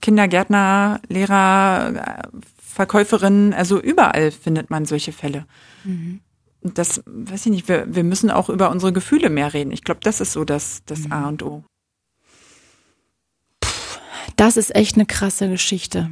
[0.00, 5.46] Kindergärtner, Lehrer, äh, Verkäuferinnen, also überall findet man solche Fälle.
[5.84, 6.20] Mhm.
[6.60, 9.72] Und das, weiß ich nicht, wir, wir müssen auch über unsere Gefühle mehr reden.
[9.72, 11.12] Ich glaube, das ist so das, das mhm.
[11.12, 11.64] A und O.
[14.36, 16.10] Das ist echt eine krasse Geschichte.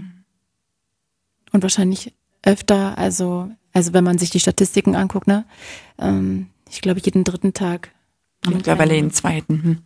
[1.53, 5.45] Und wahrscheinlich öfter, also also wenn man sich die Statistiken anguckt, ne?
[5.99, 7.91] Ähm, ich glaube, jeden dritten Tag.
[8.47, 9.63] Mittlerweile jeden zweiten.
[9.63, 9.79] Hm.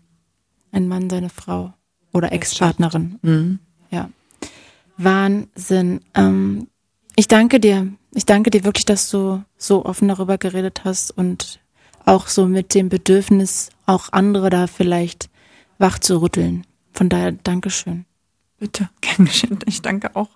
[0.71, 1.73] Ein Mann, seine Frau
[2.13, 3.19] oder Ex-Partnerin.
[3.23, 3.59] Mhm.
[3.91, 4.11] Ja.
[4.97, 6.01] Wahnsinn.
[6.15, 6.69] Ähm,
[7.17, 7.89] ich danke dir.
[8.15, 11.61] Ich danke dir wirklich, dass du so offen darüber geredet hast und
[12.05, 15.29] auch so mit dem Bedürfnis, auch andere da vielleicht
[15.79, 16.67] wach zu rütteln.
[16.93, 18.07] Von daher, Dankeschön.
[18.59, 19.59] Bitte, gern geschehen.
[19.67, 20.31] Ich danke auch.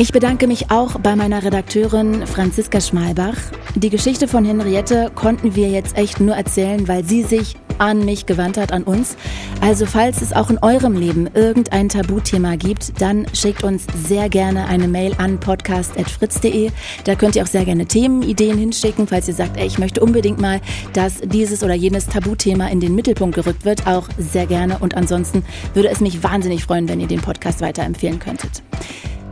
[0.00, 3.34] Ich bedanke mich auch bei meiner Redakteurin Franziska Schmalbach.
[3.74, 8.24] Die Geschichte von Henriette konnten wir jetzt echt nur erzählen, weil sie sich an mich
[8.24, 9.16] gewandt hat, an uns.
[9.60, 14.66] Also falls es auch in eurem Leben irgendein Tabuthema gibt, dann schickt uns sehr gerne
[14.66, 16.70] eine Mail an podcast.fritz.de.
[17.02, 20.40] Da könnt ihr auch sehr gerne Themenideen hinschicken, falls ihr sagt, ey, ich möchte unbedingt
[20.40, 20.60] mal,
[20.92, 23.88] dass dieses oder jenes Tabuthema in den Mittelpunkt gerückt wird.
[23.88, 24.78] Auch sehr gerne.
[24.78, 25.44] Und ansonsten
[25.74, 28.62] würde es mich wahnsinnig freuen, wenn ihr den Podcast weiterempfehlen könntet.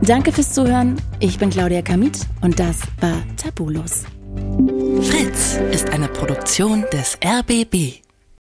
[0.01, 1.01] Danke fürs Zuhören.
[1.19, 4.03] Ich bin Claudia Kamit und das war Tabulos.
[5.01, 8.06] Fritz ist eine Produktion des RBB.